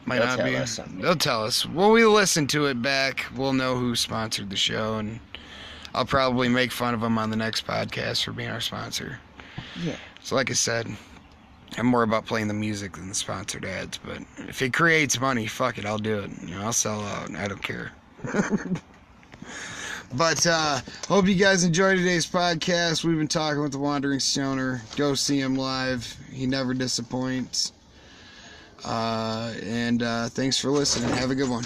Might 0.07 0.19
They'll 0.19 0.27
not 0.29 0.37
tell 0.39 0.47
be. 0.47 0.57
us 0.57 0.71
someday. 0.73 1.03
They'll 1.03 1.17
tell 1.17 1.45
us 1.45 1.65
when 1.67 1.91
we 1.91 2.05
listen 2.05 2.47
to 2.49 2.67
it 2.67 2.81
back. 2.83 3.27
We'll 3.35 3.53
know 3.55 3.77
who 3.77 3.95
sponsored 3.97 4.51
the 4.51 4.57
show, 4.57 4.97
and 4.99 5.21
I'll 5.95 6.05
probably 6.05 6.49
make 6.49 6.73
fun 6.73 6.95
of 6.95 7.01
them 7.01 7.19
on 7.19 7.31
the 7.31 7.37
next 7.37 7.67
podcast 7.67 8.25
for 8.25 8.33
being 8.33 8.51
our 8.51 8.61
sponsor. 8.61 9.19
Yeah. 9.83 9.97
So, 10.23 10.35
like 10.37 10.51
I 10.51 10.55
said, 10.55 10.95
I'm 11.77 11.87
more 11.87 12.03
about 12.03 12.27
playing 12.27 12.49
the 12.49 12.55
music 12.55 12.93
than 12.93 13.09
the 13.09 13.15
sponsored 13.15 13.65
ads. 13.65 13.99
But 13.99 14.23
if 14.49 14.63
it 14.63 14.73
creates 14.73 15.21
money, 15.21 15.47
fuck 15.47 15.79
it, 15.79 15.87
I'll 15.87 15.99
do 15.99 16.21
it. 16.21 16.31
You 16.43 16.55
know, 16.55 16.63
I'll 16.63 16.73
sell 16.73 17.01
out. 17.01 17.35
I 17.35 17.49
don't 17.49 17.63
care. 17.63 17.93
but 20.15 20.47
uh 20.47 20.81
hope 21.09 21.27
you 21.27 21.35
guys 21.35 21.65
enjoyed 21.65 21.99
today's 21.99 22.27
podcast. 22.27 23.05
We've 23.05 23.19
been 23.19 23.29
talking 23.29 23.61
with 23.63 23.73
the 23.73 23.79
Wandering 23.79 24.21
Stoner. 24.21 24.83
Go 24.97 25.15
see 25.15 25.41
him 25.41 25.57
live. 25.57 26.17
He 26.33 26.47
never 26.47 26.75
disappoints. 26.75 27.73
Uh, 28.85 29.55
and 29.63 30.03
uh, 30.03 30.29
thanks 30.29 30.59
for 30.59 30.71
listening. 30.71 31.09
Have 31.17 31.31
a 31.31 31.35
good 31.35 31.49
one. 31.49 31.65